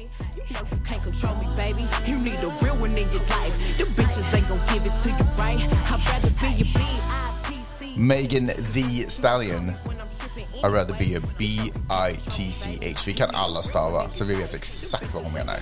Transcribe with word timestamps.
You 0.00 0.54
know 0.54 0.62
you 0.70 0.78
can't 0.84 1.02
control 1.02 1.36
me, 1.36 1.46
baby. 1.56 1.86
You 2.06 2.18
need 2.18 2.40
a 2.42 2.48
real 2.62 2.76
one 2.76 2.96
in 2.96 3.10
your 3.12 3.22
life. 3.28 3.54
The 3.78 3.84
bitches 3.84 4.34
ain't 4.34 4.48
gonna 4.48 4.72
give 4.72 4.86
it 4.86 4.94
to 5.02 5.08
you 5.10 5.24
right. 5.36 5.60
I'd 5.90 6.00
rather 6.08 6.30
be 6.40 6.62
a 6.62 6.64
B-I-T-C. 6.64 7.94
Megan 7.96 8.46
the 8.46 9.08
Stallion. 9.08 9.76
I'd 10.62 10.72
rather 10.72 10.94
be 10.94 11.14
a 11.14 11.20
B-I-T-C-H. 11.20 13.06
Vi 13.06 13.12
kan 13.12 13.30
alla 13.34 13.62
stava, 13.62 14.10
så 14.10 14.24
vi 14.24 14.34
vet 14.34 14.54
exakt 14.54 15.14
vad 15.14 15.22
hon 15.22 15.32
menar. 15.32 15.56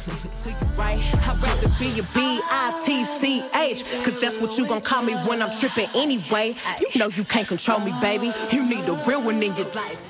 to 0.44 0.50
you 0.50 0.56
right. 0.76 0.98
I'd 1.14 1.42
rather 1.42 1.68
be 1.78 2.00
a 2.00 2.06
B-I-T-C-H. 2.14 3.84
Cause 4.04 4.20
that's 4.20 4.40
what 4.40 4.58
you 4.58 4.66
gon' 4.66 4.80
call 4.80 5.02
me 5.02 5.14
when 5.14 5.42
I'm 5.42 5.50
tripping 5.50 5.88
anyway. 5.94 6.54
You 6.80 6.98
know 6.98 7.10
you 7.16 7.24
can't 7.24 7.48
control 7.48 7.80
me, 7.80 7.92
baby. 8.00 8.32
You 8.52 8.68
need 8.68 8.88
a 8.88 8.94
real 9.06 9.22
one 9.22 9.42
in 9.42 9.54
your 9.56 9.70
life. 9.74 10.07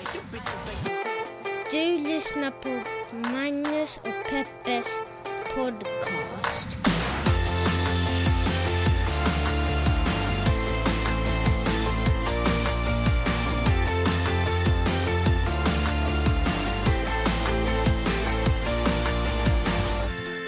Lyssnar 2.19 2.51
på 2.51 2.69
Magnus 3.33 3.97
och 3.97 4.31
Peppes 4.31 4.99
podcast. 5.55 6.79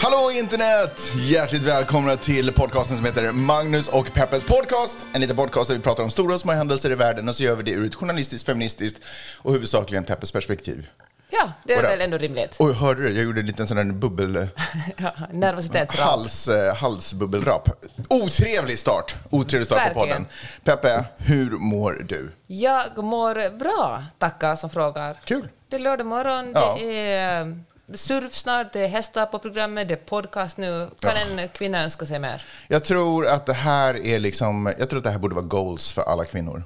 Hallå 0.01 0.31
internet! 0.31 1.13
Hjärtligt 1.17 1.63
välkomna 1.63 2.17
till 2.17 2.53
podcasten 2.53 2.97
som 2.97 3.07
heter 3.07 3.33
Magnus 3.33 3.89
och 3.89 4.13
Peppes 4.13 4.45
podcast. 4.45 5.07
En 5.13 5.21
liten 5.21 5.37
podcast 5.37 5.69
där 5.69 5.77
vi 5.77 5.83
pratar 5.83 6.03
om 6.03 6.11
stora 6.11 6.35
och 6.35 6.41
små 6.41 6.53
händelser 6.53 6.91
i 6.91 6.95
världen 6.95 7.29
och 7.29 7.37
så 7.37 7.43
gör 7.43 7.57
vi 7.57 7.63
det 7.63 7.71
ur 7.71 7.87
ett 7.87 7.95
journalistiskt, 7.95 8.47
feministiskt 8.47 9.03
och 9.39 9.53
huvudsakligen 9.53 10.05
Peppes 10.05 10.33
perspektiv. 10.33 10.89
Ja, 11.31 11.53
det 11.65 11.75
är 11.75 11.83
väl 11.83 12.01
ändå 12.01 12.19
rimligt. 12.19 12.57
Oj, 12.59 12.73
hörde 12.73 13.03
du? 13.03 13.11
Jag 13.15 13.25
gjorde 13.25 13.41
en 13.41 13.47
liten 13.47 13.67
sån 13.67 13.77
där 13.77 13.85
bubbel... 13.85 14.49
Ja, 14.97 15.13
nervositetsram. 15.33 16.09
Hals, 16.09 16.49
eh, 16.49 16.75
halsbubbelrap. 16.77 17.69
Otrevlig 18.09 18.79
start! 18.79 19.15
Otrevlig 19.31 19.67
start 19.67 19.79
på 19.93 20.01
Verkligen. 20.01 20.25
podden. 20.25 20.27
Peppe, 20.65 21.05
hur 21.17 21.51
mår 21.51 22.05
du? 22.09 22.31
Jag 22.47 23.05
mår 23.05 23.59
bra, 23.59 24.05
tackar 24.19 24.57
som 24.57 24.71
frågar. 24.71 25.21
Kul. 25.25 25.49
Det 25.69 25.77
är 25.77 25.81
lördag 25.81 26.07
morgon, 26.07 26.53
Ja. 26.55 26.77
det 26.81 27.13
är 27.13 27.41
eh, 27.47 27.53
surf 27.95 28.35
snart, 28.35 28.73
det 28.73 28.81
är 28.81 28.89
hästar 28.89 29.27
på 29.27 29.39
programmet, 29.39 29.89
det 29.89 29.95
är 29.95 29.97
podcast 29.97 30.57
nu. 30.57 30.89
Kan 31.01 31.39
en 31.39 31.49
kvinna 31.49 31.83
önska 31.83 32.07
sig 32.07 32.19
mer? 32.19 32.43
Jag 32.69 32.85
tror 32.85 33.27
att 33.27 33.47
det 33.47 33.53
här 33.53 34.07
är 34.07 34.19
liksom... 34.19 34.73
Jag 34.79 34.91
tror 34.91 34.99
att 34.99 35.05
det 35.05 35.11
här 35.11 35.19
borde 35.19 35.35
vara 35.35 35.45
goals 35.45 35.93
för 35.93 36.03
alla 36.03 36.25
kvinnor. 36.25 36.63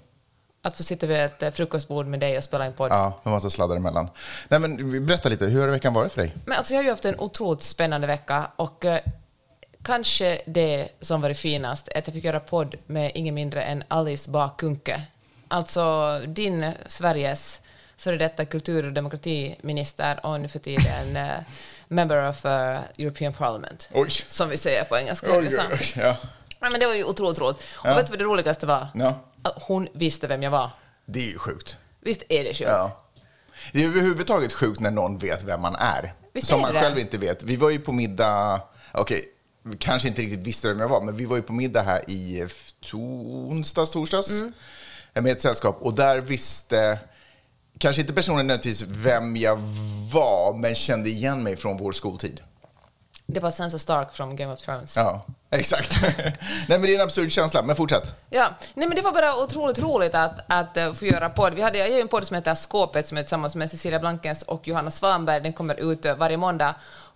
Att 0.66 0.76
få 0.76 0.82
sitta 0.82 1.06
vid 1.06 1.16
ett 1.16 1.42
eh, 1.42 1.50
frukostbord 1.50 2.06
med 2.06 2.20
dig 2.20 2.38
och 2.38 2.44
spela 2.44 2.64
en 2.64 2.72
podd. 2.72 2.92
Ja, 2.92 3.20
med 3.22 3.32
massa 3.32 3.50
sladdar 3.50 3.76
emellan. 3.76 4.08
Nej, 4.48 4.60
men 4.60 5.06
berätta 5.06 5.28
lite, 5.28 5.46
hur 5.46 5.60
har 5.60 5.68
veckan 5.68 5.94
varit 5.94 6.12
för 6.12 6.20
dig? 6.20 6.34
Men 6.44 6.58
alltså 6.58 6.74
jag 6.74 6.78
har 6.78 6.84
ju 6.84 6.90
haft 6.90 7.04
en 7.04 7.18
otroligt 7.18 7.62
spännande 7.62 8.06
vecka 8.06 8.50
och 8.56 8.84
eh, 8.84 9.00
kanske 9.82 10.42
det 10.46 10.88
som 11.00 11.20
var 11.20 11.28
det 11.28 11.34
finaste 11.34 11.92
är 11.94 11.98
att 11.98 12.06
jag 12.06 12.14
fick 12.14 12.24
göra 12.24 12.40
podd 12.40 12.74
med 12.86 13.12
ingen 13.14 13.34
mindre 13.34 13.62
än 13.62 13.84
Alice 13.88 14.30
Bah 14.30 14.56
Kuhnke. 14.56 15.02
Alltså 15.48 16.18
din 16.26 16.72
Sveriges 16.86 17.60
före 17.96 18.16
detta 18.16 18.44
kultur 18.44 18.86
och 18.86 18.92
demokratiminister 18.92 20.26
och 20.26 20.40
nu 20.40 20.48
för 20.48 20.58
tiden 20.58 21.16
eh, 21.16 21.38
member 21.88 22.28
of 22.28 22.44
eh, 22.44 22.80
European 22.98 23.32
Parliament. 23.32 23.88
Oj. 23.92 24.10
Som 24.10 24.48
vi 24.48 24.56
säger 24.56 24.84
på 24.84 24.96
engelska. 24.96 25.38
Oj, 25.38 25.48
oj, 25.50 25.58
oj, 25.72 25.92
ja. 25.96 26.16
Nej, 26.64 26.70
men 26.70 26.80
det 26.80 26.86
var 26.86 26.94
ju 26.94 27.04
otroligt 27.04 27.38
roligt. 27.38 27.56
Och 27.56 27.86
Ja. 27.86 27.94
vet 27.94 28.06
du 28.06 28.10
vad 28.10 28.18
det 28.18 28.24
roligaste 28.24 28.66
var? 28.66 28.86
Ja. 28.94 29.14
Att 29.42 29.54
hon 29.62 29.88
visste 29.94 30.26
vem 30.26 30.42
jag 30.42 30.50
var. 30.50 30.70
Det 31.06 31.18
är 31.18 31.30
ju 31.32 31.38
sjukt. 31.38 31.76
Visst 32.00 32.22
är 32.28 32.44
det 32.44 32.48
sjukt? 32.54 32.70
Ja. 32.70 33.00
Det 33.72 33.84
är 33.84 33.88
överhuvudtaget 33.88 34.52
sjukt 34.52 34.80
när 34.80 34.90
någon 34.90 35.18
vet 35.18 35.42
vem 35.42 35.60
man 35.62 35.74
är. 35.78 36.14
Visst 36.32 36.46
som 36.46 36.58
är 36.58 36.62
man 36.62 36.74
det? 36.74 36.80
själv 36.80 36.98
inte 36.98 37.18
vet. 37.18 37.42
Vi 37.42 37.56
var 37.56 37.70
ju 37.70 37.78
på 37.78 37.92
middag, 37.92 38.60
okej, 38.92 39.24
vi 39.62 39.76
kanske 39.76 40.08
inte 40.08 40.22
riktigt 40.22 40.40
visste 40.46 40.68
vem 40.68 40.80
jag 40.80 40.88
var, 40.88 41.00
men 41.00 41.16
vi 41.16 41.24
var 41.24 41.36
ju 41.36 41.42
på 41.42 41.52
middag 41.52 41.82
här 41.82 42.04
i 42.10 42.40
f- 42.40 42.72
onsdags, 42.92 43.90
torsdags 43.90 44.30
Mm. 44.30 44.52
med 45.14 45.26
ett 45.32 45.42
sällskap 45.42 45.76
och 45.80 45.94
där 45.94 46.20
visste 46.20 46.98
kanske 47.78 48.00
inte 48.02 48.12
personen 48.12 48.46
nödvändigtvis 48.46 48.82
vem 48.88 49.36
jag 49.36 49.56
var, 50.12 50.54
men 50.54 50.74
kände 50.74 51.10
igen 51.10 51.42
mig 51.42 51.56
från 51.56 51.76
vår 51.76 51.92
skoltid. 51.92 52.40
Det 53.26 53.40
var 53.40 53.50
Sansa 53.50 53.78
Stark 53.78 54.12
från 54.12 54.36
Game 54.36 54.52
of 54.52 54.60
Thrones. 54.60 54.96
Ja, 54.96 55.26
exakt. 55.50 56.02
Nej, 56.02 56.38
men 56.68 56.82
det 56.82 56.90
är 56.90 56.94
en 56.94 57.00
absurd 57.00 57.32
känsla, 57.32 57.62
men 57.62 57.76
fortsätt. 57.76 58.14
Ja, 58.30 58.50
nej 58.74 58.88
men 58.88 58.96
det 58.96 59.02
var 59.02 59.12
bara 59.12 59.36
otroligt 59.36 59.78
roligt 59.78 60.14
att, 60.14 60.40
att 60.46 60.76
eh, 60.76 60.92
få 60.92 61.04
göra 61.06 61.30
podd. 61.30 61.54
Vi 61.54 61.62
hade, 61.62 61.78
jag 61.78 61.90
gör 61.90 62.00
en 62.00 62.08
podd 62.08 62.26
som 62.26 62.34
heter 62.34 62.54
Skåpet 62.54 63.06
som 63.06 63.18
är 63.18 63.22
tillsammans 63.22 63.54
med 63.54 63.70
Cecilia 63.70 63.98
Blankens 63.98 64.42
och 64.42 64.68
Johanna 64.68 64.90
Svanberg. 64.90 65.40
Den 65.40 65.52
kommer 65.52 65.92
ut 65.92 66.04
eh, 66.04 66.16
varje 66.16 66.36
måndag. 66.36 66.74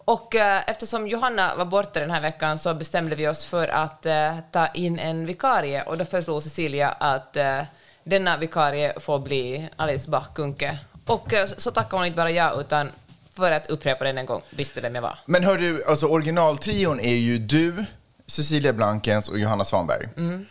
Och 0.08 0.34
eh, 0.34 0.62
eftersom 0.66 1.08
Johanna 1.08 1.54
var 1.54 1.64
borta 1.64 2.00
den 2.00 2.10
här 2.10 2.20
veckan 2.20 2.58
så 2.58 2.74
bestämde 2.74 3.16
vi 3.16 3.28
oss 3.28 3.44
för 3.44 3.68
att 3.68 4.06
eh, 4.06 4.38
ta 4.52 4.66
in 4.66 4.98
en 4.98 5.26
vikarie 5.26 5.82
och 5.82 5.98
då 5.98 6.04
föreslog 6.04 6.42
Cecilia 6.42 6.88
att 6.88 7.36
eh, 7.36 7.60
denna 8.04 8.36
vikarie 8.36 9.00
får 9.00 9.18
bli 9.18 9.68
Alice 9.76 10.10
Bah 10.10 10.24
Kuhnke. 10.34 10.78
Och 11.06 11.32
eh, 11.34 11.46
så, 11.46 11.60
så 11.60 11.70
tackade 11.70 11.96
hon 11.96 12.06
inte 12.06 12.16
bara 12.16 12.30
ja 12.30 12.60
utan 12.60 12.90
för 13.36 13.52
att 13.52 13.66
upprepa 13.66 14.04
den 14.04 14.18
en 14.18 14.26
gång 14.26 14.42
visste 14.50 14.80
vem 14.80 14.94
jag 14.94 15.02
var. 15.02 15.18
Men 15.24 15.44
hör 15.44 15.58
du, 15.58 15.84
alltså 15.84 16.06
originaltrion 16.06 17.00
är 17.00 17.16
ju 17.16 17.38
du, 17.38 17.84
Cecilia 18.28 18.72
Blankens 18.72 19.28
och 19.28 19.38
Johanna 19.38 19.64
Svanberg. 19.64 20.08
Mm. 20.16 20.46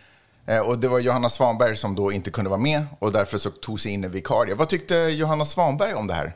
Eh, 0.46 0.60
och 0.60 0.80
det 0.80 0.88
var 0.88 1.00
Johanna 1.00 1.30
Svanberg 1.30 1.78
som 1.78 1.96
då 1.96 2.12
inte 2.12 2.32
kunde 2.32 2.50
vara 2.50 2.60
med 2.60 2.86
och 3.00 3.12
därför 3.12 3.38
så 3.38 3.50
tog 3.50 3.80
sig 3.80 3.92
in 3.92 4.04
en 4.04 4.12
vikarie. 4.12 4.56
Vad 4.56 4.70
tyckte 4.70 4.96
Johanna 4.96 5.46
Svanberg 5.46 5.94
om 5.94 6.08
det 6.08 6.14
här? 6.14 6.34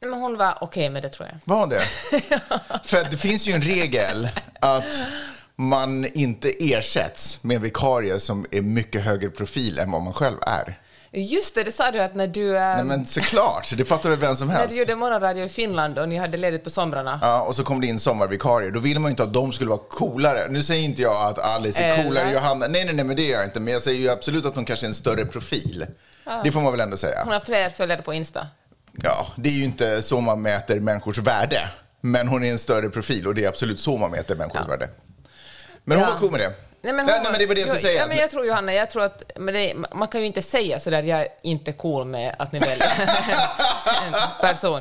Men 0.00 0.12
hon 0.12 0.36
var 0.36 0.58
okej 0.60 0.90
med 0.90 1.02
det 1.02 1.08
tror 1.08 1.28
jag. 1.28 1.56
Var 1.56 1.66
det? 1.66 1.80
För 2.84 3.10
det 3.10 3.16
finns 3.16 3.48
ju 3.48 3.52
en 3.52 3.62
regel 3.62 4.28
att 4.60 5.02
man 5.56 6.04
inte 6.04 6.50
ersätts 6.58 7.44
med 7.44 7.56
en 7.56 7.62
vikarie 7.62 8.20
som 8.20 8.46
är 8.50 8.62
mycket 8.62 9.02
högre 9.04 9.30
profil 9.30 9.78
än 9.78 9.90
vad 9.90 10.02
man 10.02 10.12
själv 10.12 10.38
är. 10.46 10.78
Just 11.12 11.54
det, 11.54 11.62
det 11.64 11.72
sa 11.72 11.90
du 11.90 12.00
att 12.00 12.14
när 12.14 12.26
du... 12.26 12.56
eh, 12.56 12.62
Nej, 12.62 12.84
men 12.84 13.06
såklart, 13.06 13.72
det 13.76 13.84
fattar 13.84 14.10
väl 14.10 14.18
vem 14.18 14.36
som 14.36 14.48
När 14.48 14.54
helst. 14.54 14.70
du 14.74 14.78
gjorde 14.78 14.94
morgonradio 14.96 15.44
i 15.44 15.48
Finland 15.48 15.98
och 15.98 16.08
ni 16.08 16.16
hade 16.16 16.36
ledigt 16.36 16.64
på 16.64 16.70
somrarna. 16.70 17.18
Ja, 17.22 17.42
och 17.42 17.54
så 17.56 17.64
kom 17.64 17.80
det 17.80 17.86
in 17.86 17.98
sommarvikarier. 17.98 18.70
Då 18.70 18.80
vill 18.80 18.98
man 18.98 19.08
ju 19.08 19.10
inte 19.10 19.22
att 19.22 19.32
de 19.32 19.52
skulle 19.52 19.70
vara 19.70 19.80
coolare. 19.90 20.46
Nu 20.50 20.62
säger 20.62 20.84
inte 20.84 21.02
jag 21.02 21.26
att 21.26 21.38
Alice 21.38 21.82
är 21.82 22.02
coolare 22.02 22.24
än 22.24 22.32
Johanna. 22.32 22.66
Nej, 22.68 22.84
nej, 22.84 22.94
nej, 22.94 23.04
men 23.04 23.16
det 23.16 23.22
gör 23.22 23.36
jag 23.38 23.44
inte. 23.46 23.60
Men 23.60 23.72
jag 23.72 23.82
säger 23.82 24.00
ju 24.00 24.10
absolut 24.10 24.46
att 24.46 24.54
hon 24.54 24.64
kanske 24.64 24.86
är 24.86 24.88
en 24.88 24.94
större 24.94 25.24
profil. 25.24 25.86
Det 26.44 26.52
får 26.52 26.60
man 26.60 26.72
väl 26.72 26.80
ändå 26.80 26.96
säga. 26.96 27.22
Hon 27.24 27.32
har 27.32 27.40
fler 27.40 27.68
följare 27.70 28.02
på 28.02 28.14
Insta. 28.14 28.46
Ja, 29.02 29.26
det 29.36 29.48
är 29.48 29.52
ju 29.54 29.64
inte 29.64 30.02
så 30.02 30.20
man 30.20 30.42
mäter 30.42 30.80
människors 30.80 31.18
värde. 31.18 31.60
Men 32.00 32.28
hon 32.28 32.44
är 32.44 32.50
en 32.50 32.58
större 32.58 32.90
profil 32.90 33.26
och 33.26 33.34
det 33.34 33.44
är 33.44 33.48
absolut 33.48 33.80
så 33.80 33.96
man 33.96 34.10
mäter 34.10 34.36
människors 34.36 34.60
Ja. 34.64 34.70
värde. 34.70 34.88
Men 35.84 35.98
hon 35.98 36.06
Ja. 36.06 36.12
var 36.12 36.20
cool 36.20 36.30
med 36.30 36.40
det. 36.40 36.52
Nej, 36.82 36.92
men, 36.92 37.04
hon, 37.04 37.14
nej, 37.22 37.30
men 37.30 37.38
det 37.38 37.46
var 37.46 37.54
det 37.54 37.60
jag 37.60 37.68
skulle 37.68 37.80
säga. 37.80 38.00
Ja, 38.00 38.06
men 38.08 38.16
jag 38.16 38.30
tror 38.30 38.46
Johanna, 38.46 38.74
jag 38.74 38.90
tror 38.90 39.04
att 39.04 39.22
men 39.36 39.54
det, 39.54 39.74
man 39.94 40.08
kan 40.08 40.20
ju 40.20 40.26
inte 40.26 40.42
säga 40.42 40.78
sådär 40.78 41.02
jag 41.02 41.20
är 41.20 41.28
inte 41.42 41.72
cool 41.72 42.06
med 42.06 42.34
att 42.38 42.52
ni 42.52 42.58
väljer 42.58 42.92
en 44.06 44.14
person. 44.40 44.80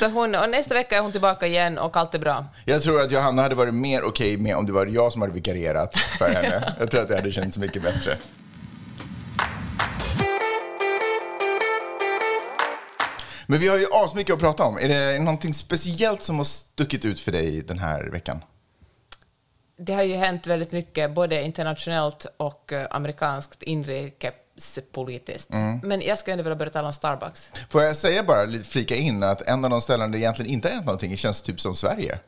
Så 0.00 0.08
hon, 0.08 0.34
och 0.34 0.50
nästa 0.50 0.74
vecka 0.74 0.96
är 0.96 1.00
hon 1.00 1.12
tillbaka 1.12 1.46
igen 1.46 1.78
och 1.78 1.96
allt 1.96 2.14
är 2.14 2.18
bra. 2.18 2.46
Jag 2.64 2.82
tror 2.82 3.00
att 3.00 3.12
Johanna 3.12 3.42
hade 3.42 3.54
varit 3.54 3.74
mer 3.74 4.02
okej 4.04 4.36
med 4.36 4.56
om 4.56 4.66
det 4.66 4.72
var 4.72 4.86
jag 4.86 5.12
som 5.12 5.20
hade 5.20 5.34
vikarierat 5.34 5.96
för 5.96 6.28
henne. 6.28 6.74
Jag 6.78 6.90
tror 6.90 7.02
att 7.02 7.08
det 7.08 7.16
hade 7.16 7.32
känts 7.32 7.58
mycket 7.58 7.82
bättre. 7.82 8.16
Men 13.46 13.58
vi 13.58 13.68
har 13.68 13.78
ju 13.78 13.86
asmycket 13.92 14.34
att 14.34 14.40
prata 14.40 14.64
om. 14.64 14.78
Är 14.78 14.88
det 14.88 15.18
någonting 15.18 15.54
speciellt 15.54 16.22
som 16.22 16.36
har 16.36 16.44
stuckit 16.44 17.04
ut 17.04 17.20
för 17.20 17.32
dig 17.32 17.62
den 17.62 17.78
här 17.78 18.02
veckan? 18.12 18.42
Det 19.82 19.92
har 19.92 20.02
ju 20.02 20.14
hänt 20.14 20.46
väldigt 20.46 20.72
mycket, 20.72 21.14
både 21.14 21.42
internationellt 21.42 22.26
och 22.36 22.72
eh, 22.72 22.86
amerikanskt 22.90 23.62
inrikespolitiskt. 23.62 25.52
Mm. 25.52 25.80
Men 25.82 26.00
jag 26.00 26.18
skulle 26.18 26.32
ändå 26.32 26.42
vilja 26.42 26.56
börja 26.56 26.72
tala 26.72 26.86
om 26.86 26.92
Starbucks. 26.92 27.50
Får 27.68 27.82
jag 27.82 27.96
säga 27.96 28.22
bara, 28.22 28.44
lite 28.44 28.64
flika 28.64 28.96
in, 28.96 29.22
att 29.22 29.42
en 29.42 29.64
av 29.64 29.70
de 29.70 29.80
ställen 29.80 30.10
där 30.10 30.18
det 30.18 30.22
egentligen 30.22 30.50
inte 30.50 30.68
har 30.68 30.74
hänt 30.74 30.86
någonting 30.86 31.16
känns 31.16 31.42
typ 31.42 31.60
som 31.60 31.74
Sverige. 31.74 32.18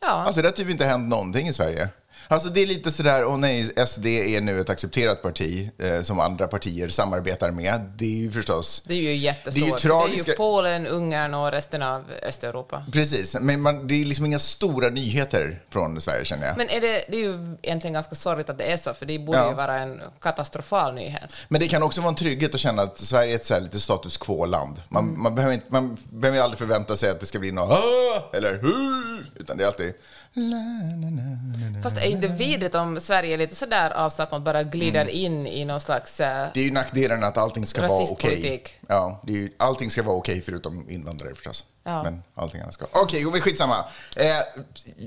Ja, 0.00 0.08
Alltså 0.08 0.42
det 0.42 0.48
har 0.48 0.52
typ 0.52 0.68
inte 0.68 0.84
hänt 0.84 1.08
någonting 1.08 1.48
i 1.48 1.52
Sverige. 1.52 1.88
Alltså 2.32 2.48
det 2.48 2.60
är 2.60 2.66
lite 2.66 2.90
sådär, 2.90 3.24
åh 3.26 3.36
nej, 3.38 3.72
SD 3.86 4.06
är 4.06 4.40
nu 4.40 4.60
ett 4.60 4.70
accepterat 4.70 5.22
parti 5.22 5.70
eh, 5.78 6.02
som 6.02 6.20
andra 6.20 6.46
partier 6.48 6.88
samarbetar 6.88 7.50
med. 7.50 7.80
Det 7.96 8.04
är 8.04 8.18
ju 8.24 8.30
förstås... 8.30 8.82
det 8.86 8.94
är 8.94 8.98
ju 8.98 9.14
jättestort. 9.16 9.54
Det 9.54 9.60
är 9.60 9.64
ju 9.64 9.70
det 9.70 9.76
är 9.76 9.78
tragiska- 9.78 10.30
ju 10.30 10.36
Polen, 10.36 10.86
Ungern 10.86 11.34
och 11.34 11.52
resten 11.52 11.82
av 11.82 12.04
Östeuropa. 12.22 12.84
Precis, 12.92 13.36
men 13.40 13.60
man, 13.60 13.86
det 13.86 13.94
är 14.00 14.04
liksom 14.04 14.26
inga 14.26 14.38
stora 14.38 14.88
nyheter 14.88 15.60
från 15.70 16.00
Sverige 16.00 16.24
känner 16.24 16.46
jag. 16.46 16.56
Men, 16.56 16.66
Men 16.66 16.76
är 16.76 16.80
det, 16.80 17.04
det 17.08 17.16
är 17.16 17.20
ju 17.20 17.56
egentligen 17.62 17.94
ganska 17.94 18.14
sorgligt 18.14 18.50
att 18.50 18.58
det 18.58 18.64
är 18.72 18.76
så, 18.76 18.94
för 18.94 19.06
det 19.06 19.18
borde 19.18 19.38
Ja. 19.38 19.48
ju 19.50 19.54
vara 19.56 19.78
en 19.78 20.00
katastrofal 20.20 20.94
nyhet. 20.94 21.32
det 21.48 21.68
kan 21.68 21.82
också 21.82 22.00
vara 22.00 22.08
en 22.08 22.14
trygghet 22.16 22.54
att 22.54 22.60
känna 22.60 22.82
att 22.82 22.98
Sverige 22.98 23.32
är 23.32 23.36
ett 23.36 23.44
så 23.44 23.54
här 23.54 23.60
lite 23.60 23.80
status 23.80 24.16
quo-land. 24.16 24.82
Man, 24.88 25.04
Mm. 25.08 25.22
man, 25.22 25.34
behöver 25.34 25.54
inte, 25.54 25.66
man 25.68 25.96
behöver 26.10 26.38
ju 26.38 26.44
aldrig 26.44 26.58
förvänta 26.58 26.96
sig 26.96 27.10
att 27.10 27.20
det 27.20 27.26
ska 27.26 27.38
bli 27.38 27.52
något 27.52 28.34
eller 28.34 28.54
"Hu!" 28.58 29.24
utan 29.34 29.56
det 29.56 29.62
är 29.62 29.66
alltid... 29.66 29.92
Fast 31.82 31.96
är 31.96 32.00
inte 32.10 32.28
vidrigt 32.28 32.74
om 32.74 33.00
Sverige 33.00 33.34
är 33.34 33.38
lite 33.38 33.54
sådär 33.54 33.90
avslappnat 33.90 34.42
bara 34.42 34.62
glider 34.62 35.00
Mm. 35.00 35.14
in 35.14 35.46
i 35.46 35.64
någon 35.64 35.80
slags... 35.80 36.20
Uh, 36.20 36.26
Det 36.26 36.60
är 36.60 36.64
ju 36.64 36.70
nackdelen 36.70 37.24
att 37.24 37.36
allting 37.36 37.66
ska 37.66 37.86
vara 37.88 38.02
okej. 38.02 38.38
Okay. 38.38 38.60
Ja, 38.88 39.20
det 39.24 39.32
är 39.32 39.36
ju, 39.36 39.52
allting 39.56 39.90
ska 39.90 40.02
vara 40.02 40.16
okej 40.16 40.32
okay 40.32 40.42
förutom 40.42 40.90
invandrare 40.90 41.34
förstås. 41.34 41.64
Ja. 41.84 42.02
Men 42.02 42.22
allting 42.34 42.60
annat 42.60 42.74
ska... 42.74 42.86
Okej, 42.92 43.26
okay, 43.26 43.40
skitsamma. 43.40 43.84
Eh, 44.16 44.36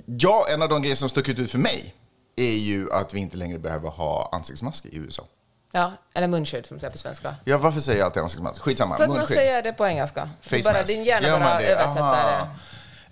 ja, 0.06 0.46
en 0.50 0.62
av 0.62 0.70
de 0.70 0.82
grejer 0.82 0.96
som 0.96 1.10
stuckit 1.10 1.40
ut 1.40 1.52
för 1.52 1.60
mig 1.60 1.94
är 2.36 2.58
ju 2.58 2.92
att 2.92 3.14
vi 3.14 3.20
inte 3.20 3.38
längre 3.38 3.60
behöver 3.60 3.90
ha 3.90 4.30
ansiktsmask 4.32 4.86
i 4.86 4.98
USA. 4.98 5.24
Ja, 5.72 5.94
eller 6.14 6.28
munskydd 6.28 6.66
som 6.66 6.76
man 6.76 6.80
säger 6.80 6.92
på 6.92 6.98
svenska. 6.98 7.36
Ja, 7.44 7.58
varför 7.58 7.80
säger 7.80 8.00
jag 8.00 8.06
alltid 8.06 8.24
ansiktsmask? 8.24 8.62
Skitsamma, 8.62 8.96
För 8.98 9.04
att 9.04 9.10
munskydd. 9.10 9.38
man 9.38 9.38
säger 9.38 9.62
det 9.64 9.74
på 9.74 9.88
engelska. 9.88 10.30
Face 10.42 10.62
bara 10.64 10.74
mask. 10.74 10.88
din 10.88 11.04
hjärna 11.04 11.40
bara 11.40 11.62
översätter 11.62 12.02
det. 12.02 12.48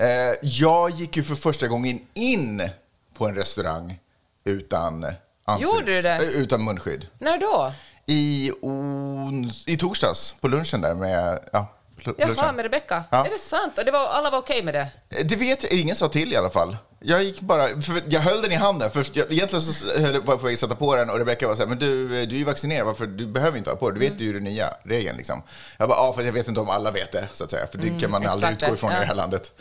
Eh, 0.01 0.36
jag 0.42 0.89
gick 0.89 1.18
ju 1.18 1.24
för 1.24 1.36
första 1.36 1.68
gången 1.68 2.00
in 2.13 2.69
på 3.18 3.27
en 3.27 3.36
restaurang 3.36 4.00
utan 4.45 5.06
ansikts... 5.45 6.06
Eh, 6.06 6.21
Utan 6.21 6.63
munskydd. 6.65 7.07
När 7.19 7.38
då? 7.38 7.74
I, 8.06 8.51
ons, 8.62 9.63
I 9.68 9.77
torsdags, 9.77 10.36
på 10.42 10.48
lunchen 10.48 10.81
där 10.81 10.94
med... 10.94 11.39
Ja, 11.53 11.68
l- 12.06 12.13
Jaha, 12.18 12.27
lunchen. 12.27 12.56
med 12.56 12.63
Rebecca? 12.63 13.03
Ja. 13.09 13.25
Är 13.25 13.30
det 13.30 13.39
sant? 13.39 13.77
Och 13.77 13.86
det 13.86 13.92
var, 13.92 14.07
alla 14.07 14.30
var 14.30 14.38
okej 14.39 14.63
med 14.63 14.74
det? 14.74 14.88
Det 15.24 15.36
vet 15.36 15.63
jag, 15.63 15.71
ingen 15.71 15.95
sa 15.95 16.09
till 16.09 16.33
i 16.33 16.36
alla 16.36 16.50
fall. 16.50 16.77
Jag 17.03 17.24
gick 17.24 17.42
bara, 17.42 17.69
jag 18.09 18.19
höll 18.21 18.42
den 18.42 18.51
i 18.51 18.56
handen. 18.56 18.92
För 18.92 19.07
jag, 19.13 19.31
egentligen 19.31 19.62
så 19.62 19.86
var 19.88 20.09
jag 20.12 20.25
på 20.25 20.36
väg 20.36 20.53
att 20.53 20.59
sätta 20.59 20.75
på 20.75 20.95
den 20.95 21.09
och 21.09 21.18
Rebecca 21.18 21.48
var 21.48 21.56
så 21.56 21.62
här, 21.62 21.68
men 21.68 21.80
du, 21.80 22.07
du 22.07 22.18
är 22.19 22.25
ju 22.25 22.44
vaccinerad, 22.44 22.86
varför, 22.86 23.07
du 23.07 23.27
behöver 23.27 23.57
inte 23.57 23.69
ha 23.69 23.77
på 23.77 23.89
det, 23.92 24.00
du 24.00 24.09
vet 24.09 24.19
ju 24.21 24.33
den 24.33 24.44
nya 24.44 24.74
regeln 24.83 25.18
liksom. 25.18 25.42
Jag 25.77 25.89
bara, 25.89 25.98
ja, 25.98 26.13
för 26.13 26.24
jag 26.24 26.33
vet 26.33 26.48
inte 26.48 26.59
om 26.59 26.69
alla 26.69 26.92
vet 26.92 27.12
det, 27.12 27.30
så 27.33 27.44
att 27.44 27.51
säga, 27.51 27.68
för 27.68 27.77
det 27.77 28.00
kan 28.00 28.12
man 28.12 28.27
aldrig 28.27 28.51
utgå 28.51 28.74
ifrån 28.74 28.92
i 28.92 28.94
Ja. 28.94 29.00
det 29.00 29.06
här 29.06 29.15
landet. 29.15 29.51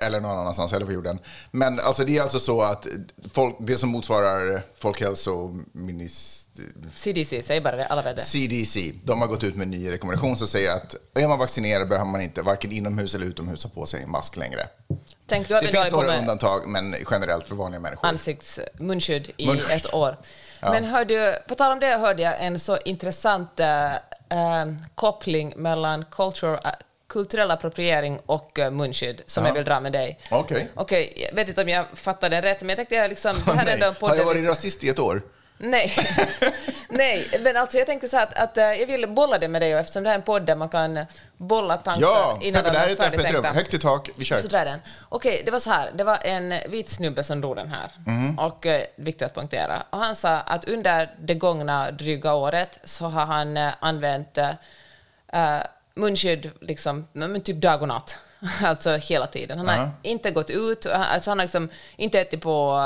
Eller 0.00 0.20
någon 0.20 0.38
annanstans 0.38 0.72
heller 0.72 0.86
på 0.86 0.92
jorden. 0.92 1.18
Men 1.50 1.80
alltså 1.80 2.04
det 2.04 2.18
är 2.18 2.22
alltså 2.22 2.38
så 2.38 2.62
att 2.62 2.86
folk, 3.32 3.56
det 3.60 3.78
som 3.78 3.88
motsvarar 3.88 4.62
Folkhälsoministeriet 4.78 6.42
CDC, 6.94 7.42
säg 7.42 7.60
bara 7.60 7.76
det, 7.76 7.86
alla 7.86 8.02
vet 8.02 8.16
det. 8.16 8.22
CDC, 8.22 8.92
de 9.04 9.20
har 9.20 9.28
gått 9.28 9.44
ut 9.44 9.54
med 9.56 9.64
en 9.64 9.70
ny 9.70 9.90
rekommendation 9.90 10.36
som 10.36 10.46
säger 10.46 10.70
att 10.70 10.96
är 11.14 11.28
man 11.28 11.38
vaccinerad 11.38 11.88
behöver 11.88 12.10
man 12.10 12.20
inte 12.20 12.42
varken 12.42 12.72
inomhus 12.72 13.14
eller 13.14 13.26
utomhus 13.26 13.64
ha 13.64 13.70
på 13.70 13.86
sig 13.86 14.02
en 14.02 14.10
mask 14.10 14.36
längre. 14.36 14.66
Tänk, 15.32 15.48
du 15.48 15.54
har 15.54 15.62
Det 15.62 15.68
finns 15.68 15.90
några 15.90 16.18
undantag, 16.18 16.68
men 16.68 16.96
generellt 17.10 17.48
för 17.48 17.54
vanliga 17.54 17.80
människor. 17.80 18.08
ansiktsmunskydd 18.08 19.30
i 19.36 19.46
Munskydd. 19.46 19.76
ett 19.76 19.94
år. 19.94 20.16
Men 20.60 20.84
hörde, 20.84 21.42
på 21.48 21.54
tal 21.54 21.72
om 21.72 21.80
det 21.80 21.96
hörde 21.96 22.22
jag 22.22 22.44
en 22.44 22.60
så 22.60 22.78
intressant 22.84 23.60
eh, 23.60 23.90
koppling 24.94 25.52
mellan 25.56 26.04
culture, 26.10 26.60
eh, 26.64 26.70
kulturell 27.08 27.50
appropriering 27.50 28.20
och 28.26 28.58
munskydd 28.72 29.22
som 29.26 29.46
jag 29.46 29.52
vill 29.52 29.64
dra 29.64 29.80
med 29.80 29.92
dig. 29.92 30.18
Okej. 30.30 30.68
Okej, 30.74 31.26
jag 31.28 31.34
vet 31.34 31.48
inte 31.48 31.62
om 31.62 31.68
jag 31.68 31.86
fattade 31.94 32.42
rätt, 32.42 32.60
men 32.60 32.68
jag 32.68 32.76
tänkte 32.76 32.94
jag 32.94 33.08
liksom... 33.08 33.36
Det 33.46 33.52
här 33.52 33.66
är 33.66 33.72
ändå 33.72 33.86
en 33.86 33.94
podd 34.00 34.10
Har 34.10 34.16
jag 34.16 34.24
varit 34.24 34.44
rasist 34.44 34.84
i 34.84 34.88
ett 34.88 34.98
år? 34.98 35.22
Nej. 35.58 35.92
Nej, 36.88 37.28
men 37.40 37.56
alltså 37.56 37.78
jag 37.78 37.86
tänkte 37.86 38.08
så 38.08 38.16
här 38.16 38.26
att, 38.26 38.34
att 38.38 38.56
eh, 38.56 38.64
jag 38.64 38.86
vill 38.86 39.08
bolla 39.08 39.38
det 39.38 39.48
med 39.48 39.62
dig 39.62 39.74
och 39.74 39.80
eftersom 39.80 40.02
det 40.02 40.08
här 40.08 40.14
är 40.16 40.18
en 40.18 40.24
podd 40.24 40.42
där 40.46 40.56
man 40.56 40.68
kan 40.68 41.06
bolla 41.36 41.76
tankar 41.76 42.02
Ja, 42.06 42.38
innan 42.42 42.64
här 42.64 42.84
är 42.84 42.88
de 42.88 42.96
färdigtänkta. 42.96 43.50
Högt 43.50 43.74
i 43.74 43.78
tak, 43.78 44.10
vi 44.16 44.24
kör. 44.24 44.36
Så 44.36 44.48
den. 44.48 44.78
Okej, 45.08 45.42
det 45.44 45.50
var 45.50 45.58
så 45.58 45.70
här. 45.70 45.90
Det 45.94 46.04
var 46.04 46.18
en 46.24 46.54
vit 46.70 46.90
snubbe 46.90 47.22
som 47.22 47.40
drog 47.40 47.56
den 47.56 47.68
här. 47.68 47.90
Mhm. 48.06 48.38
Och 48.38 48.66
eh, 48.66 48.82
viktigt 48.96 49.22
att 49.22 49.34
poängtera. 49.34 49.82
Och 49.90 49.98
han 49.98 50.16
sa 50.16 50.28
att 50.38 50.64
under 50.64 51.14
det 51.20 51.34
gångna 51.34 51.90
dryga 51.90 52.34
året 52.34 52.78
så 52.84 53.04
har 53.06 53.26
han 53.26 53.56
eh, 53.56 53.70
använt 53.80 54.38
eh, 54.38 55.58
munskydd 55.94 56.50
liksom, 56.60 57.08
men 57.12 57.40
typ 57.40 57.56
dag 57.62 57.82
och 57.82 57.88
natt. 57.88 58.18
alltså 58.64 58.96
hela 58.96 59.26
tiden. 59.26 59.58
Han 59.58 59.68
har 59.68 59.76
Ja. 59.76 59.90
inte 60.02 60.30
gått 60.30 60.50
ut, 60.50 60.86
alltså 60.86 61.30
han 61.30 61.38
har 61.38 61.44
liksom 61.44 61.68
inte 61.96 62.20
ätit 62.20 62.40
på, 62.40 62.82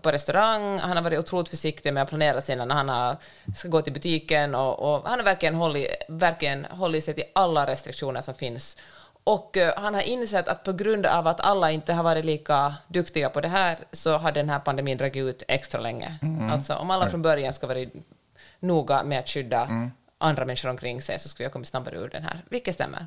på 0.00 0.12
restaurang, 0.12 0.78
han 0.78 0.96
har 0.96 1.04
varit 1.04 1.18
otroligt 1.18 1.48
försiktig 1.48 1.92
med 1.92 2.02
att 2.02 2.08
planera 2.08 2.40
sina 2.40 2.64
när 2.64 2.74
han 2.74 2.88
har, 2.88 3.16
ska 3.56 3.68
gå 3.68 3.82
till 3.82 3.92
butiken 3.92 4.54
och, 4.54 4.78
och 4.78 5.08
han 5.08 5.18
har 5.18 5.24
verkligen 5.24 5.54
hållit, 5.54 5.86
verkligen 6.08 6.64
hållit 6.64 7.04
sig 7.04 7.14
till 7.14 7.24
alla 7.32 7.66
restriktioner 7.66 8.20
som 8.20 8.34
finns. 8.34 8.76
Och 9.24 9.56
eh, 9.56 9.72
han 9.76 9.94
har 9.94 10.00
insett 10.00 10.48
att 10.48 10.64
på 10.64 10.72
grund 10.72 11.06
av 11.06 11.26
att 11.26 11.40
alla 11.40 11.70
inte 11.70 11.92
har 11.92 12.02
varit 12.02 12.24
lika 12.24 12.74
duktiga 12.88 13.30
på 13.30 13.40
det 13.40 13.48
här 13.48 13.78
så 13.92 14.18
har 14.18 14.32
den 14.32 14.48
här 14.48 14.58
pandemin 14.58 14.98
dragit 14.98 15.16
ut 15.16 15.42
extra 15.48 15.80
länge. 15.80 16.18
Alltså 16.52 16.74
om 16.74 16.90
alla 16.90 17.08
från 17.08 17.22
början 17.22 17.52
ska 17.52 17.66
vara 17.66 17.86
noga 18.60 19.04
med 19.04 19.18
att 19.18 19.28
skydda 19.28 19.68
andra 20.18 20.44
människor 20.44 20.68
omkring 20.68 21.02
sig 21.02 21.18
så 21.18 21.28
skulle 21.28 21.44
jag 21.44 21.52
kommit 21.52 21.68
snabbare 21.68 21.96
ur 21.96 22.08
den 22.08 22.22
här, 22.22 22.44
vilket 22.48 22.74
stämmer. 22.74 23.06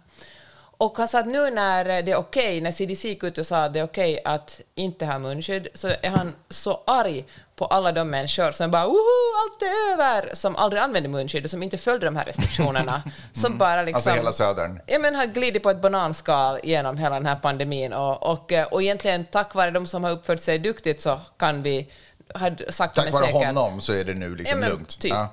Och 0.77 0.98
han 0.98 1.07
sa 1.07 1.19
att 1.19 1.25
nu 1.27 1.50
när 1.51 1.86
det 2.01 2.12
är 2.12 2.16
okej, 2.16 2.62
när 2.62 2.72
CDC 2.72 3.07
gick 3.07 3.24
ut 3.24 3.38
och 3.38 3.45
sa 3.45 3.63
att 3.63 3.74
det 3.74 3.80
är 3.80 3.83
okej 3.83 4.19
att 4.25 4.62
inte 4.75 5.06
ha 5.06 5.19
munskydd, 5.19 5.68
så 5.74 5.88
är 6.01 6.10
han 6.10 6.36
så 6.50 6.83
arg 6.88 7.25
på 7.56 7.66
alla 7.66 7.92
de 7.92 8.10
människor 8.10 8.51
som 8.51 8.72
bara 8.72 8.86
woho, 8.86 8.95
allt 9.44 9.62
är 9.62 9.94
över, 9.94 10.30
som 10.36 10.56
aldrig 10.56 10.81
använde 10.81 11.10
munskydd 11.10 11.44
och 11.44 11.50
som 11.50 11.63
inte 11.63 11.77
följde 11.77 12.06
de 12.07 12.16
här 12.16 12.25
restriktionerna. 12.25 13.04
Som 13.33 13.57
bara 13.57 13.81
liksom... 13.81 13.95
Alltså 13.95 14.10
hela 14.10 14.31
södern. 14.31 14.80
Ja, 14.86 15.00
men 15.00 15.16
har 15.16 15.25
glidit 15.25 15.63
på 15.63 15.69
ett 15.69 15.81
bananskal 15.81 16.60
genom 16.63 16.98
hela 16.98 17.16
den 17.16 17.25
här 17.25 17.36
pandemin 17.36 17.94
och, 17.94 18.24
och, 18.24 18.51
eh, 18.51 18.68
och 18.68 18.83
egentligen 18.83 19.25
tack 19.25 19.56
vare 19.56 19.71
de 19.71 19.88
som 19.88 20.04
har 20.04 20.12
uppfört 20.12 20.39
sig 20.39 20.60
duktigt 20.60 21.01
så 21.01 21.19
kan 21.38 21.63
vi, 21.63 21.88
har 22.33 22.71
sagt 22.71 22.95
Tack 22.95 23.13
vare 23.13 23.25
säkert- 23.25 23.45
honom 23.45 23.81
så 23.81 23.94
är 23.94 24.04
det 24.04 24.13
nu 24.13 24.36
liksom 24.36 24.60
Ja, 24.60 24.62
men 24.62 24.69
lugnt. 24.69 25.00
Typ. 25.00 25.12
Ja. 25.12 25.30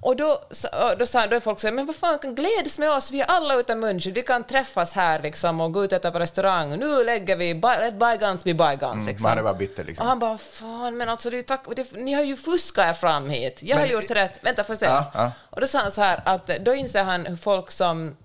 Och 0.00 0.16
då, 0.16 0.40
då, 0.98 1.06
sa, 1.06 1.26
då 1.26 1.36
är 1.36 1.40
folk 1.40 1.60
så 1.60 1.72
men 1.72 1.86
vad 1.86 1.96
fan, 1.96 2.18
gläds 2.34 2.78
med 2.78 2.90
oss, 2.90 3.10
vi 3.10 3.20
är 3.20 3.26
alla 3.26 3.54
utan 3.54 3.80
munskydd, 3.80 4.14
vi 4.14 4.22
kan 4.22 4.44
träffas 4.44 4.94
här 4.94 5.22
liksom 5.22 5.60
och 5.60 5.72
gå 5.72 5.84
ut 5.84 5.92
och 5.92 5.96
äta 5.96 6.10
på 6.10 6.18
restaurang, 6.18 6.78
nu 6.78 7.04
lägger 7.04 7.36
vi, 7.36 7.54
let 7.54 7.94
bygons 7.94 8.44
be 8.44 8.54
bygons. 8.54 9.06
Liksom. 9.06 9.22
Man 9.22 9.44
bara 9.44 9.54
bitter 9.54 9.84
liksom. 9.84 10.02
Och 10.02 10.08
han 10.08 10.18
bara, 10.18 10.38
fan 10.38 10.96
men 10.96 11.08
alltså 11.08 11.30
det 11.30 11.38
är 11.38 11.42
tack, 11.42 11.64
det, 11.76 11.92
ni 11.92 12.12
har 12.12 12.22
ju 12.22 12.36
fuskat 12.36 12.88
er 12.90 12.92
fram 12.92 13.30
hit, 13.30 13.58
jag 13.62 13.76
har 13.76 13.82
Men- 13.84 13.92
gjort 13.92 14.10
rätt, 14.10 14.38
vänta 14.40 14.64
får 14.64 14.72
jag 14.72 14.78
se. 14.78 14.86
Ja, 14.86 15.10
ja. 15.14 15.32
Och 15.50 15.60
då 15.60 15.66
sa 15.66 15.78
han 15.78 15.92
så 15.92 16.00
här 16.00 16.22
att 16.24 16.46
då 16.46 16.74
inser 16.74 17.04
han 17.04 17.38
folk 17.38 17.70
som 17.70 18.16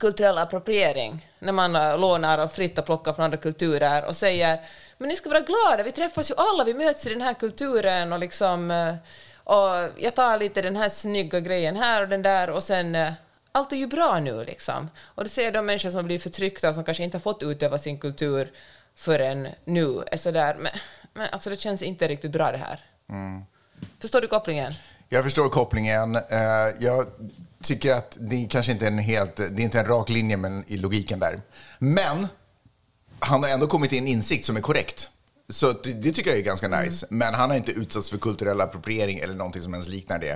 kulturell 0.00 0.38
appropriering, 0.38 1.26
när 1.38 1.52
man 1.52 1.72
lånar 2.00 2.38
och 2.38 2.52
fritt 2.52 2.78
och 2.78 2.84
plockar 2.84 3.12
från 3.12 3.24
andra 3.24 3.36
kulturer 3.38 4.04
och 4.04 4.16
säger 4.16 4.58
men 4.98 5.08
ni 5.08 5.16
ska 5.16 5.30
vara 5.30 5.40
glada, 5.40 5.82
vi 5.82 5.92
träffas 5.92 6.30
ju 6.30 6.34
alla, 6.36 6.64
vi 6.64 6.74
möts 6.74 7.06
i 7.06 7.10
den 7.10 7.20
här 7.22 7.34
kulturen 7.34 8.12
och 8.12 8.18
liksom 8.18 8.70
äh, 8.70 8.94
och 9.48 9.90
jag 9.96 10.14
tar 10.16 10.38
lite 10.38 10.62
den 10.62 10.76
här 10.76 10.88
snygga 10.88 11.40
grejen 11.40 11.76
här 11.76 12.02
och 12.02 12.08
den 12.08 12.22
där 12.22 12.50
och 12.50 12.62
sen 12.62 12.94
äh, 12.94 13.12
allt 13.52 13.72
är 13.72 13.76
ju 13.76 13.86
bra 13.86 14.20
nu 14.20 14.44
liksom. 14.44 14.90
Och 14.98 15.24
det 15.24 15.30
ser 15.30 15.52
de 15.52 15.66
människor 15.66 15.90
som 15.90 15.96
har 15.96 16.02
blivit 16.02 16.22
förtryckta 16.22 16.68
och 16.68 16.74
som 16.74 16.84
kanske 16.84 17.04
inte 17.04 17.16
har 17.16 17.20
fått 17.20 17.42
utöva 17.42 17.78
sin 17.78 17.98
kultur 17.98 18.52
förrän 18.96 19.48
nu 19.64 20.02
är 20.12 20.16
sådär, 20.16 20.56
men, 20.58 20.72
men 21.14 21.28
alltså 21.32 21.50
det 21.50 21.56
känns 21.56 21.82
inte 21.82 22.08
riktigt 22.08 22.30
bra 22.30 22.52
det 22.52 22.58
här. 22.58 22.84
Förstår 24.00 24.20
du 24.20 24.28
kopplingen? 24.28 24.74
Jag 25.08 25.24
förstår 25.24 25.48
kopplingen. 25.48 26.16
Eh, 26.16 26.22
Jag 26.80 27.06
tycker 27.62 27.92
att 27.92 28.16
det 28.20 28.46
kanske 28.50 28.72
inte 28.72 28.84
är 28.84 28.90
en 28.90 28.98
helt, 28.98 29.36
det 29.36 29.44
är 29.44 29.60
inte 29.60 29.80
en 29.80 29.86
rak 29.86 30.08
linje 30.08 30.36
men 30.36 30.64
i 30.66 30.76
logiken 30.76 31.18
där. 31.18 31.40
Men 31.78 32.28
han 33.20 33.42
har 33.42 33.50
ändå 33.50 33.66
kommit 33.66 33.90
till 33.90 33.98
en 33.98 34.08
insikt 34.08 34.44
som 34.44 34.56
är 34.56 34.60
korrekt. 34.60 35.10
Så 35.52 35.72
det, 35.72 35.92
det 35.92 36.12
tycker 36.12 36.30
jag 36.30 36.38
är 36.38 36.42
ganska 36.42 36.68
nice. 36.68 37.06
Men 37.10 37.34
han 37.34 37.50
har 37.50 37.56
inte 37.56 37.72
utsatts 37.72 38.10
för 38.10 38.18
kulturell 38.18 38.60
appropriering 38.60 39.18
eller 39.18 39.34
någonting 39.34 39.62
som 39.62 39.72
ens 39.74 39.88
liknar 39.88 40.18
det. 40.18 40.32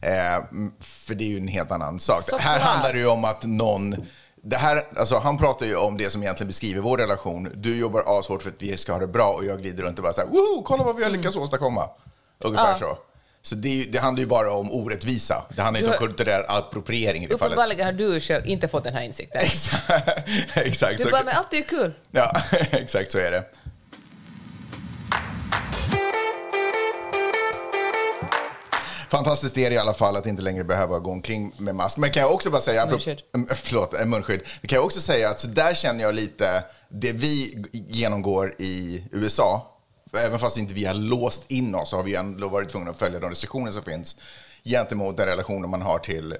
Eh, 0.00 0.44
för 0.80 1.14
det 1.14 1.24
är 1.24 1.28
ju 1.28 1.36
en 1.36 1.48
helt 1.48 1.70
annan 1.70 2.00
sak. 2.00 2.22
Såklart. 2.22 2.40
Här 2.40 2.60
handlar 2.60 2.92
det 2.92 2.98
ju 2.98 3.06
om 3.06 3.24
att 3.24 3.44
någon... 3.44 3.96
Det 4.42 4.56
här, 4.56 4.84
alltså 4.96 5.18
han 5.18 5.38
pratar 5.38 5.66
ju 5.66 5.76
om 5.76 5.96
det 5.96 6.10
som 6.10 6.22
egentligen 6.22 6.48
beskriver 6.48 6.80
vår 6.80 6.98
relation. 6.98 7.52
Du 7.54 7.78
jobbar 7.78 8.18
ashårt 8.18 8.42
för 8.42 8.50
att 8.50 8.62
vi 8.62 8.76
ska 8.76 8.92
ha 8.92 8.98
det 8.98 9.06
bra 9.06 9.28
och 9.32 9.44
jag 9.44 9.58
glider 9.60 9.82
runt 9.84 9.98
och 9.98 10.02
bara 10.02 10.12
så 10.12 10.20
här, 10.20 10.28
Woho, 10.28 10.62
kolla 10.62 10.84
vad 10.84 10.96
vi 10.96 11.02
har 11.02 11.10
lyckats 11.10 11.36
åstadkomma. 11.36 11.88
Ungefär 12.44 12.70
Ja. 12.70 12.76
så. 12.78 12.98
Så 13.42 13.54
det, 13.54 13.84
det 13.92 13.98
handlar 13.98 14.20
ju 14.20 14.26
bara 14.26 14.52
om 14.52 14.72
orättvisa. 14.72 15.46
Det 15.56 15.62
handlar 15.62 15.80
inte 15.80 15.92
om 15.92 15.98
kulturell 16.06 16.44
appropriering 16.48 17.24
i 17.24 17.26
det 17.26 17.38
fallet. 17.38 17.52
Uppenbarligen 17.52 17.86
har 17.86 17.92
du 17.92 18.20
själv 18.20 18.46
inte 18.46 18.68
fått 18.68 18.84
den 18.84 18.94
här 18.94 19.02
insikten. 19.02 19.40
Exakt, 19.44 20.00
exakt 20.56 20.96
Du 20.98 21.02
så. 21.04 21.10
bara, 21.10 21.24
men 21.24 21.36
allt 21.36 21.52
är 21.52 21.56
ju 21.56 21.62
kul. 21.62 21.92
Ja, 22.10 22.32
exakt 22.70 23.10
så 23.12 23.18
är 23.18 23.30
det. 23.30 23.44
Fantastiskt 29.08 29.58
är 29.58 29.70
det 29.70 29.76
i 29.76 29.78
alla 29.78 29.94
fall 29.94 30.16
att 30.16 30.26
inte 30.26 30.42
längre 30.42 30.64
behöva 30.64 30.98
gå 30.98 31.10
omkring 31.10 31.52
med 31.58 31.74
mask. 31.74 31.98
Men 31.98 32.10
kan 32.10 32.22
jag 32.22 32.34
också 32.34 32.50
bara 32.50 32.60
säga... 32.60 32.86
Munskydd. 32.86 33.22
Mm, 33.34 33.48
Förlåt, 33.54 34.06
munskydd. 34.06 34.40
Men 34.60 34.68
kan 34.68 34.76
jag 34.76 34.84
också 34.84 35.00
säga 35.00 35.30
att 35.30 35.40
så 35.40 35.46
där 35.48 35.74
känner 35.74 36.04
jag 36.04 36.14
lite 36.14 36.64
det 36.88 37.12
vi 37.12 37.64
genomgår 37.72 38.54
i 38.58 39.04
USA. 39.12 39.72
Även 40.18 40.38
fast 40.38 40.56
inte 40.58 40.74
vi 40.74 40.84
har 40.84 40.94
låst 40.94 41.50
in 41.50 41.74
oss 41.74 41.90
så 41.90 41.96
har 41.96 42.02
vi 42.02 42.14
ändå 42.14 42.48
varit 42.48 42.68
tvungna 42.68 42.90
att 42.90 42.98
följa 42.98 43.20
de 43.20 43.30
restriktioner 43.30 43.72
som 43.72 43.82
finns 43.82 44.16
gentemot 44.64 45.16
den 45.16 45.26
relationen 45.26 45.70
man 45.70 45.82
har 45.82 45.98
till 45.98 46.36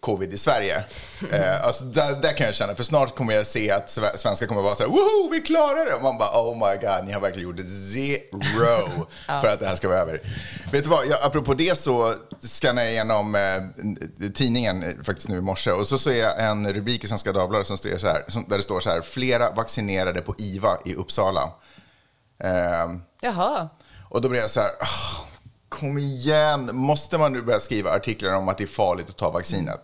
covid 0.00 0.34
i 0.34 0.38
Sverige. 0.38 0.84
Eh, 1.32 1.64
alltså 1.66 1.84
där, 1.84 2.12
där 2.22 2.32
kan 2.36 2.46
jag 2.46 2.54
känna, 2.54 2.74
för 2.74 2.84
snart 2.84 3.16
kommer 3.16 3.34
jag 3.34 3.46
se 3.46 3.70
att 3.70 3.86
sve- 3.88 4.16
svenskar 4.16 4.46
kommer 4.46 4.62
vara 4.62 4.74
så 4.74 4.82
här, 4.82 4.90
woho, 4.90 5.30
vi 5.32 5.40
klarar 5.40 5.86
det! 5.86 5.94
Och 5.94 6.02
man 6.02 6.18
bara, 6.18 6.30
oh 6.42 6.54
my 6.54 6.76
god, 6.86 7.06
ni 7.06 7.12
har 7.12 7.20
verkligen 7.20 7.48
gjort 7.48 7.60
zero 7.92 9.06
för 9.40 9.48
att 9.48 9.60
det 9.60 9.66
här 9.66 9.76
ska 9.76 9.88
vara 9.88 9.98
över. 9.98 10.20
Vet 10.72 10.84
du 10.84 10.90
vad, 10.90 11.06
jag, 11.06 11.18
apropå 11.22 11.54
det 11.54 11.78
så 11.78 12.14
skannade 12.40 12.86
jag 12.86 12.92
igenom 12.92 13.34
eh, 13.34 14.30
tidningen 14.34 14.82
eh, 14.82 14.94
faktiskt 15.04 15.28
nu 15.28 15.38
i 15.38 15.40
morse 15.40 15.70
och 15.70 15.86
så 15.86 15.98
ser 15.98 16.14
jag 16.14 16.40
en 16.44 16.72
rubrik 16.72 17.04
i 17.04 17.08
Svenska 17.08 17.32
Dagbladet 17.32 17.66
som 17.66 17.78
står 17.78 17.98
så 17.98 18.06
här, 18.06 18.24
som, 18.28 18.44
där 18.48 18.56
det 18.56 18.62
står 18.62 18.80
så 18.80 18.90
här, 18.90 19.00
flera 19.00 19.50
vaccinerade 19.50 20.20
på 20.20 20.34
IVA 20.38 20.78
i 20.84 20.94
Uppsala. 20.94 21.52
Eh, 22.44 22.50
Jaha. 23.20 23.68
Och 24.08 24.20
då 24.20 24.28
blev 24.28 24.42
jag 24.42 24.50
så 24.50 24.60
här, 24.60 24.70
"Ah, 24.80 25.26
kom 25.68 25.98
igen, 25.98 26.70
måste 26.76 27.18
man 27.18 27.32
nu 27.32 27.42
börja 27.42 27.60
skriva 27.60 27.90
artiklar 27.90 28.32
om 28.32 28.48
att 28.48 28.58
det 28.58 28.64
är 28.64 28.68
farligt 28.68 29.08
att 29.10 29.16
ta 29.16 29.30
vaccinet? 29.30 29.80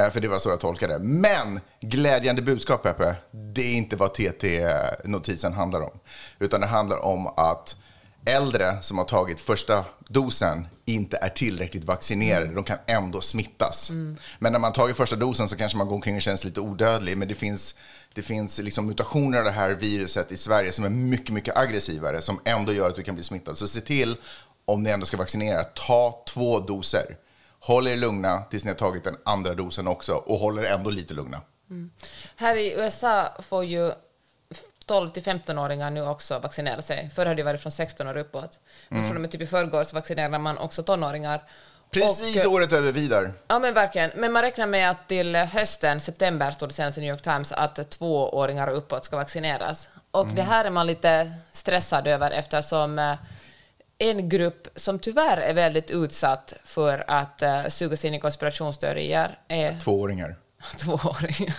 Eh, 0.00 0.10
För 0.10 0.20
det 0.20 0.28
var 0.28 0.38
så 0.38 0.48
jag 0.48 0.60
tolkade 0.60 0.92
det. 0.92 0.98
Men 1.04 1.60
glädjande 1.80 2.42
budskap, 2.42 2.82
Peppe, 2.82 3.16
det 3.30 3.62
är 3.62 3.74
inte 3.74 3.96
vad 3.96 4.14
TT-notisen 4.14 5.52
handlar 5.52 5.80
om. 5.80 5.98
Utan 6.38 6.60
det 6.60 6.66
handlar 6.66 7.04
om 7.04 7.26
att 7.26 7.76
äldre 8.24 8.82
som 8.82 8.98
har 8.98 9.04
tagit 9.04 9.40
första 9.40 9.84
dosen 10.08 10.66
inte 10.84 11.16
är 11.16 11.28
tillräckligt 11.28 11.84
vaccinerade. 11.84 12.54
De 12.54 12.64
kan 12.64 12.78
ändå 12.86 13.20
smittas. 13.20 13.90
Men 14.38 14.52
när 14.52 14.58
man 14.58 14.72
tagit 14.72 14.96
första 14.96 15.16
dosen 15.16 15.48
så 15.48 15.56
kanske 15.56 15.78
man 15.78 15.86
går 15.86 15.94
omkring 15.94 16.16
och 16.16 16.22
känns 16.22 16.44
lite 16.44 16.60
odödlig. 16.60 17.16
Men 17.18 17.28
det 17.28 17.34
finns, 17.34 17.74
det 18.14 18.22
finns 18.22 18.58
liksom 18.58 18.86
mutationer 18.86 19.38
av 19.38 19.44
det 19.44 19.50
här 19.50 19.70
viruset 19.70 20.32
i 20.32 20.36
Sverige 20.36 20.72
som 20.72 20.84
är 20.84 20.88
mycket, 20.88 21.30
mycket 21.34 21.56
aggressivare 21.56 22.22
som 22.22 22.40
ändå 22.44 22.72
gör 22.72 22.88
att 22.88 22.96
du 22.96 23.02
kan 23.02 23.14
bli 23.14 23.24
smittad. 23.24 23.58
Så 23.58 23.68
se 23.68 23.80
till, 23.80 24.16
om 24.64 24.82
ni 24.82 24.90
ändå 24.90 25.06
ska 25.06 25.16
vaccinera, 25.16 25.64
ta 25.64 26.24
två 26.28 26.60
doser. 26.60 27.16
Håll 27.60 27.86
er 27.86 27.96
lugna 27.96 28.42
tills 28.50 28.64
ni 28.64 28.70
har 28.70 28.78
tagit 28.78 29.04
den 29.04 29.16
andra 29.24 29.54
dosen 29.54 29.88
också 29.88 30.14
och 30.14 30.38
håll 30.38 30.58
er 30.58 30.64
ändå 30.64 30.90
lite 30.90 31.14
lugna. 31.14 31.40
Här 32.36 32.56
i 32.56 32.72
USA 32.72 33.28
får 33.38 33.64
ju 33.64 33.92
12 34.86 35.10
till 35.10 35.22
15-åringar 35.22 35.90
nu 35.90 36.02
också 36.02 36.38
vaccinera 36.38 36.82
sig. 36.82 37.10
Förr 37.14 37.26
hade 37.26 37.36
det 37.36 37.42
varit 37.42 37.60
från 37.60 37.72
16 37.72 38.08
år 38.08 38.16
uppåt. 38.16 38.58
Men 38.88 39.06
från 39.06 39.16
och 39.16 39.20
med 39.20 39.30
typ 39.30 39.40
i 39.40 39.46
förrgår 39.46 39.84
så 39.84 39.94
vaccinerar 39.96 40.38
man 40.38 40.58
också 40.58 40.82
tonåringar. 40.82 41.42
Precis 41.90 42.46
Och, 42.46 42.52
året 42.52 42.72
över 42.72 42.92
vidare. 42.92 43.32
Ja, 43.48 43.58
men 43.58 43.74
verkligen. 43.74 44.10
Men 44.16 44.32
man 44.32 44.42
räknar 44.42 44.66
med 44.66 44.90
att 44.90 45.08
till 45.08 45.36
hösten, 45.36 46.00
september, 46.00 46.50
stod 46.50 46.68
det 46.68 46.72
senast 46.72 46.98
i 46.98 47.00
New 47.00 47.10
York 47.10 47.22
Times, 47.22 47.52
att 47.52 47.90
tvååringar 47.90 48.68
och 48.68 48.76
uppåt 48.76 49.04
ska 49.04 49.16
vaccineras. 49.16 49.88
Och 50.10 50.26
det 50.26 50.42
här 50.42 50.64
är 50.64 50.70
man 50.70 50.86
lite 50.86 51.32
stressad 51.52 52.06
över 52.06 52.30
eftersom 52.30 52.98
eh, 52.98 53.14
en 54.00 54.28
grupp 54.28 54.68
som 54.76 54.98
tyvärr 54.98 55.36
är 55.36 55.54
väldigt 55.54 55.90
utsatt 55.90 56.54
för 56.64 57.04
att 57.06 57.42
uh, 57.42 57.68
sugas 57.68 58.04
in 58.04 58.14
i 58.14 58.20
konspirationsteorier 58.20 59.38
är 59.48 59.78
Tvååringar. 59.84 60.36
tvååringar. 60.76 61.54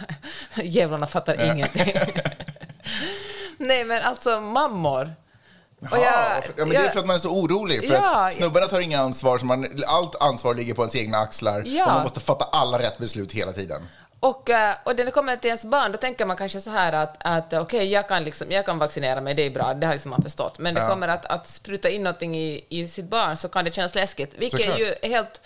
Djävularna 0.64 1.06
fattar 1.08 1.52
ingenting. 1.52 1.94
Nej, 3.58 3.86
men 3.86 4.02
alltså 4.04 4.40
mammor. 4.42 5.14
Jag- 5.92 6.02
ja, 6.02 6.42
men 6.58 6.70
det 6.70 6.76
är 6.76 6.90
för 6.90 7.00
att 7.00 7.06
man 7.06 7.16
är 7.16 7.20
så 7.20 7.30
orolig. 7.30 7.88
För 7.88 7.96
Ja. 7.96 8.28
att 8.28 8.34
snubbarna 8.34 8.68
tar 8.68 8.80
inga 8.80 9.00
ansvar. 9.00 9.38
Så 9.38 9.46
man, 9.46 9.84
allt 9.88 10.16
ansvar 10.16 10.54
ligger 10.56 10.74
på 10.74 10.82
ens 10.82 10.96
egna 10.96 11.18
axlar. 11.18 11.64
Ja. 11.66 11.86
Och 11.86 11.92
man 11.92 12.04
måste 12.04 12.20
fatta 12.20 12.46
alla 12.52 12.80
rätt 12.80 12.98
beslut 12.98 13.32
hela 13.32 13.52
tiden. 13.52 13.82
Och, 14.22 14.50
eh, 14.50 14.76
och 14.84 14.98
när 14.98 15.06
det 15.06 15.12
kommer 15.12 15.36
till 15.36 15.48
ens 15.48 15.66
barn, 15.66 15.92
då 15.92 15.98
tänker 15.98 16.26
man 16.26 16.38
kanske 16.38 16.60
så 16.60 16.70
här 16.70 16.94
att, 16.94 17.16
att 17.20 17.54
okej, 17.54 17.92
jag, 17.92 18.08
kan 18.08 18.24
liksom, 18.24 18.52
jag 18.52 18.66
kan 18.66 18.80
vaccinera 18.80 19.22
mig, 19.22 19.34
det 19.34 19.44
är 19.44 19.50
bra, 19.50 19.74
det 19.74 19.88
har 19.88 19.94
liksom 19.94 20.12
man 20.12 20.22
förstått. 20.22 20.60
Men 20.60 20.74
det 20.74 20.82
kommer 20.90 21.08
att, 21.08 21.26
att 21.26 21.48
spruta 21.48 21.90
in 21.90 22.04
någonting 22.04 22.38
i, 22.38 22.66
i 22.70 22.88
sitt 22.88 23.06
barn 23.06 23.38
så 23.38 23.50
kan 23.50 23.66
det 23.66 23.72
kännas 23.72 23.96
läskigt, 23.96 24.34
vilket 24.38 24.60
Såklart. 24.60 24.80
ju 24.80 24.96
är 25.02 25.10
helt... 25.10 25.42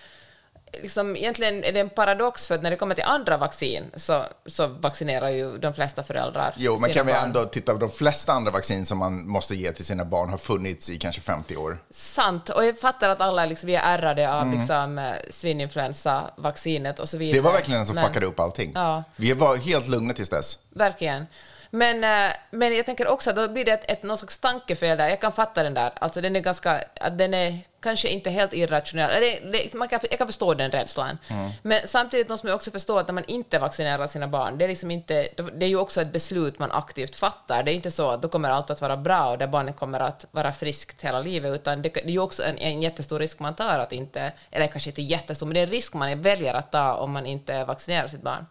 Liksom, 0.81 1.15
egentligen 1.15 1.63
är 1.63 1.71
det 1.73 1.79
en 1.79 1.89
paradox, 1.89 2.47
för 2.47 2.55
att 2.55 2.61
när 2.61 2.69
det 2.71 2.75
kommer 2.77 2.95
till 2.95 3.03
andra 3.03 3.37
vaccin 3.37 3.91
så, 3.95 4.23
så 4.45 4.67
vaccinerar 4.67 5.29
ju 5.29 5.57
de 5.57 5.73
flesta 5.73 6.03
föräldrar 6.03 6.53
Jo, 6.57 6.77
men 6.77 6.93
kan 6.93 7.05
vi 7.05 7.13
barn. 7.13 7.23
ändå 7.25 7.43
titta 7.43 7.73
på 7.73 7.79
de 7.79 7.89
flesta 7.89 8.33
andra 8.33 8.51
vaccin 8.51 8.85
som 8.85 8.97
man 8.97 9.27
måste 9.27 9.55
ge 9.55 9.71
till 9.71 9.85
sina 9.85 10.05
barn 10.05 10.29
har 10.29 10.37
funnits 10.37 10.89
i 10.89 10.97
kanske 10.97 11.21
50 11.21 11.55
år. 11.57 11.77
Sant, 11.89 12.49
och 12.49 12.65
jag 12.65 12.79
fattar 12.79 13.09
att 13.09 13.21
alla 13.21 13.45
liksom, 13.45 13.67
vi 13.67 13.75
är 13.75 13.97
ärrade 13.97 14.33
av 14.33 14.51
liksom, 14.53 14.97
eh, 14.97 15.11
svininfluensa-vaccinet 15.29 16.99
och 16.99 17.09
så 17.09 17.17
vidare. 17.17 17.33
Mm. 17.39 17.43
Det 17.43 17.49
var 17.49 17.57
verkligen 17.57 17.77
den 17.79 17.85
som 17.85 17.95
Men- 17.95 18.05
fuckade 18.05 18.25
upp 18.25 18.39
allting. 18.39 18.71
Ja. 18.75 19.03
Vi 19.15 19.33
var 19.33 19.55
helt 19.55 19.87
lugna 19.87 20.13
tills 20.13 20.29
dess. 20.29 20.59
Verkligen. 20.69 21.27
Men, 21.71 22.03
eh, 22.03 22.33
men 22.51 22.75
jag 22.75 22.85
tänker 22.85 23.07
också 23.07 23.29
att 23.29 23.35
då 23.35 23.47
blir 23.47 23.65
det 23.65 23.71
ett, 23.71 23.91
ett, 23.91 24.03
någon 24.03 24.17
slags 24.17 24.37
tankefel 24.39 24.97
där. 24.97 25.09
Jag 25.09 25.21
kan 25.21 25.31
fatta 25.31 25.63
den 25.63 25.73
där. 25.73 25.93
Alltså 25.95 26.21
den 26.21 26.35
är 26.35 26.39
ganska, 26.39 26.83
den 27.17 27.33
är 27.33 27.59
kanske 27.85 28.09
inte 28.09 28.29
helt 28.29 28.53
irrationell. 28.53 29.21
Det, 29.21 29.39
det, 29.51 29.73
man 29.73 29.87
kan, 29.87 29.99
jag 30.09 30.17
kan 30.17 30.27
förstå 30.27 30.53
den 30.53 30.71
rädslan. 30.71 31.17
Men 31.61 31.79
samtidigt 31.85 32.29
måste 32.29 32.47
man 32.47 32.55
också 32.55 32.71
förstå 32.71 32.97
att 32.97 33.07
när 33.07 33.13
man 33.13 33.23
inte 33.27 33.59
vaccinerar 33.59 34.07
sina 34.07 34.27
barn, 34.27 34.57
det 34.57 34.65
är, 34.65 34.69
liksom 34.69 34.91
inte, 34.91 35.27
det 35.53 35.65
är 35.65 35.69
ju 35.69 35.77
också 35.77 36.01
ett 36.01 36.13
beslut 36.13 36.59
man 36.59 36.71
aktivt 36.71 37.15
fattar. 37.15 37.63
Det 37.63 37.71
är 37.71 37.75
inte 37.75 37.91
så 37.91 38.09
att 38.09 38.21
då 38.21 38.27
kommer 38.27 38.49
allt 38.49 38.69
att 38.69 38.81
vara 38.81 38.97
bra 38.97 39.31
och 39.31 39.37
där 39.37 39.47
barnet 39.47 39.75
kommer 39.75 39.99
att 39.99 40.25
vara 40.31 40.51
friskt 40.51 41.01
hela 41.01 41.19
livet, 41.19 41.53
utan 41.53 41.81
det, 41.81 41.89
det 41.89 42.05
är 42.05 42.09
ju 42.09 42.19
också 42.19 42.43
en, 42.43 42.57
en 42.57 42.81
jättestor 42.81 43.19
risk 43.19 43.39
man 43.39 43.55
tar 43.55 43.79
att 43.79 43.91
inte, 43.91 44.31
eller 44.51 44.67
kanske 44.67 44.89
inte 44.89 45.01
jättestor, 45.01 45.45
men 45.45 45.53
det 45.53 45.59
är 45.59 45.63
en 45.63 45.69
risk 45.69 45.93
man 45.93 46.21
väljer 46.21 46.53
att 46.53 46.71
ta 46.71 46.93
om 46.93 47.11
man 47.11 47.25
inte 47.25 47.63
vaccinerar 47.63 48.07
sitt 48.07 48.21
barn. 48.21 48.45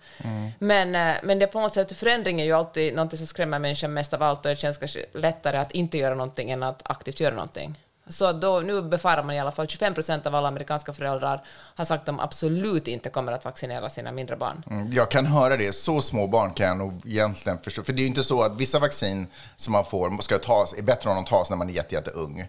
Men, 0.59 0.95
eh, 0.95 1.17
men 1.23 1.39
det 1.39 1.45
är 1.45 1.53
på 1.53 1.61
något 1.61 1.75
sätt, 1.75 1.97
förändring 1.97 2.41
är 2.41 2.45
ju 2.45 2.53
alltid 2.53 2.95
något 2.95 3.19
som 3.19 3.27
skrämmer 3.27 3.59
människan 3.59 3.93
mest 3.93 4.13
av 4.15 4.23
allt 4.23 4.39
och 4.39 4.51
det 4.51 4.57
känns 4.57 4.79
kanske 4.79 5.05
lättare 5.15 5.57
att 5.57 5.73
inte 5.73 5.99
göra 5.99 6.15
någonting 6.15 6.51
än 6.51 6.63
att 6.63 6.83
aktivt 6.85 7.21
göra 7.21 7.35
någonting. 7.35 7.77
Så 8.09 8.33
då, 8.33 8.61
nu 8.61 8.83
befarar 8.83 9.23
man 9.23 9.35
i 9.35 9.41
alla 9.41 9.51
fall 9.51 9.69
25 9.69 9.95
procent 9.95 10.27
av 10.27 10.35
alla 10.35 10.49
amerikanska 10.49 10.93
föräldrar 10.93 11.45
har 11.75 11.85
sagt 11.85 12.01
att 12.01 12.07
de 12.07 12.21
absolut 12.21 12.89
inte 12.89 13.11
kommer 13.11 13.33
att 13.33 13.45
vaccinera 13.45 13.91
sina 13.91 14.13
mindre 14.13 14.37
barn. 14.37 14.63
Mm, 14.71 14.93
Jag 14.93 15.11
kan 15.11 15.27
höra 15.27 15.57
det. 15.57 15.73
Så 15.73 16.03
små 16.03 16.27
barn 16.27 16.51
kan 16.55 16.67
jag 16.67 16.77
nog 16.77 17.03
egentligen 17.07 17.59
förstå. 17.59 17.83
För 17.83 17.93
det 17.93 18.01
är 18.01 18.03
ju 18.03 18.09
inte 18.09 18.25
så 18.25 18.43
att 18.43 18.57
vissa 18.57 18.79
vaccin 18.79 19.27
som 19.57 19.73
man 19.73 19.85
får 19.85 20.23
ska 20.23 20.39
tas, 20.39 20.73
är 20.73 20.83
bättre 20.83 21.11
om 21.11 21.17
de 21.17 21.25
tas 21.25 21.51
när 21.51 21.57
man 21.57 21.69
är 21.69 21.73
jätte, 21.75 21.95
jätte 21.95 22.11
ung. 22.11 22.47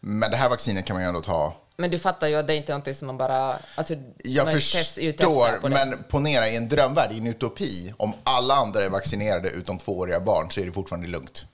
Men 0.00 0.30
det 0.30 0.36
här 0.36 0.48
vaccinet 0.48 0.84
kan 0.86 0.94
man 0.96 1.02
ju 1.02 1.08
ändå 1.08 1.20
ta. 1.20 1.52
Men 1.76 1.90
du 1.90 1.98
fattar 1.98 2.26
ju 2.28 2.34
att 2.36 2.46
det 2.46 2.54
är 2.54 2.56
inte 2.56 2.72
någonting 2.72 2.94
som 2.94 3.06
man 3.06 3.16
bara... 3.16 3.58
Alltså, 3.74 3.94
Jag 4.24 4.44
man 4.44 4.54
test- 4.54 4.94
förstår, 4.94 5.58
på 5.60 5.68
det. 5.68 5.74
men 5.74 6.04
ponera 6.08 6.48
i 6.48 6.56
en 6.56 6.68
drömvärld, 6.68 7.12
i 7.12 7.18
en 7.18 7.26
utopi, 7.26 7.94
om 7.96 8.12
alla 8.24 8.54
andra 8.54 8.84
är 8.84 8.90
vaccinerade 8.90 9.48
utom 9.50 9.78
tvååriga 9.78 10.20
barn 10.20 10.50
så 10.50 10.60
är 10.60 10.66
det 10.66 10.72
fortfarande 10.72 11.08
lugnt. 11.08 11.46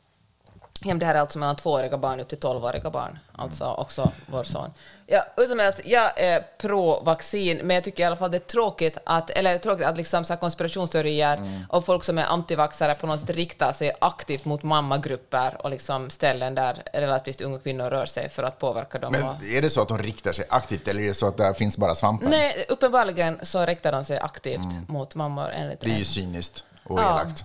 Ja, 0.81 0.89
men 0.89 0.99
det 0.99 1.07
här 1.07 1.15
är 1.15 1.19
alltså 1.21 1.39
mellan 1.39 1.57
tvååriga 1.57 1.99
barn 1.99 2.21
upp 2.21 2.29
till 2.29 2.39
tolvåriga 2.39 2.91
barn, 2.91 3.19
alltså 3.37 3.65
också 3.65 4.13
vår 4.27 4.43
son. 4.43 4.71
Ja, 5.07 5.25
hur 5.37 5.47
som 5.47 5.59
helst, 5.59 5.81
jag 5.85 6.19
är 6.21 6.45
pro-vaccin, 6.59 7.61
men 7.65 7.75
jag 7.75 7.85
tycker 7.85 8.03
i 8.03 8.07
alla 8.07 8.17
fall 8.17 8.31
det 8.31 8.37
är 8.37 8.39
tråkigt 8.39 8.99
att, 9.05 9.31
eller 9.31 9.59
tråkigt 9.59 9.87
att 9.87 9.97
liksom 9.97 10.25
så 10.25 10.37
konspirationsteorier 10.37 11.41
och 11.69 11.85
folk 11.85 12.05
som 12.05 12.19
är 12.19 12.25
antivaxare 12.25 12.95
på 12.95 13.07
något 13.07 13.21
sätt 13.21 13.31
riktar 13.31 13.73
sig 13.73 13.93
aktivt 14.01 14.45
mot 14.45 14.63
mammagrupper 14.63 15.57
och 15.63 15.71
liksom 15.71 16.11
ställen 16.11 16.55
där 16.55 16.83
relativt 16.93 17.41
unga 17.41 17.59
kvinnor 17.59 17.91
rör 17.91 18.07
sig 18.07 18.29
för 18.29 18.43
att 18.43 18.59
påverka 18.59 18.99
dem. 18.99 19.13
Men 19.13 19.25
och, 19.25 19.45
är 19.45 19.63
det 19.63 19.71
så 19.71 19.83
att 19.83 19.89
de 19.89 19.99
riktar 19.99 20.33
sig 20.33 20.45
aktivt 20.49 20.89
eller 20.89 21.03
är 21.03 21.09
det 21.09 21.15
så 21.15 21.29
att 21.29 21.37
där 21.37 21.53
finns 21.55 21.77
bara 21.79 21.95
svampen? 21.95 22.31
nej, 22.31 22.67
uppenbarligen 22.69 23.39
så 23.43 23.67
riktar 23.67 23.93
de 23.93 24.05
sig 24.05 24.19
aktivt 24.19 24.89
mot 24.89 25.15
mammor 25.15 25.51
enligt 25.51 25.81
Det 25.81 25.91
är 25.91 25.99
ju 25.99 26.05
cyniskt 26.05 26.65
och 26.85 26.99
Ja. 26.99 27.21
elakt. 27.21 27.45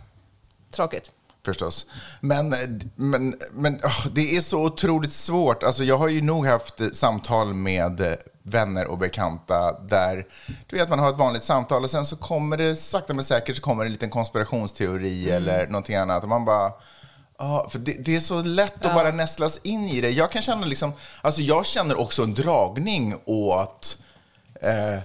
Tråkigt. 0.72 1.12
Förstås. 1.46 1.86
Men, 2.22 2.56
men, 2.96 3.36
men 3.52 3.80
åh, 3.84 4.08
det 4.12 4.36
är 4.36 4.42
så 4.42 4.66
otroligt 4.66 5.14
svårt. 5.14 5.64
Alltså, 5.64 5.84
jag 5.84 5.98
har 5.98 6.08
ju 6.08 6.22
nog 6.22 6.46
haft 6.48 6.82
samtal 6.94 7.54
med 7.54 8.18
vänner 8.44 8.88
och 8.88 8.98
bekanta 8.98 9.80
där 9.80 10.26
du 10.68 10.78
vet, 10.78 10.90
man 10.90 11.00
har 11.00 11.10
ett 11.10 11.18
vanligt 11.18 11.44
samtal 11.44 11.84
och 11.84 11.92
sen 11.92 12.06
så 12.06 12.16
kommer 12.16 12.58
det 12.58 12.76
sakta 12.76 13.14
men 13.14 13.24
säkert 13.24 13.56
så 13.56 13.62
kommer 13.62 13.84
det 13.84 13.88
en 13.88 13.92
liten 13.92 14.10
konspirationsteori 14.10 15.32
eller 15.32 15.68
någonting 15.68 15.96
annat. 15.96 16.24
Och 16.24 16.30
man 16.30 16.46
bara... 16.46 16.72
Ja, 17.38 17.68
för 17.70 17.80
det, 17.80 17.94
det 17.94 18.16
är 18.16 18.20
så 18.20 18.42
lätt 18.42 18.86
att 18.86 18.96
bara 18.96 19.12
nästlas 19.12 19.58
in 19.64 19.88
i 19.88 20.02
det. 20.02 20.10
Jag 20.10 20.32
kan 20.32 20.42
känna 20.42 20.66
liksom... 20.66 20.94
Alltså 21.22 21.42
jag 21.42 21.66
känner 21.66 22.00
också 22.00 22.24
en 22.24 22.34
dragning 22.34 23.16
åt 23.26 23.98
eh, 24.62 25.00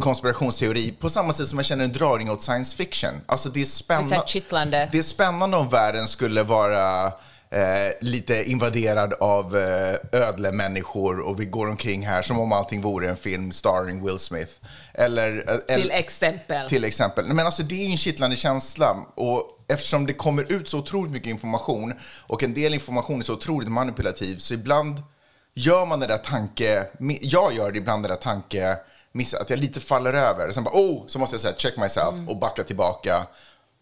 konspirationsteori 0.00 0.92
på 0.92 1.10
samma 1.10 1.32
sätt 1.32 1.48
som 1.48 1.58
jag 1.58 1.66
känner 1.66 1.84
en 1.84 1.92
dragning 1.92 2.30
åt 2.30 2.42
science 2.42 2.76
fiction. 2.76 3.10
Alltså 3.26 3.48
det 3.48 3.60
är 3.60 3.64
spännande. 3.64 4.88
Det 4.92 4.98
är 4.98 5.02
spännande 5.02 5.56
om 5.56 5.68
världen 5.68 6.08
skulle 6.08 6.42
vara 6.42 7.06
eh, 7.50 7.92
lite 8.00 8.50
invaderad 8.50 9.12
av 9.20 9.56
eh, 9.56 10.20
ödlemänniskor 10.20 11.20
och 11.20 11.40
vi 11.40 11.44
går 11.44 11.68
omkring 11.68 12.06
här 12.06 12.22
som 12.22 12.40
om 12.40 12.52
allting 12.52 12.80
vore 12.80 13.10
en 13.10 13.16
film 13.16 13.52
starring 13.52 14.04
Will 14.06 14.18
Smith. 14.18 14.52
Eller, 14.94 15.44
eh, 15.68 15.76
Till 15.76 15.90
exempel. 15.90 16.68
till 16.68 16.84
exempel. 16.84 17.26
Men 17.26 17.46
alltså, 17.46 17.62
det 17.62 17.74
är 17.74 17.84
ju 17.86 17.90
en 17.90 17.96
kittlande 17.96 18.36
känsla. 18.36 18.96
Och 19.14 19.42
eftersom 19.68 20.06
det 20.06 20.12
kommer 20.12 20.52
ut 20.52 20.68
så 20.68 20.78
otroligt 20.78 21.12
mycket 21.12 21.28
information 21.28 21.94
och 22.02 22.42
en 22.42 22.54
del 22.54 22.74
information 22.74 23.20
är 23.20 23.24
så 23.24 23.34
otroligt 23.34 23.68
manipulativ 23.68 24.36
så 24.36 24.54
ibland 24.54 25.02
gör 25.54 25.86
man 25.86 26.00
det 26.00 26.06
där 26.06 26.18
tanke... 26.18 26.86
Jag 27.20 27.54
gör 27.54 27.70
det 27.72 27.78
ibland 27.78 28.04
det 28.04 28.08
där 28.08 28.16
tanke... 28.16 28.78
Miss, 29.12 29.34
att 29.34 29.50
jag 29.50 29.58
lite 29.58 29.80
faller 29.80 30.12
över. 30.12 30.52
Sen 30.52 30.64
bara, 30.64 30.74
oh, 30.74 31.06
så 31.06 31.18
måste 31.18 31.34
jag 31.34 31.40
säga 31.40 31.54
check 31.56 31.76
myself 31.76 32.28
och 32.28 32.36
backa 32.36 32.64
tillbaka. 32.64 33.26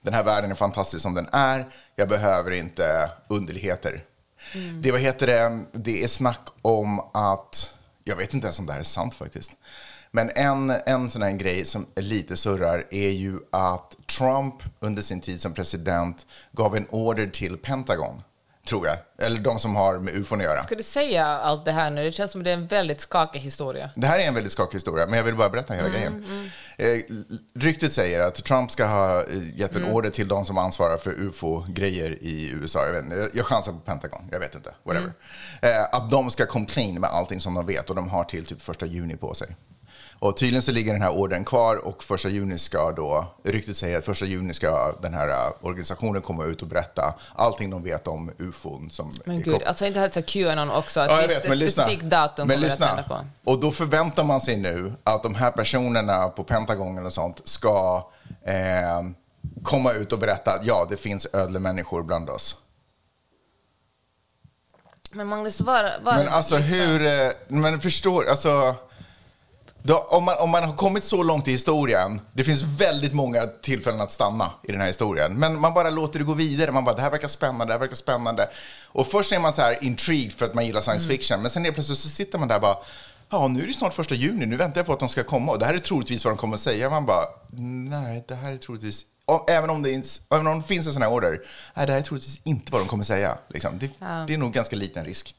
Den 0.02 0.14
här 0.14 0.24
världen 0.24 0.50
är 0.50 0.54
fantastisk 0.54 1.02
som 1.02 1.14
den 1.14 1.28
är. 1.32 1.66
Jag 1.94 2.08
behöver 2.08 2.50
inte 2.50 3.10
underligheter. 3.28 4.04
Det, 4.82 4.92
vad 4.92 5.00
heter 5.00 5.26
det, 5.26 5.64
det 5.72 6.02
är 6.04 6.08
snack 6.08 6.48
om 6.62 7.00
att, 7.14 7.74
jag 8.04 8.16
vet 8.16 8.34
inte 8.34 8.46
ens 8.46 8.58
om 8.58 8.66
det 8.66 8.72
här 8.72 8.80
är 8.80 8.84
sant 8.84 9.14
faktiskt. 9.14 9.52
Men 10.10 10.30
en, 10.34 10.70
en 10.70 11.10
sån 11.10 11.22
här 11.22 11.32
grej 11.32 11.64
som 11.64 11.86
lite 11.96 12.36
surrar 12.36 12.84
är 12.90 13.10
ju 13.10 13.38
att 13.52 13.94
Trump 14.18 14.54
under 14.80 15.02
sin 15.02 15.20
tid 15.20 15.40
som 15.40 15.52
president 15.52 16.26
gav 16.52 16.76
en 16.76 16.86
order 16.90 17.26
till 17.26 17.56
Pentagon. 17.56 18.22
Tror 18.68 18.86
jag. 18.86 18.96
Eller 19.26 19.40
de 19.40 19.58
som 19.58 19.76
har 19.76 19.98
med 19.98 20.14
ufon 20.16 20.38
att 20.40 20.44
göra. 20.44 20.62
Ska 20.62 20.74
du 20.74 20.82
säga 20.82 21.26
allt 21.26 21.64
det 21.64 21.72
här 21.72 21.90
nu? 21.90 22.04
Det 22.04 22.12
känns 22.12 22.30
som 22.30 22.42
det 22.42 22.50
är 22.50 22.54
en 22.54 22.66
väldigt 22.66 23.00
skakig 23.00 23.40
historia. 23.40 23.90
Det 23.96 24.06
här 24.06 24.18
är 24.18 24.22
en 24.24 24.34
väldigt 24.34 24.52
skakig 24.52 24.76
historia, 24.76 25.06
men 25.06 25.16
jag 25.16 25.24
vill 25.24 25.36
bara 25.36 25.48
berätta 25.50 25.74
hela 25.74 25.88
grejen. 25.88 26.24
Eh, 26.76 26.86
ryktet 27.54 27.92
säger 27.92 28.20
att 28.20 28.44
Trump 28.44 28.70
ska 28.70 28.86
ha 28.86 29.20
eh, 29.20 29.58
gett 29.58 29.76
en 29.76 29.84
order 29.84 30.10
till 30.10 30.28
de 30.28 30.44
som 30.44 30.58
ansvarar 30.58 30.98
för 30.98 31.10
ufo-grejer 31.10 32.18
i 32.20 32.50
USA. 32.50 32.84
Jag, 32.86 32.92
vet, 32.92 33.04
inte, 33.04 33.30
jag- 33.34 33.46
chansar 33.46 33.72
på 33.72 33.78
Pentagon, 33.78 34.28
jag 34.32 34.40
vet 34.40 34.54
inte. 34.54 34.70
Whatever. 34.82 35.12
Eh, 35.62 35.84
att 35.92 36.10
de 36.10 36.30
ska 36.30 36.46
komma 36.46 36.66
clean 36.66 36.94
med 37.00 37.10
allting 37.10 37.40
som 37.40 37.54
de 37.54 37.66
vet 37.66 37.90
och 37.90 37.96
de 37.96 38.08
har 38.08 38.24
till 38.24 38.46
typ 38.46 38.62
första 38.62 38.86
juni 38.86 39.16
på 39.16 39.34
sig. 39.34 39.56
Och 40.20 40.36
tydligen 40.36 40.62
så 40.62 40.72
ligger 40.72 40.92
den 40.92 41.02
här 41.02 41.10
ordern 41.18 41.44
kvar 41.44 41.76
och 41.76 42.04
första 42.04 42.28
juni 42.28 42.58
ska 42.58 42.92
då, 42.92 43.26
ryktet 43.44 43.76
säger 43.76 43.98
att 43.98 44.04
första 44.04 44.26
juni 44.26 44.54
ska 44.54 44.92
den 45.02 45.14
här 45.14 45.28
eh, 45.28 45.52
organisationen 45.60 46.22
komma 46.22 46.44
ut 46.44 46.62
och 46.62 46.68
berätta 46.68 47.14
allting 47.34 47.70
de 47.70 47.82
vet 47.82 48.06
om 48.08 48.30
ufon. 48.38 48.90
Som 48.90 49.12
Men 49.24 49.42
gud, 49.42 49.62
alltså 49.62 49.86
inte 49.86 50.00
helt 50.00 50.14
så 50.14 50.22
Qanon 50.22 50.70
också, 50.70 51.00
att 51.00 51.10
Ja, 51.10 51.16
visst, 51.16 51.30
vet, 51.36 51.44
men 51.44 51.52
ett 51.52 51.58
lyssna. 51.58 51.82
specifikt 51.82 52.10
datum 52.10 52.48
men 52.48 52.60
lyssna. 52.60 52.86
att 52.86 52.96
hända 52.96 53.08
på. 53.44 53.50
Och 53.50 53.60
då 53.60 53.70
förväntar 53.70 54.24
man 54.24 54.40
sig 54.40 54.56
nu 54.56 54.92
att 55.04 55.22
de 55.22 55.34
här 55.34 55.50
personerna 55.50 56.28
på 56.28 56.44
Pentagon 56.44 57.06
och 57.06 57.12
sånt 57.12 57.40
ska 57.44 58.06
eh, 58.44 58.54
komma 59.62 59.92
ut 59.92 60.12
och 60.12 60.18
berätta 60.18 60.52
att 60.52 60.66
ja, 60.66 60.86
det 60.90 60.96
finns 60.96 61.26
ödle 61.32 61.58
människor 61.58 62.02
bland 62.02 62.30
oss. 62.30 62.56
Men 65.10 65.26
Magnus, 65.26 65.60
var... 65.60 65.90
var 66.02 66.14
Men 66.16 66.28
alltså 66.28 66.56
liksom- 66.58 66.76
hur, 66.78 67.06
eh, 67.06 67.30
men 67.48 67.80
förstår, 67.80 68.24
alltså. 68.28 68.74
Då, 69.88 69.98
om, 69.98 70.24
man, 70.24 70.38
om 70.38 70.50
man 70.50 70.62
har 70.64 70.76
kommit 70.76 71.04
så 71.04 71.22
långt 71.22 71.48
i 71.48 71.52
historien, 71.52 72.20
det 72.32 72.44
finns 72.44 72.62
väldigt 72.62 73.12
många 73.12 73.46
tillfällen 73.46 74.00
att 74.00 74.12
stanna 74.12 74.50
i 74.62 74.72
den 74.72 74.80
här 74.80 74.86
historien. 74.86 75.34
Men 75.38 75.60
man 75.60 75.74
bara 75.74 75.90
låter 75.90 76.18
det 76.18 76.24
gå 76.24 76.34
vidare. 76.34 76.72
Man 76.72 76.84
bara, 76.84 76.94
det 76.94 77.02
här 77.02 77.10
verkar 77.10 77.28
spännande, 77.28 77.64
det 77.66 77.72
här 77.72 77.78
verkar 77.80 77.96
spännande. 77.96 78.48
Och 78.86 79.06
först 79.06 79.32
är 79.32 79.38
man 79.38 79.52
så 79.52 79.62
här 79.62 79.84
intrigued 79.84 80.32
för 80.32 80.46
att 80.46 80.54
man 80.54 80.66
gillar 80.66 80.80
science 80.80 81.08
fiction. 81.08 81.42
Men 81.42 81.50
sen 81.50 81.64
helt 81.64 81.74
plötsligt 81.74 81.98
så 81.98 82.08
sitter 82.08 82.38
man 82.38 82.48
där 82.48 82.54
och 82.54 82.60
bara, 82.60 82.76
ja 83.30 83.48
nu 83.48 83.62
är 83.62 83.66
det 83.66 83.72
snart 83.74 83.94
första 83.94 84.14
juni, 84.14 84.46
nu 84.46 84.56
väntar 84.56 84.78
jag 84.78 84.86
på 84.86 84.92
att 84.92 85.00
de 85.00 85.08
ska 85.08 85.24
komma. 85.24 85.52
Och 85.52 85.58
det 85.58 85.66
här 85.66 85.74
är 85.74 85.78
troligtvis 85.78 86.24
vad 86.24 86.34
de 86.34 86.38
kommer 86.38 86.54
att 86.54 86.60
säga. 86.60 86.90
Man 86.90 87.06
bara, 87.06 87.24
nej, 87.90 88.24
det 88.28 88.34
här 88.34 88.52
är 88.52 88.56
troligtvis, 88.56 89.04
även 89.48 89.70
om 89.70 89.82
det, 89.82 89.90
ins- 89.90 90.20
även 90.30 90.46
om 90.46 90.60
det 90.60 90.66
finns 90.66 90.86
en 90.86 90.92
sån 90.92 91.02
här 91.02 91.10
order, 91.12 91.40
nej, 91.74 91.86
det 91.86 91.92
här 91.92 92.00
är 92.00 92.04
troligtvis 92.04 92.40
inte 92.44 92.72
vad 92.72 92.80
de 92.80 92.88
kommer 92.88 93.02
att 93.02 93.08
säga. 93.08 93.38
Liksom. 93.48 93.78
Det, 93.78 93.90
Ja. 93.98 94.24
det 94.26 94.34
är 94.34 94.38
nog 94.38 94.52
ganska 94.52 94.76
liten 94.76 95.04
risk. 95.04 95.34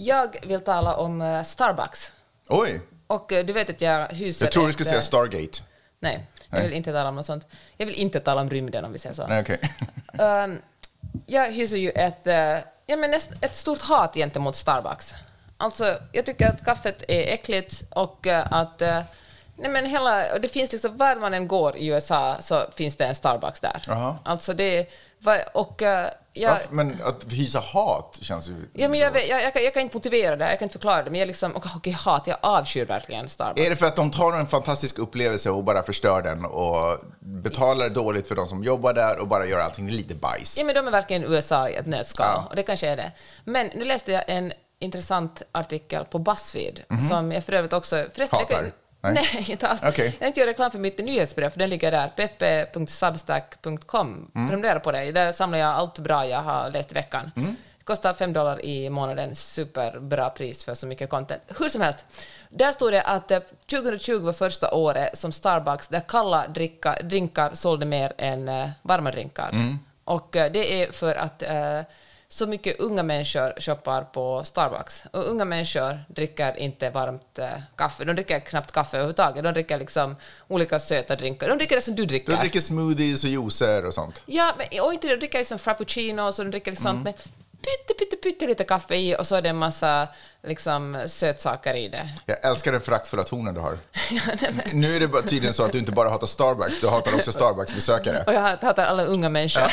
Jag 0.00 0.36
vill 0.46 0.60
tala 0.60 0.96
om 0.96 1.22
eh, 1.22 1.42
Starbucks. 1.42 2.12
Oj, 2.48 2.80
Och 3.06 3.32
eh, 3.32 3.46
du 3.46 3.52
vet 3.52 3.70
att 3.70 3.80
jag 3.80 4.08
hyser 4.08 4.46
jag 4.46 4.52
tror 4.52 4.62
du 4.62 4.68
ett, 4.68 4.72
skulle 4.74 4.88
säga 4.88 4.98
eh, 4.98 5.04
Stargate. 5.04 5.58
Nej, 6.00 6.26
jag 6.50 6.62
vill 6.62 6.72
inte 6.72 6.92
tala 6.92 7.08
om 7.08 7.16
något 7.16 7.26
sånt. 7.26 7.46
Jag 7.76 7.86
vill 7.86 7.94
inte 7.94 8.20
tala 8.20 8.40
om 8.40 8.50
rymden 8.50 8.84
om 8.84 8.92
vi 8.92 8.98
säger 8.98 9.14
så. 9.14 9.26
Nej, 9.26 9.40
okej. 9.40 9.60
Ehm, 10.18 10.58
jag 11.26 11.52
hyser 11.52 11.76
ju 11.76 11.90
ett, 11.90 12.26
ja, 12.86 12.96
men 12.96 13.14
ett 13.40 13.56
stort 13.56 13.82
hat 13.82 14.14
gentemot 14.14 14.56
Starbucks. 14.56 15.14
Alltså, 15.56 15.98
jag 16.12 16.26
tycker 16.26 16.48
att 16.48 16.64
kaffet 16.64 17.02
är 17.08 17.32
äckligt 17.32 17.84
och 17.90 18.26
att 18.50 18.80
nej, 19.56 19.70
men 19.70 19.86
hela, 19.86 20.34
och 20.34 20.40
det 20.40 20.48
finns 20.48 20.72
liksom, 20.72 20.96
var 20.96 21.16
man 21.16 21.34
än 21.34 21.48
går 21.48 21.76
i 21.76 21.86
USA 21.86 22.36
så 22.40 22.64
finns 22.76 22.96
det 22.96 23.04
en 23.04 23.14
Starbucks 23.14 23.60
där. 23.60 23.82
Jaha. 23.86 24.16
Alltså 24.24 24.54
det, 24.54 24.90
och 25.52 25.82
eh, 25.82 26.10
jag, 26.32 26.58
Men 26.70 26.96
att 27.04 27.24
hysa 27.32 27.60
hat 27.60 28.18
känns 28.22 28.48
ju... 28.48 28.54
Ja, 28.72 28.88
men 28.88 29.00
jag, 29.00 29.10
vet- 29.12 29.28
jag, 29.28 29.42
jag, 29.42 29.52
kan, 29.52 29.64
jag 29.64 29.74
kan 29.74 29.82
inte 29.82 29.96
motivera 29.96 30.36
det, 30.36 30.50
jag 30.50 30.58
kan 30.58 30.66
inte 30.66 30.72
förklara 30.72 31.02
det, 31.02 31.10
men 31.10 31.20
jag 31.20 31.26
liksom, 31.26 31.56
okej, 31.56 31.70
okej, 31.76 31.92
hat, 31.92 32.26
jag 32.26 32.36
avskyr 32.42 32.84
verkligen 32.84 33.28
Starbucks. 33.28 33.66
Är 33.66 33.70
det 33.70 33.76
för 33.76 33.86
att 33.86 33.96
de 33.96 34.10
tar 34.10 34.32
en 34.32 34.46
fantastisk 34.46 34.98
upplevelse 34.98 35.50
och 35.50 35.64
bara 35.64 35.82
förstör 35.82 36.22
den 36.22 36.44
och 36.44 36.98
betalar 37.20 37.88
dåligt 37.88 38.28
för 38.28 38.34
de 38.34 38.46
som 38.46 38.64
jobbar 38.64 38.92
där 38.94 39.18
och 39.20 39.28
bara 39.28 39.46
gör 39.46 39.58
allting 39.60 39.90
lite 39.90 40.14
bajs? 40.14 40.58
Ja, 40.58 40.64
men 40.64 40.74
de 40.74 40.86
är 40.86 40.90
verkligen 40.90 41.24
USA 41.24 41.68
i 41.68 41.74
ett 41.74 41.86
nötskal, 41.86 42.26
Ja. 42.34 42.46
och 42.50 42.56
det 42.56 42.62
kanske 42.62 42.88
är 42.88 42.96
det. 42.96 43.12
Men 43.44 43.66
nu 43.74 43.84
läste 43.84 44.12
jag 44.12 44.24
en 44.26 44.52
intressant 44.78 45.42
artikel 45.52 46.04
på 46.04 46.18
Buzzfeed, 46.18 46.80
som 47.08 47.32
jag 47.32 47.44
för 47.44 47.52
övrigt 47.52 47.72
också... 47.72 47.96
Hatar? 48.30 48.72
Nej. 49.00 49.14
Nej, 49.14 49.46
inte 49.50 49.68
alls. 49.68 49.82
Okej. 49.84 50.16
Jag 50.18 50.28
inte 50.28 50.40
göra 50.40 50.50
reklam 50.50 50.70
för 50.70 50.78
mitt 50.78 50.98
nyhetsbrev, 50.98 51.50
för 51.50 51.58
den 51.58 51.70
ligger 51.70 51.90
där, 51.90 52.08
peppe.substack.com. 52.08 54.30
Mm. 54.34 54.48
Prenumerera 54.48 54.80
på 54.80 54.92
det, 54.92 55.12
där 55.12 55.32
samlar 55.32 55.58
jag 55.58 55.68
allt 55.68 55.98
bra 55.98 56.26
jag 56.26 56.42
har 56.42 56.70
läst 56.70 56.90
i 56.90 56.94
veckan. 56.94 57.30
Mm. 57.36 57.56
Det 57.78 57.84
kostar 57.84 58.14
5 58.14 58.32
dollar 58.32 58.64
i 58.64 58.90
månaden, 58.90 59.34
superbra 59.34 60.30
pris 60.30 60.64
för 60.64 60.74
så 60.74 60.86
mycket 60.86 61.10
content. 61.10 61.42
Hur 61.58 61.68
som 61.68 61.82
helst, 61.82 62.04
där 62.48 62.72
stod 62.72 62.92
det 62.92 63.02
att 63.02 63.30
eh, 63.30 63.38
2020 63.70 64.18
var 64.18 64.32
första 64.32 64.74
året 64.74 65.18
som 65.18 65.32
Starbucks, 65.32 65.88
där 65.88 66.00
kalla 66.00 66.48
dricka, 66.48 66.98
drinkar 67.02 67.50
sålde 67.54 67.86
mer 67.86 68.12
än 68.18 68.48
eh, 68.48 68.70
varma 68.82 69.10
drinkar. 69.10 69.50
Mm. 69.52 69.78
Och 70.04 70.36
eh, 70.36 70.52
det 70.52 70.82
är 70.82 70.92
för 70.92 71.14
att 71.14 71.42
eh, 71.42 71.80
så 72.30 72.46
mycket 72.46 72.80
unga 72.80 73.02
människor 73.02 73.60
shoppar 73.60 74.02
på 74.04 74.44
Starbucks. 74.44 75.02
Och 75.12 75.30
unga 75.30 75.44
människor 75.44 76.04
dricker 76.08 76.56
inte 76.58 76.90
varmt 76.90 77.38
eh, 77.38 77.48
kaffe. 77.76 78.04
De 78.04 78.12
dricker 78.12 78.40
knappt 78.40 78.72
kaffe 78.72 78.96
överhuvudtaget. 78.96 79.44
De 79.44 79.52
dricker 79.52 79.78
liksom 79.78 80.16
olika 80.48 80.78
söta 80.80 81.16
drinkar. 81.16 81.48
De 81.48 81.58
dricker 81.58 81.76
det 81.76 81.82
som 81.82 81.94
du 81.94 82.04
dricker. 82.06 82.32
De 82.32 82.38
dricker 82.38 82.60
smoothies 82.60 83.24
och 83.24 83.30
juicer 83.30 83.86
och 83.86 83.94
sånt. 83.94 84.22
Ja, 84.26 84.54
men, 84.58 84.80
och 84.80 84.92
inte 84.94 85.06
de 85.08 85.16
dricker 85.16 85.38
liksom 85.38 85.58
frappuccinos 85.58 86.38
och 86.38 86.44
de 86.44 86.50
dricker 86.50 86.70
liksom 86.70 86.90
Mm. 86.90 87.04
sånt 87.04 87.16
med 87.16 87.32
pytte, 87.62 87.94
pytte, 87.98 88.16
pytte 88.16 88.46
lite 88.46 88.64
kaffe 88.64 88.96
i 88.96 89.16
och 89.18 89.26
så 89.26 89.34
är 89.34 89.42
det 89.42 89.48
en 89.48 89.56
massa 89.56 90.08
liksom, 90.46 91.02
sötsaker 91.06 91.74
i 91.74 91.88
det. 91.88 92.08
Jag 92.26 92.44
älskar 92.44 92.72
den 92.72 92.80
föraktfulla 92.80 93.22
tonen 93.22 93.54
du 93.54 93.60
har. 93.60 93.78
Nu 94.72 94.96
är 94.96 95.00
det 95.00 95.08
bara 95.08 95.22
tydligen 95.22 95.54
så 95.54 95.62
att 95.64 95.72
du 95.72 95.78
inte 95.78 95.92
bara 95.92 96.08
hatar 96.10 96.26
Starbucks, 96.26 96.80
du 96.80 96.88
hatar 96.88 97.14
också 97.14 97.32
Starbucks-besökare. 97.32 98.22
Och 98.26 98.32
jag 98.34 98.40
hatar 98.40 98.84
alla 98.84 99.04
unga 99.04 99.28
människor. 99.28 99.72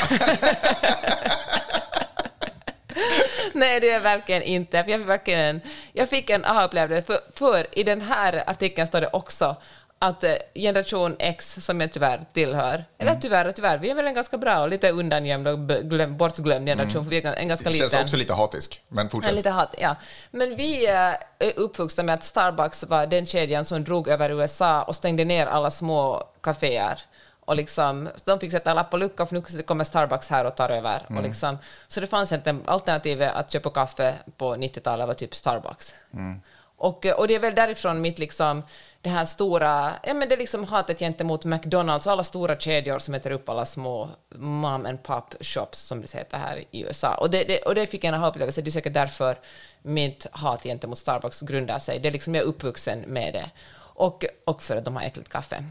Nej, 3.52 3.80
det 3.80 3.90
är 3.90 4.00
verkligen 4.00 4.42
inte. 4.42 4.76
Jag 4.76 4.86
fick, 4.86 5.08
verkligen, 5.08 5.60
jag 5.92 6.08
fick 6.08 6.30
en 6.30 6.44
aha-upplevelse, 6.44 7.06
för, 7.06 7.20
för 7.34 7.66
i 7.78 7.82
den 7.82 8.00
här 8.00 8.44
artikeln 8.46 8.86
står 8.86 9.00
det 9.00 9.08
också 9.12 9.56
att 9.98 10.24
eh, 10.24 10.32
generation 10.54 11.16
X, 11.18 11.56
som 11.60 11.80
jag 11.80 11.92
tyvärr 11.92 12.20
tillhör, 12.32 12.84
eller 12.98 13.10
Mm. 13.10 13.20
tyvärr 13.20 13.44
och 13.48 13.54
tyvärr, 13.54 13.78
vi 13.78 13.90
är 13.90 13.94
väl 13.94 14.06
en 14.06 14.14
ganska 14.14 14.38
bra 14.38 14.60
och 14.62 14.68
lite 14.68 14.90
undangömd 14.90 15.48
och 15.48 15.58
glöm, 15.68 16.16
bortglömd 16.16 16.68
generation, 16.68 17.04
för 17.04 17.10
vi 17.10 17.16
är 17.18 17.32
en 17.34 17.48
ganska 17.48 17.68
Det 17.70 17.76
känns 17.76 17.92
liten... 17.92 18.04
också 18.04 18.16
lite 18.16 18.34
hatisk, 18.34 18.82
men 18.88 19.04
Ja, 19.06 19.10
fortsätt. 19.10 19.34
lite 19.34 19.50
hat, 19.50 19.74
ja. 19.78 19.96
Men 20.30 20.56
vi 20.56 20.86
eh, 20.86 20.94
är 21.38 21.52
uppvuxna 21.56 22.02
med 22.02 22.14
att 22.14 22.24
Starbucks 22.24 22.84
var 22.84 23.06
den 23.06 23.26
kedjan 23.26 23.64
som 23.64 23.84
drog 23.84 24.08
över 24.08 24.30
USA 24.30 24.82
och 24.82 24.96
stängde 24.96 25.24
ner 25.24 25.46
alla 25.46 25.70
små 25.70 26.24
kaféer. 26.42 26.98
Och 27.46 27.56
liksom, 27.56 28.08
de 28.24 28.40
fick 28.40 28.52
sätta 28.52 28.74
lapp 28.74 28.90
på 28.90 28.96
luckan 28.96 29.26
för 29.26 29.34
nu 29.34 29.62
kommer 29.62 29.84
Starbucks 29.84 30.30
här 30.30 30.44
och 30.44 30.56
tar 30.56 30.68
över. 30.68 31.06
Och 31.08 31.22
liksom, 31.22 31.58
så 31.88 32.00
det 32.00 32.06
fanns 32.06 32.32
inte 32.32 32.56
alternativet 32.64 33.34
att 33.34 33.50
köpa 33.52 33.70
kaffe 33.70 34.14
på 34.36 34.54
90-talet 34.56 35.06
var 35.06 35.14
typ 35.14 35.34
Starbucks. 35.34 35.94
Och, 36.76 37.06
eh, 37.06 37.14
och 37.14 37.28
det 37.28 37.34
är 37.34 37.38
väl 37.38 37.54
därifrån 37.54 38.00
mitt 38.00 38.18
liksom, 38.18 38.62
det 39.00 39.10
här 39.10 39.24
stora, 39.24 39.92
ja 40.02 40.14
men 40.14 40.28
det 40.28 40.36
liksom 40.36 40.64
hatet 40.64 40.98
gentemot 40.98 41.44
McDonalds 41.44 42.06
och 42.06 42.12
alla 42.12 42.24
stora 42.24 42.56
kedjor 42.56 42.98
som 42.98 43.14
äter 43.14 43.30
upp 43.30 43.48
alla 43.48 43.66
små 43.66 44.08
mom 44.34 44.86
and 44.86 45.02
pop 45.02 45.34
shops 45.40 45.78
som 45.78 46.00
det 46.00 46.14
heter 46.14 46.38
här 46.38 46.64
i 46.70 46.82
USA. 46.82 47.14
Och 47.14 47.30
det, 47.30 47.44
det, 47.44 47.58
och 47.58 47.74
det 47.74 47.86
fick 47.86 48.04
jag 48.04 48.08
en 48.08 48.20
aha-upplevelse, 48.20 48.62
det 48.62 48.68
är 48.68 48.72
säkert 48.72 48.94
därför 48.94 49.38
mitt 49.82 50.26
hat 50.30 50.62
gentemot 50.62 50.98
Starbucks 50.98 51.40
grundar 51.40 51.78
sig. 51.78 51.98
Det 51.98 52.08
är 52.08 52.12
liksom 52.12 52.34
jag 52.34 52.44
är 52.44 52.48
uppvuxen 52.48 53.00
med 53.00 53.34
det. 53.34 53.50
Och, 53.78 54.24
och 54.44 54.62
för 54.62 54.76
att 54.76 54.84
de 54.84 54.96
har 54.96 55.02
äckligt 55.02 55.28
kaffe. 55.28 55.64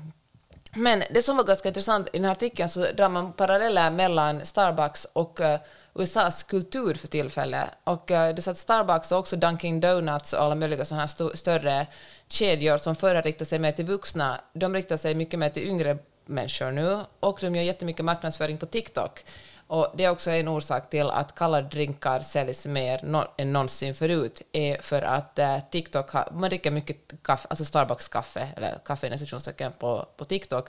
Men 0.76 1.04
det 1.12 1.22
som 1.22 1.38
var 1.38 1.44
ganska 1.44 1.68
intressant, 1.68 2.08
i 2.08 2.18
den 2.18 2.26
här 2.26 2.32
artikeln 2.32 2.70
så 2.70 2.80
drar 2.80 3.10
man 3.10 3.34
paralleller 3.34 3.92
mellan 3.92 4.46
Starbucks 4.46 5.08
och 5.14 5.42
eh, 5.42 5.60
USAs 5.96 6.44
kultur 6.44 6.94
för 6.94 7.08
tillfället. 7.08 7.70
Och 7.84 8.12
eh, 8.12 8.36
det 8.36 8.42
så 8.42 8.52
att 8.52 8.58
Starbucks 8.58 9.12
och 9.12 9.20
också 9.20 9.36
Dunkin' 9.36 9.80
Donuts 9.80 10.34
och 10.34 10.42
alla 10.42 10.56
möjliga 10.56 10.86
sådana 10.86 11.02
här 11.02 11.08
st 11.08 11.38
större 11.38 11.88
kedjor 12.28 12.78
som 12.78 12.96
förr 12.96 13.22
riktade 13.22 13.46
sig 13.46 13.60
mer 13.60 13.72
till 13.72 13.86
vuxna, 13.86 14.42
de 14.54 14.74
riktar 14.74 14.98
sig 14.98 15.16
mycket 15.16 15.40
mer 15.40 15.50
till 15.50 15.64
yngre 15.64 15.98
människor 16.26 16.72
nu 16.72 17.00
och 17.20 17.38
de 17.42 17.56
gör 17.56 17.64
jättemycket 17.64 18.06
marknadsföring 18.06 18.58
på 18.58 18.66
TikTok. 18.66 19.24
Och 19.68 19.92
det 19.96 20.06
är 20.06 20.10
också 20.10 20.32
en 20.32 20.48
orsak 20.48 20.90
till 20.90 21.10
att 21.10 21.36
kalla 21.36 21.62
drinkar 21.62 22.20
säljs 22.20 22.66
mer 22.66 23.26
än 23.38 23.54
någonsin 23.54 23.96
förut, 23.96 24.42
är 24.52 24.82
för 24.82 25.02
att 25.02 25.40
eh, 25.40 25.60
TikTok 25.72 26.12
har, 26.12 26.30
man 26.32 26.50
dricker 26.50 26.72
mycket 26.72 27.24
kaffe, 27.24 27.48
alltså 27.50 27.64
Starbucks-kaffe, 27.64 28.48
eller 28.56 28.80
kaffe 28.86 29.08
i 29.08 29.70
på, 29.80 30.08
på 30.18 30.26
TikTok. 30.26 30.68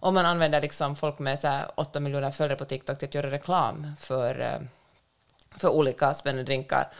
Och 0.00 0.14
man 0.14 0.26
använder 0.26 0.60
liksom 0.60 0.96
folk 0.96 1.18
med 1.18 1.38
så 1.38 1.48
här 1.48 1.66
8 1.74 2.00
miljoner 2.00 2.30
följare 2.30 2.58
på 2.58 2.64
TikTok 2.64 2.98
till 2.98 3.08
att 3.08 3.14
göra 3.14 3.30
reklam 3.30 3.92
för, 4.00 4.40
eh, 4.40 4.60
för 5.56 5.68
olika 5.68 6.14
spännande 6.14 6.44
drinkar. 6.44 6.92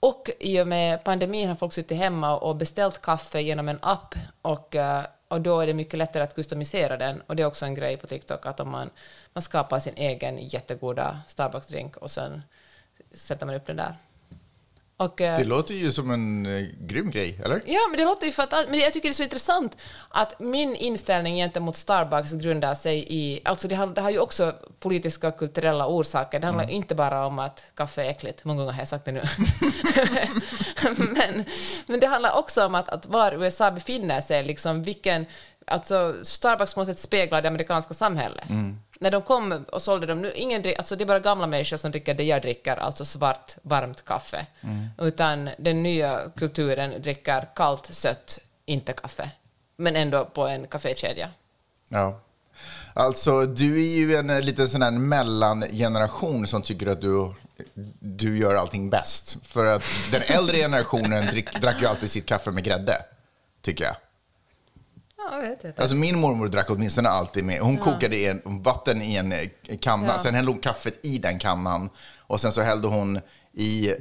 Och 0.00 0.30
i 0.40 0.60
och 0.60 0.68
med 0.68 1.04
pandemin 1.04 1.48
har 1.48 1.54
folk 1.54 1.72
suttit 1.72 1.98
hemma 1.98 2.36
och 2.36 2.56
beställt 2.56 3.02
kaffe 3.02 3.40
genom 3.40 3.68
en 3.68 3.78
app 3.82 4.14
och, 4.42 4.76
eh, 4.76 5.04
och 5.28 5.40
då 5.40 5.60
är 5.60 5.66
det 5.66 5.74
mycket 5.74 5.98
lättare 5.98 6.22
att 6.22 6.34
customisera 6.34 6.96
den. 6.96 7.20
Och 7.20 7.36
det 7.36 7.42
är 7.42 7.46
också 7.46 7.64
en 7.64 7.74
grej 7.74 7.96
på 7.96 8.06
TikTok 8.06 8.46
att 8.46 8.60
om 8.60 8.70
man, 8.70 8.90
man 9.32 9.42
skapar 9.42 9.78
sin 9.78 9.94
egen 9.96 10.38
jättegoda 10.38 11.20
Starbucks-drink 11.26 11.96
och 11.96 12.10
sen 12.10 12.42
sätter 13.12 13.46
man 13.46 13.54
upp 13.54 13.66
den 13.66 13.76
där. 13.76 13.94
Och, 15.00 15.20
eh, 15.20 15.38
Det 15.38 15.44
låter 15.44 15.74
ju 15.74 15.92
som 15.92 16.10
en 16.10 16.46
eh, 16.46 16.66
grym 16.80 17.10
grej, 17.10 17.40
eller? 17.44 17.60
Ja, 17.66 17.80
men 17.90 17.98
det 17.98 18.04
låter 18.04 18.26
ju 18.26 18.32
fantastiskt. 18.32 18.70
Men 18.70 18.80
jag 18.80 18.92
tycker 18.92 19.08
det 19.08 19.12
är 19.12 19.14
så 19.14 19.22
intressant 19.22 19.76
att 20.08 20.40
min 20.40 20.76
inställning 20.76 21.36
gentemot 21.36 21.76
Starbucks 21.76 22.32
grundar 22.32 22.74
sig 22.74 23.04
i... 23.08 23.40
Alltså 23.44 23.68
det 23.68 23.74
har, 23.74 23.86
det 23.86 24.00
har 24.00 24.10
ju 24.10 24.18
också 24.18 24.54
politiska 24.80 25.28
och 25.28 25.38
kulturella 25.38 25.86
orsaker. 25.86 26.40
Det 26.40 26.46
handlar 26.46 26.64
Mm. 26.64 26.76
inte 26.76 26.94
bara 26.94 27.26
om 27.26 27.38
att 27.38 27.64
kaffe 27.74 28.02
är 28.04 28.10
äckligt. 28.10 28.44
Många 28.44 28.58
gånger 28.60 28.72
har 28.72 28.80
jag 28.80 28.88
sagt 28.88 29.04
det 29.04 29.12
nu. 29.12 29.22
men, 30.98 31.44
men 31.86 32.00
det 32.00 32.06
handlar 32.06 32.32
också 32.38 32.66
om 32.66 32.74
att, 32.74 32.88
att 32.88 33.06
var 33.06 33.32
USA 33.32 33.70
befinner 33.70 34.20
sig, 34.20 34.44
liksom 34.44 34.82
vilken... 34.82 35.26
Alltså 35.66 36.14
Starbucks 36.22 36.76
måste 36.76 36.94
spegla 36.94 37.40
det 37.40 37.48
amerikanska 37.48 37.94
samhället. 37.94 38.50
Mm. 38.50 38.78
När 38.98 39.10
de 39.10 39.22
kom 39.22 39.64
och 39.72 39.82
sålde 39.82 40.06
dem, 40.06 40.22
nu, 40.22 40.32
ingen, 40.32 40.64
alltså 40.78 40.96
det 40.96 41.04
är 41.04 41.06
bara 41.06 41.20
gamla 41.20 41.46
människor 41.46 41.76
som 41.76 41.90
dricker 41.90 42.14
det 42.14 42.24
jag 42.24 42.42
dricker, 42.42 42.76
alltså 42.76 43.04
svart, 43.04 43.56
varmt 43.62 44.04
kaffe. 44.04 44.46
Mm. 44.60 44.88
Utan 44.98 45.50
den 45.58 45.82
nya 45.82 46.30
kulturen 46.36 47.02
dricker 47.02 47.48
kallt, 47.56 47.86
sött, 47.86 48.38
inte 48.64 48.92
kaffe. 48.92 49.30
Men 49.76 49.96
ändå 49.96 50.24
på 50.24 50.46
en 50.46 50.66
kafékedja. 50.66 51.28
Ja. 51.88 52.20
Alltså, 52.94 53.46
du 53.46 53.84
är 53.84 53.98
ju 53.98 54.16
en 54.16 54.30
eh, 54.30 54.40
liten 54.40 54.68
sån 54.68 54.82
här 54.82 54.90
mellangeneration 54.90 56.46
som 56.46 56.62
tycker 56.62 56.86
att 56.86 57.00
du, 57.00 57.34
du 58.00 58.38
gör 58.38 58.54
allting 58.54 58.90
bäst. 58.90 59.46
För 59.46 59.66
att 59.66 59.84
den 60.12 60.22
äldre 60.26 60.56
generationen 60.56 61.26
drick, 61.26 61.60
drack 61.60 61.80
ju 61.80 61.86
alltid 61.86 62.10
sitt 62.10 62.26
kaffe 62.26 62.50
med 62.50 62.64
grädde, 62.64 63.02
tycker 63.62 63.84
jag. 63.84 63.96
Jag 65.32 65.40
vet 65.40 65.64
inte. 65.64 65.82
Alltså 65.82 65.96
min 65.96 66.18
mormor 66.18 66.48
drack 66.48 66.70
åtminstone 66.70 67.08
alltid 67.08 67.44
med, 67.44 67.60
hon 67.60 67.76
kokade 67.78 68.16
i 68.16 68.26
en, 68.26 68.42
vatten 68.44 69.02
i 69.02 69.14
en 69.16 69.32
eh, 69.32 69.48
kanna, 69.80 70.06
Ja. 70.12 70.18
sen 70.18 70.34
hällde 70.34 70.50
hon 70.50 70.58
kaffet 70.60 70.94
i 71.02 71.18
den 71.18 71.38
kannan 71.38 71.90
och 72.26 72.40
sen 72.40 72.52
så 72.52 72.62
hällde 72.62 72.88
hon 72.88 73.20
i 73.56 73.88
eh, 73.88 73.94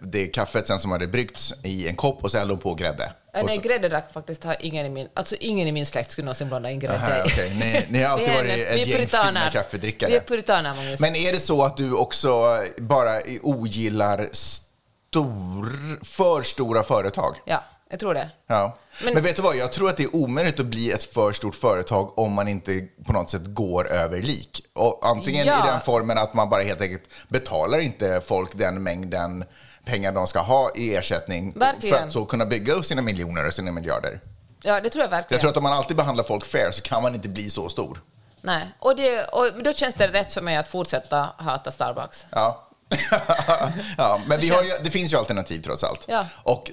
det 0.00 0.26
kaffet 0.26 0.66
sen 0.66 0.78
som 0.78 0.90
hade 0.92 1.06
bryggts 1.06 1.54
i 1.62 1.88
en 1.88 1.96
kopp 1.96 2.24
och 2.24 2.30
så 2.30 2.38
hällde 2.38 2.54
hon 2.54 2.60
på 2.60 2.74
grädde. 2.74 3.12
Äh, 3.34 3.44
nej, 3.44 3.58
grädde 3.58 3.88
drack 3.88 4.12
faktiskt 4.12 4.44
har 4.44 4.56
ingen 4.60 4.86
i 4.86 4.88
min... 4.90 5.08
Alltså 5.14 5.34
ingen 5.40 5.68
i 5.68 5.72
min 5.72 5.86
släkt 5.86 6.10
skulle 6.10 6.24
någonsin 6.24 6.48
blanda 6.48 6.70
in 6.70 6.78
grädde 6.78 6.96
Aha, 6.96 7.22
okej. 7.24 7.56
Ni, 7.60 7.98
ni 7.98 8.04
har 8.04 8.10
alltid 8.12 8.28
varit 8.34 8.50
ett 8.50 8.76
gäng 8.78 8.86
fina 8.86 8.96
puritaner. 8.98 9.50
kaffedrickare. 9.50 10.10
Vi 10.10 10.16
är 10.16 10.20
puritaner, 10.20 10.74
Magnus. 10.74 11.00
Men 11.00 11.16
är 11.16 11.32
det 11.32 11.40
så 11.40 11.62
att 11.62 11.76
du 11.76 11.92
också 11.94 12.58
bara 12.78 13.18
ogillar 13.42 14.28
stor, 14.32 16.04
för 16.04 16.42
stora 16.42 16.82
företag? 16.82 17.36
Ja, 17.44 17.64
jag 17.92 18.00
tror 18.00 18.14
det. 18.14 18.30
Ja. 18.46 18.76
Men, 19.04 19.14
Men- 19.14 19.22
vet 19.22 19.36
du 19.36 19.42
vad, 19.42 19.56
jag 19.56 19.72
tror 19.72 19.88
att 19.88 19.96
det 19.96 20.02
är 20.02 20.16
omöjligt 20.16 20.60
att 20.60 20.66
bli 20.66 20.92
ett 20.92 21.02
för 21.02 21.32
stort 21.32 21.54
företag 21.54 22.18
om 22.18 22.32
man 22.32 22.48
inte 22.48 22.86
på 23.06 23.12
något 23.12 23.30
sätt 23.30 23.42
går 23.44 23.88
över 23.90 24.22
lik. 24.22 24.64
Och 24.74 25.00
antingen 25.06 25.46
Ja. 25.46 25.64
i 25.64 25.70
den 25.70 25.80
formen 25.80 26.18
att 26.18 26.34
man 26.34 26.50
bara 26.50 26.62
helt 26.62 26.80
enkelt 26.80 27.02
betalar 27.28 27.78
inte 27.78 28.20
folk 28.26 28.50
den 28.54 28.82
mängden 28.82 29.44
pengar 29.84 30.12
de 30.12 30.26
ska 30.26 30.40
ha 30.40 30.70
i 30.74 30.94
ersättning 30.96 31.52
Verkligen. 31.56 31.98
för 31.98 32.06
att 32.06 32.12
så 32.12 32.24
kunna 32.24 32.46
bygga 32.46 32.72
upp 32.72 32.84
sina 32.84 33.02
miljoner 33.02 33.46
och 33.46 33.54
sina 33.54 33.72
miljarder. 33.72 34.20
Ja, 34.62 34.80
det 34.80 34.90
tror 34.90 35.02
jag 35.04 35.10
verkligen. 35.10 35.36
Jag 35.36 35.40
tror 35.40 35.50
att 35.50 35.56
om 35.56 35.62
man 35.62 35.72
alltid 35.72 35.96
behandlar 35.96 36.24
folk 36.24 36.44
fair 36.44 36.70
så 36.70 36.82
kan 36.82 37.02
man 37.02 37.14
inte 37.14 37.28
bli 37.28 37.50
så 37.50 37.68
stor. 37.68 38.00
Nej, 38.40 38.62
och, 38.78 38.96
det, 38.96 39.24
och 39.24 39.62
då 39.64 39.72
känns 39.72 39.94
det 39.94 40.08
rätt 40.08 40.32
för 40.32 40.40
mig 40.40 40.56
att 40.56 40.68
fortsätta 40.68 41.28
hata 41.38 41.70
Starbucks. 41.70 42.26
Ja. 42.30 42.68
ja, 43.98 44.20
men 44.26 44.40
vi 44.40 44.48
har 44.48 44.62
ju, 44.62 44.70
det 44.84 44.90
finns 44.90 45.12
ju 45.12 45.16
alternativ 45.16 45.60
trots 45.62 45.84
allt. 45.84 46.04
Ja. 46.08 46.26
Och 46.42 46.70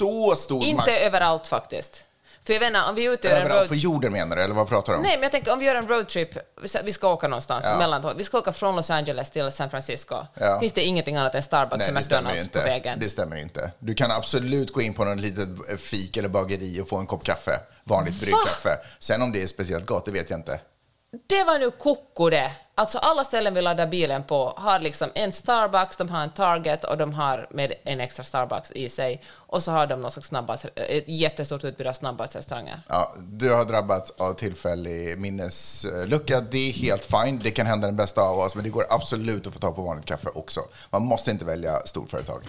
så 0.00 0.34
stor 0.36 0.64
Inte 0.64 0.76
makt 0.76 0.88
överallt 0.88 1.46
faktiskt. 1.46 2.02
För 2.44 2.52
jag 2.52 2.60
vet 2.60 2.66
inte, 2.66 2.82
om 2.82 2.94
vi 2.94 3.06
är 3.06 3.10
ute 3.12 3.28
överallt 3.30 3.68
på 3.68 3.74
road... 3.74 3.82
jorden 3.82 4.12
menar 4.12 4.36
du, 4.36 4.42
eller 4.42 4.54
vad 4.54 4.68
pratar 4.68 4.92
du 4.92 4.96
om? 4.96 5.02
Nej, 5.02 5.16
men 5.16 5.22
jag 5.22 5.32
tänker 5.32 5.52
om 5.52 5.58
vi 5.58 5.64
gör 5.64 5.74
en 5.74 5.88
roadtrip, 5.88 6.28
vi 6.84 6.92
ska- 6.92 7.08
åka 7.08 7.28
någonstans, 7.28 7.64
Ja. 7.68 7.78
mellan, 7.78 8.16
vi 8.16 8.24
ska 8.24 8.38
åka 8.38 8.52
från 8.52 8.76
Los 8.76 8.90
Angeles 8.90 9.30
till 9.30 9.50
San 9.50 9.70
Francisco. 9.70 10.16
Ja. 10.34 10.60
Finns 10.60 10.72
det 10.72 10.82
ingenting 10.82 11.16
annat 11.16 11.34
än 11.34 11.42
Starbucks 11.42 11.78
Nej, 11.78 11.88
och 11.88 11.94
det 11.94 12.02
stämmer 12.04 12.20
McDonalds 12.22 12.42
inte. 12.44 12.58
på 12.60 12.64
vägen? 12.66 12.98
Det 13.00 13.08
stämmer 13.08 13.36
inte. 13.36 13.72
Du 13.78 13.94
kan 13.94 14.10
absolut 14.10 14.72
gå 14.72 14.80
in 14.82 14.94
på 14.94 15.04
något 15.04 15.20
litet 15.20 15.48
fik 15.80 16.16
eller 16.16 16.28
bageri 16.28 16.80
och 16.80 16.88
få 16.88 16.96
en 16.96 17.06
kopp 17.06 17.24
kaffe. 17.24 17.60
Vanligt 17.84 18.20
bryggkaffe. 18.20 18.78
Sen 18.98 19.22
om 19.22 19.32
det 19.32 19.42
är 19.42 19.46
speciellt 19.46 19.86
gott, 19.86 20.04
det 20.04 20.12
vet 20.12 20.30
jag 20.30 20.38
inte. 20.38 20.60
Det 21.26 21.44
var 21.44 21.58
nu 21.58 21.70
koko 21.70 22.30
det. 22.30 22.50
Alltså 22.80 22.98
alla 22.98 23.24
ställen 23.24 23.54
vi 23.54 23.62
laddar 23.62 23.86
bilen 23.86 24.22
på 24.22 24.54
har 24.56 24.78
liksom 24.78 25.10
en 25.14 25.32
Starbucks, 25.32 25.96
de 25.96 26.08
har 26.08 26.22
en 26.22 26.30
Target 26.30 26.84
och 26.84 26.98
de 26.98 27.14
har 27.14 27.46
med 27.50 27.72
en 27.84 28.00
extra 28.00 28.24
Starbucks 28.24 28.72
i 28.72 28.88
sig. 28.88 29.22
Och 29.32 29.62
så 29.62 29.72
har 29.72 29.86
de 29.86 30.02
någon 30.02 30.10
slags 30.10 30.28
snabbas, 30.28 30.64
ett 30.74 31.08
jättestort 31.08 31.64
utbud 31.64 31.86
av 31.86 31.92
snabbmatsrestauranger. 31.92 32.82
Ja, 32.88 33.14
du 33.18 33.52
har 33.52 33.64
drabbats 33.64 34.12
av 34.18 34.34
tillfällig 34.34 35.18
minneslucka. 35.18 36.40
Det 36.40 36.68
är 36.68 36.72
helt 36.72 37.04
fine. 37.04 37.38
Det 37.42 37.50
kan 37.50 37.66
hända 37.66 37.86
den 37.86 37.96
bästa 37.96 38.20
av 38.20 38.38
oss, 38.38 38.54
men 38.54 38.64
det 38.64 38.70
går 38.70 38.86
absolut 38.90 39.46
att 39.46 39.52
få 39.52 39.58
tag 39.58 39.76
på 39.76 39.82
vanligt 39.82 40.06
kaffe 40.06 40.28
också. 40.34 40.60
Man 40.90 41.02
måste 41.02 41.30
inte 41.30 41.44
välja 41.44 41.86
storföretag. 41.86 42.42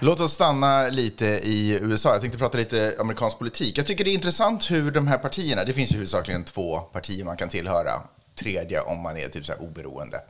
Låt 0.00 0.20
oss 0.20 0.32
stanna 0.32 0.88
lite 0.88 1.26
i 1.26 1.78
USA. 1.82 2.12
Jag 2.12 2.20
tänkte 2.20 2.38
prata 2.38 2.58
lite 2.58 2.96
amerikansk 2.98 3.38
politik. 3.38 3.78
Jag 3.78 3.86
tycker 3.86 4.04
det 4.04 4.10
är 4.10 4.14
intressant 4.14 4.70
hur 4.70 4.90
de 4.90 5.06
här 5.06 5.18
partierna, 5.18 5.64
det 5.64 5.72
finns 5.72 5.92
ju 5.92 5.94
huvudsakligen 5.94 6.44
två 6.44 6.78
partier 6.78 7.24
man 7.24 7.36
kan 7.36 7.48
tillhöra. 7.48 7.92
Tredje 8.34 8.80
om 8.80 9.02
man 9.02 9.16
är 9.16 9.28
typ 9.28 9.46
så 9.46 9.54
oberoende. 9.54 10.20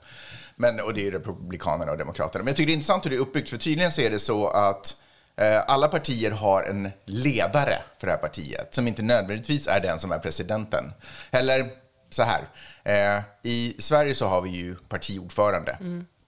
Men, 0.57 0.81
och 0.81 0.95
det 0.95 1.01
är 1.01 1.05
ju 1.05 1.11
Republikanerna 1.11 1.93
och 1.93 1.99
Demokraterna. 1.99 2.45
Men 2.45 2.51
jag 2.51 2.57
tycker 2.57 2.67
det 2.67 2.73
är 2.73 2.75
intressant 2.75 3.05
hur 3.05 3.11
det 3.11 3.17
är 3.17 3.21
uppbyggt, 3.21 3.49
för 3.49 3.57
tydligen 3.57 3.93
så 3.93 4.01
är 4.01 4.11
det 4.11 4.19
så 4.19 4.49
att 4.49 4.97
eh, 5.37 5.63
alla 5.67 5.89
partier 5.89 6.31
har 6.31 6.63
en 6.63 6.91
ledare 7.05 7.79
för 7.99 8.07
det 8.07 8.13
här 8.13 8.21
partiet, 8.21 8.75
som 8.75 8.89
inte 8.89 9.03
nödvändigtvis 9.03 9.67
är 9.67 9.81
den 9.81 9.99
som 9.99 10.13
är 10.13 10.19
presidenten. 10.19 10.93
Eller 11.31 11.67
så 12.11 12.23
här, 12.23 12.41
eh, 12.83 13.23
i 13.43 13.77
Sverige 13.79 14.15
så 14.15 14.27
har 14.27 14.43
vi 14.43 14.51
ju 14.51 14.75
partiordförande, 14.75 15.79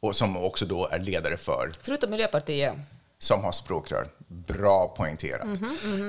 och 0.00 0.16
som 0.16 0.36
också 0.36 0.66
då 0.66 0.86
är 0.86 0.98
ledare 0.98 1.36
för 1.36 1.70
Förutom 1.82 2.10
Miljöpartiet. 2.10 2.74
Som 3.22 3.44
har 3.44 3.52
språkrör. 3.52 4.06
Bra 4.28 4.88
poängterat. 4.96 5.46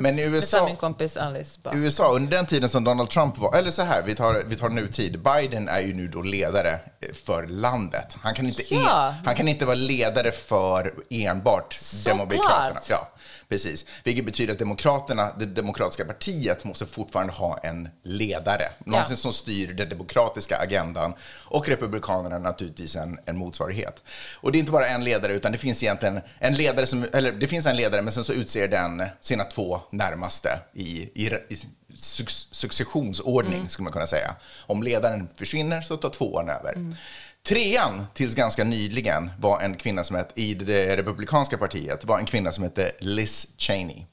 Men 0.01 0.19
i 0.19 0.29
Det 0.29 0.41
sa 0.41 0.57
USA, 0.57 0.65
min 0.65 0.75
kompis 0.75 1.17
Alice 1.17 1.59
bara. 1.63 1.75
USA, 1.75 2.11
under 2.11 2.37
den 2.37 2.45
tiden 2.45 2.69
som 2.69 2.83
Donald 2.83 3.09
Trump 3.09 3.37
var, 3.37 3.55
eller 3.57 3.71
så 3.71 3.81
här, 3.81 4.03
vi 4.05 4.15
tar, 4.15 4.41
vi 4.47 4.55
tar 4.55 4.69
nutid. 4.69 5.19
Biden 5.23 5.69
är 5.69 5.79
ju 5.79 5.93
nu 5.93 6.07
då 6.07 6.21
ledare 6.21 6.79
för 7.25 7.47
landet. 7.47 8.15
Han 8.21 8.33
kan 8.33 8.45
inte, 8.45 8.73
Ja. 8.73 9.07
en, 9.07 9.25
han 9.25 9.35
kan 9.35 9.47
inte 9.47 9.65
vara 9.65 9.75
ledare 9.75 10.31
för 10.31 10.93
enbart 11.09 11.73
Såklart. 11.73 12.17
Demokraterna. 12.17 12.79
Ja, 12.89 13.07
precis. 13.51 13.85
Vilket 14.03 14.25
betyder 14.25 14.53
att 14.53 14.59
Demokraterna, 14.59 15.31
det 15.39 15.45
demokratiska 15.45 16.05
partiet, 16.05 16.63
måste 16.63 16.85
fortfarande 16.85 17.33
ha 17.33 17.57
en 17.63 17.89
ledare. 18.03 18.69
Någonting 18.85 19.11
Ja. 19.13 19.17
som 19.17 19.33
styr 19.33 19.73
den 19.73 19.89
demokratiska 19.89 20.57
agendan. 20.57 21.13
Och 21.31 21.67
Republikanerna 21.67 22.37
naturligtvis 22.39 22.95
en, 22.95 23.19
en 23.25 23.37
motsvarighet. 23.37 24.03
Och 24.41 24.51
det 24.51 24.57
är 24.57 24.59
inte 24.59 24.71
bara 24.71 24.87
en 24.87 25.03
ledare, 25.03 25.33
utan 25.33 25.51
det 25.51 25.57
finns 25.57 25.83
egentligen 25.83 26.21
en 26.39 26.53
ledare 26.53 26.85
som, 26.87 27.05
eller 27.13 27.31
det 27.31 27.47
finns 27.47 27.65
en 27.65 27.75
ledare, 27.75 28.01
men 28.01 28.13
sen 28.13 28.23
så 28.23 28.33
utser 28.33 28.67
den 28.67 29.03
sina 29.21 29.43
två 29.43 29.81
närmaste 29.91 30.59
i, 30.73 30.85
i, 31.25 31.25
i 31.49 31.55
suc- 31.95 32.47
successionsordning, 32.51 33.69
skulle 33.69 33.83
man 33.83 33.93
kunna 33.93 34.07
säga. 34.07 34.35
Om 34.67 34.83
ledaren 34.83 35.27
försvinner 35.35 35.81
så 35.81 35.97
tar 35.97 36.09
tvåan 36.09 36.49
över. 36.49 36.95
Trean, 37.43 38.07
tills 38.13 38.35
ganska 38.35 38.63
nyligen, 38.63 39.31
var 39.39 39.59
en 39.59 39.77
kvinna 39.77 40.03
som 40.03 40.15
hette, 40.15 40.41
i 40.41 40.53
det 40.53 40.97
republikanska 40.97 41.57
partiet, 41.57 42.05
var 42.05 42.19
en 42.19 42.25
kvinna 42.25 42.51
som 42.51 42.63
hette 42.63 42.91
Liz 42.99 43.47
Cheney. 43.57 44.05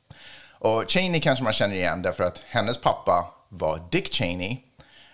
Och 0.50 0.84
Cheney 0.90 1.20
kanske 1.20 1.44
man 1.44 1.52
känner 1.52 1.74
igen 1.74 2.02
därför 2.02 2.24
att 2.24 2.42
hennes 2.46 2.78
pappa 2.78 3.34
var 3.48 3.88
Dick 3.90 4.12
Cheney, 4.12 4.56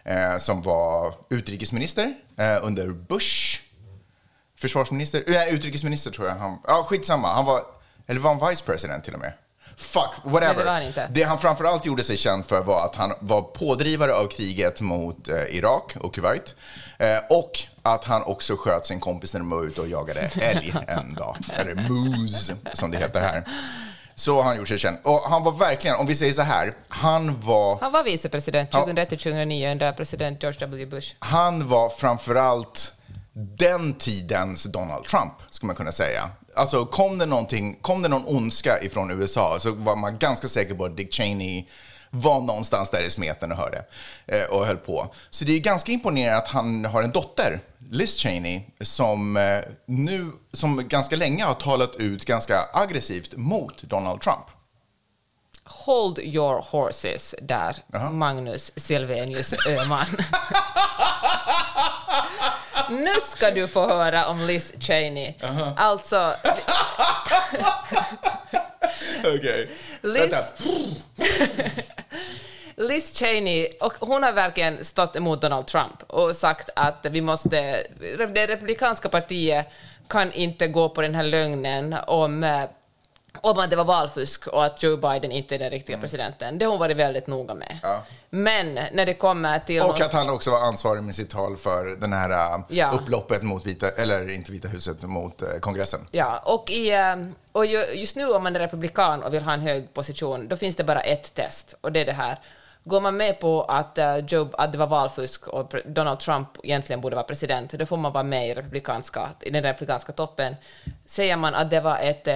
eh, 0.04 0.38
som 0.38 0.62
var 0.62 1.14
utrikesminister 1.30 2.14
eh, 2.36 2.58
under 2.62 2.88
Bush. 2.88 3.60
Försvarsminister? 4.58 5.24
Nej, 5.26 5.54
utrikesminister 5.54 6.10
tror 6.10 6.28
jag. 6.28 6.34
Han, 6.34 6.58
ja, 6.66 6.86
skitsamma. 6.88 7.28
Han 7.28 7.44
var, 7.44 7.62
eller 8.06 8.20
var 8.20 8.34
han 8.34 8.50
vice 8.50 8.64
president 8.64 9.04
till 9.04 9.14
och 9.14 9.20
med? 9.20 9.32
Fuck, 9.76 10.10
whatever. 10.22 10.54
Nej, 10.54 10.54
det 10.56 10.64
var 10.64 10.72
han 10.72 10.82
inte. 10.82 11.08
Det 11.12 11.22
han 11.22 11.38
framförallt 11.38 11.86
gjorde 11.86 12.02
sig 12.02 12.16
känd 12.16 12.46
för 12.46 12.60
var 12.62 12.84
att 12.84 12.96
han 12.96 13.12
var 13.20 13.42
pådrivare 13.42 14.14
av 14.14 14.26
kriget 14.26 14.80
mot 14.80 15.28
eh, 15.28 15.56
Irak 15.56 15.96
och 16.00 16.14
Kuwait. 16.14 16.54
Eh, 16.98 17.18
och 17.30 17.58
att 17.82 18.04
han 18.04 18.22
också 18.22 18.56
sköt 18.56 18.86
sin 18.86 19.00
kompis 19.00 19.32
när 19.34 19.40
de 19.40 19.50
var 19.50 19.62
ute 19.64 19.80
och 19.80 19.88
jagade 19.88 20.20
älg 20.40 20.74
en 20.88 21.14
dag. 21.14 21.36
Eller 21.56 21.74
moose, 21.74 22.56
som 22.72 22.90
det 22.90 22.98
heter 22.98 23.20
här. 23.20 23.44
Så 24.16 24.36
har 24.36 24.42
han 24.42 24.56
gjort 24.56 24.68
sig 24.68 24.78
känd. 24.78 24.98
Och 25.02 25.20
han 25.20 25.44
var 25.44 25.52
verkligen, 25.52 25.96
om 25.96 26.06
vi 26.06 26.14
säger 26.14 26.32
så 26.32 26.42
här, 26.42 26.74
han 26.88 27.40
var, 27.40 27.78
Han 27.80 27.92
var 27.92 28.04
vicepresident 28.04 28.70
Ja. 28.72 28.86
2001-2009 28.86 29.72
under 29.72 29.92
president 29.92 30.42
George 30.42 30.60
W. 30.60 30.86
Bush. 30.86 31.14
han 31.18 31.68
var 31.68 31.88
framförallt 31.88 32.92
den 33.58 33.94
tidens 33.94 34.64
Donald 34.64 35.04
Trump, 35.04 35.32
skulle 35.50 35.66
man 35.66 35.76
kunna 35.76 35.92
säga. 35.92 36.30
Alltså 36.56 36.84
kom 36.84 37.18
det, 37.18 37.26
någonting, 37.26 37.78
kom 37.80 38.02
det 38.02 38.08
någon 38.08 38.36
ondska 38.36 38.82
ifrån 38.82 39.10
USA 39.10 39.58
så 39.60 39.72
var 39.72 39.96
man 39.96 40.18
ganska 40.18 40.48
säker 40.48 40.74
på 40.74 40.84
att 40.84 40.96
Dick 40.96 41.12
Cheney 41.14 41.64
var 42.10 42.40
någonstans 42.40 42.90
där 42.90 43.02
i 43.02 43.10
smeten 43.10 43.52
och 43.52 43.58
hörde 43.58 43.84
eh, 44.26 44.44
och 44.44 44.66
höll 44.66 44.76
på. 44.76 45.14
Så 45.30 45.44
det 45.44 45.52
är 45.52 45.60
ganska 45.60 45.92
imponerande 45.92 46.36
att 46.36 46.48
han 46.48 46.84
har 46.84 47.02
en 47.02 47.10
dotter, 47.10 47.60
Liz 47.90 48.16
Cheney, 48.16 48.62
som 48.80 49.36
eh, 49.36 49.58
nu, 49.86 50.30
som 50.52 50.88
ganska 50.88 51.16
länge 51.16 51.44
har 51.44 51.54
talat 51.54 51.96
ut 51.96 52.24
ganska 52.24 52.68
aggressivt 52.72 53.36
mot 53.36 53.82
Donald 53.82 54.20
Trump. 54.20 54.46
Hold 55.64 56.18
your 56.18 56.64
horses 56.70 57.34
där, 57.42 57.76
Jaha. 57.92 58.10
Magnus 58.10 58.72
Silvenius 58.76 59.54
Öhman. 59.68 60.06
nu 62.90 63.12
ska 63.22 63.50
du 63.50 63.68
få 63.68 63.88
höra 63.88 64.26
om 64.26 64.40
Liz 64.40 64.72
Cheney. 64.80 65.34
Alltså, 65.76 66.34
Okej. 69.24 69.70
Liz, 70.02 70.20
Vänta. 70.20 70.38
Liz 72.76 73.18
Cheney, 73.18 73.68
och 73.80 73.92
hon 74.00 74.22
har 74.22 74.32
verkligen 74.32 74.84
stått 74.84 75.16
emot 75.16 75.42
Donald 75.42 75.66
Trump 75.66 76.02
och 76.06 76.36
sagt 76.36 76.70
att 76.76 77.06
vi 77.10 77.20
måste, 77.20 77.86
det 78.34 78.46
republikanska 78.46 79.08
partiet 79.08 79.66
kan 80.08 80.32
inte 80.32 80.66
gå 80.68 80.88
på 80.88 81.02
den 81.02 81.14
här 81.14 81.22
lögnen 81.22 81.96
om 82.06 82.44
eh, 82.44 82.62
om 83.44 83.58
att 83.58 83.70
det 83.70 83.76
var 83.76 83.84
valfusk 83.84 84.46
och 84.46 84.64
att 84.64 84.82
Joe 84.82 84.96
Biden 84.96 85.32
inte 85.32 85.54
är 85.54 85.58
den 85.58 85.70
riktiga 85.70 85.98
presidenten. 85.98 86.58
Det 86.58 86.64
har 86.64 86.70
hon 86.70 86.80
varit 86.80 86.96
väldigt 86.96 87.26
noga 87.26 87.54
med. 87.54 87.70
Mm. 87.70 87.78
Ja. 87.82 88.02
Men 88.30 88.74
när 88.92 89.06
det 89.06 89.14
kommer 89.14 89.58
till... 89.58 89.82
Och 89.82 90.00
att 90.00 90.12
han 90.12 90.30
också 90.30 90.50
var 90.50 90.60
ansvarig 90.60 91.02
med 91.02 91.14
sitt 91.14 91.30
tal 91.30 91.56
för 91.56 92.00
den 92.00 92.12
här 92.12 92.30
äh, 92.30 92.60
Ja. 92.68 92.90
upploppet 92.92 93.42
mot 93.42 93.66
Vita, 93.66 93.88
eller 93.90 94.30
inte 94.30 94.52
Vita 94.52 94.68
huset, 94.68 95.02
mot 95.02 95.42
äh, 95.42 95.48
kongressen. 95.60 96.00
Ja, 96.10 96.38
och, 96.44 96.70
i, 96.70 96.90
eh, 96.92 97.16
och 97.52 97.66
ju- 97.66 97.92
just 97.94 98.16
nu 98.16 98.32
om 98.32 98.42
man 98.42 98.56
är 98.56 98.60
republikan 98.60 99.22
och 99.22 99.34
vill 99.34 99.42
ha 99.42 99.52
en 99.52 99.60
hög 99.60 99.94
position, 99.94 100.48
då 100.48 100.56
finns 100.56 100.76
det 100.76 100.84
bara 100.84 101.00
ett 101.00 101.34
test, 101.34 101.74
och 101.80 101.92
det 101.92 102.00
är 102.00 102.04
det 102.06 102.12
här. 102.12 102.38
Går 102.86 103.00
man 103.00 103.16
med 103.16 103.40
på 103.40 103.62
att, 103.62 103.98
Joe, 104.28 104.48
att 104.52 104.72
det 104.72 104.78
var 104.78 104.86
valfusk 104.86 105.48
och 105.48 105.74
Donald 105.86 106.20
Trump 106.20 106.48
egentligen 106.62 107.00
borde 107.00 107.16
vara 107.16 107.24
president, 107.26 107.70
då 107.72 107.86
får 107.86 107.96
man 107.96 108.12
vara 108.12 108.24
med 108.24 108.48
i, 108.48 108.54
republikanska, 108.54 109.28
i 109.40 109.50
den 109.50 109.62
republikanska 109.62 110.12
toppen. 110.12 110.56
Säger 111.06 111.36
man 111.36 111.54
att 111.54 111.70
det 111.70 111.80
var 111.80 111.98
ett 111.98 112.28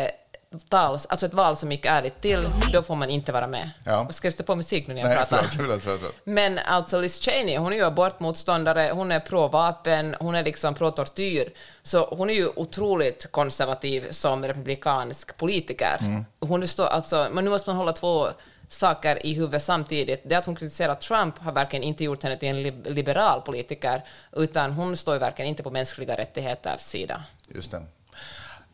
tal, 0.68 0.98
alltså 1.08 1.26
ett 1.26 1.34
val 1.34 1.56
som 1.56 1.72
gick 1.72 1.86
ärligt 1.86 2.20
till, 2.20 2.46
då 2.72 2.82
får 2.82 2.94
man 2.94 3.10
inte 3.10 3.32
vara 3.32 3.46
med. 3.46 3.70
Ja. 3.84 4.08
Ska 4.12 4.26
jag 4.26 4.34
stå 4.34 4.42
på 4.44 4.56
musik 4.56 4.86
nu 4.86 4.94
när 4.94 5.00
jag 5.00 5.08
Nej, 5.08 5.16
pratar? 5.18 5.36
förlåt, 5.56 5.82
förlåt, 5.82 5.98
förlåt. 6.00 6.14
Men 6.24 6.58
alltså 6.58 7.00
Liz 7.00 7.20
Cheney, 7.20 7.56
hon 7.56 7.72
är 7.72 7.76
ju 7.76 7.84
abortmotståndare, 7.84 8.90
hon 8.94 9.12
är 9.12 9.20
pro-vapen, 9.20 10.16
hon 10.20 10.34
är 10.34 10.44
liksom 10.44 10.74
pro-tortyr. 10.74 11.48
Så 11.82 12.06
hon 12.14 12.30
är 12.30 12.34
ju 12.34 12.48
otroligt 12.56 13.32
konservativ 13.32 14.10
som 14.12 14.44
republikansk 14.44 15.36
politiker. 15.36 15.96
Mm. 16.00 16.24
Hon 16.40 16.62
är 16.62 16.66
stå, 16.66 16.84
alltså, 16.84 17.28
men 17.32 17.44
nu 17.44 17.50
måste 17.50 17.70
man 17.70 17.76
hålla 17.76 17.92
två 17.92 18.28
saker 18.68 19.26
i 19.26 19.34
huvudet 19.34 19.62
samtidigt. 19.62 20.22
Det 20.24 20.34
att 20.34 20.46
hon 20.46 20.56
kritiserar 20.56 20.94
Trump 20.94 21.38
har 21.38 21.52
verkligen 21.52 21.82
inte 21.82 22.04
gjort 22.04 22.22
henne 22.22 22.36
till 22.36 22.48
en 22.48 22.62
li- 22.62 22.82
liberal 22.84 23.40
politiker, 23.40 24.04
utan 24.32 24.72
hon 24.72 24.96
står 24.96 25.14
ju 25.14 25.20
verkligen 25.20 25.48
inte 25.48 25.62
på 25.62 25.70
mänskliga 25.70 26.16
rättigheters 26.16 26.80
sida. 26.80 27.22
Just 27.54 27.70
det. 27.70 27.82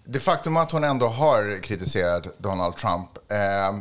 Det 0.07 0.21
faktum 0.21 0.57
att 0.57 0.73
hon 0.73 0.85
ändå 0.85 1.07
har 1.07 1.63
kritiserat 1.63 2.39
Donald 2.39 2.77
Trump, 2.77 3.09
eh, 3.33 3.79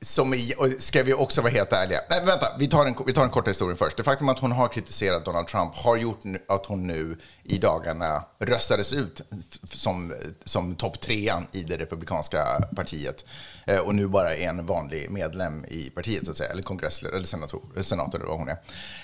som 0.00 0.34
i, 0.34 0.54
ska 0.78 1.02
vi 1.02 1.14
också 1.14 1.40
vara 1.40 1.52
helt 1.52 1.72
ärliga. 1.72 2.00
Nej, 2.10 2.24
vänta, 2.24 2.46
vi 2.58 2.68
tar, 2.68 2.86
en, 2.86 2.94
vi 3.06 3.12
tar 3.12 3.22
den 3.22 3.30
korta 3.30 3.50
historien 3.50 3.76
först. 3.76 3.96
Det 3.96 4.02
faktum 4.02 4.28
att 4.28 4.38
hon 4.38 4.52
har 4.52 4.68
kritiserat 4.68 5.24
Donald 5.24 5.46
Trump 5.46 5.74
har 5.74 5.96
gjort 5.96 6.20
att 6.48 6.66
hon 6.66 6.86
nu 6.86 7.18
i 7.42 7.58
dagarna 7.58 8.24
röstades 8.38 8.92
ut 8.92 9.20
som, 9.64 10.14
som 10.44 10.74
topp 10.74 11.00
trean 11.00 11.46
i 11.52 11.62
det 11.62 11.76
republikanska 11.76 12.44
partiet. 12.76 13.24
Eh, 13.66 13.78
och 13.78 13.94
nu 13.94 14.08
bara 14.08 14.34
är 14.34 14.48
en 14.48 14.66
vanlig 14.66 15.10
medlem 15.10 15.64
i 15.64 15.90
partiet, 15.90 16.24
så 16.24 16.30
att 16.30 16.36
säga, 16.36 16.50
eller 16.50 16.62
kongress 16.62 17.02
eller 17.02 17.26
senator, 17.26 17.82
senator 17.82 18.18
eller 18.18 18.28
vad 18.28 18.38
hon 18.38 18.48
är. 18.48 18.58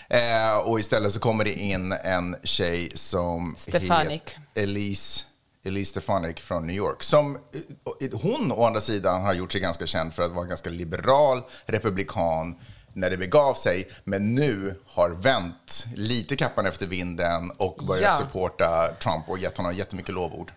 Eh, 0.09 0.59
och 0.59 0.81
istället 0.81 1.13
så 1.13 1.21
kommer 1.21 1.45
det 1.45 1.55
in 1.55 1.93
en 1.93 2.37
tjej 2.43 2.93
som 2.95 3.55
Stefanik. 3.59 4.37
Elise 4.55 5.25
Elise 5.65 5.91
Stefanik 5.91 6.41
från 6.41 6.67
New 6.67 6.77
York. 6.77 7.03
Som, 7.03 7.37
eh, 7.37 7.61
eh, 8.01 8.21
hon 8.21 8.53
å 8.53 8.65
andra 8.65 8.81
sidan 8.81 9.23
har 9.23 9.35
gjort 9.35 9.53
sig 9.53 9.61
ganska 9.61 9.87
känd 9.87 10.15
för 10.15 10.23
att 10.23 10.33
vara 10.33 10.43
en 10.43 10.49
ganska 10.49 10.71
liberal 10.71 11.43
republikan 11.67 12.57
när 12.93 13.11
det 13.11 13.17
begav 13.17 13.55
sig, 13.55 13.91
men 14.05 14.35
nu 14.35 14.75
har 14.95 15.09
vänt 15.11 15.85
lite 15.97 16.37
kappan 16.37 16.67
efter 16.67 16.87
vinden 16.87 17.51
och 17.57 17.77
börjat 17.89 18.03
Ja. 18.03 18.17
supporta 18.27 18.89
Trump 19.03 19.29
och 19.29 19.39
gett 19.39 19.57
honom 19.57 19.75
jättemycket 19.75 20.15
lovord. 20.15 20.53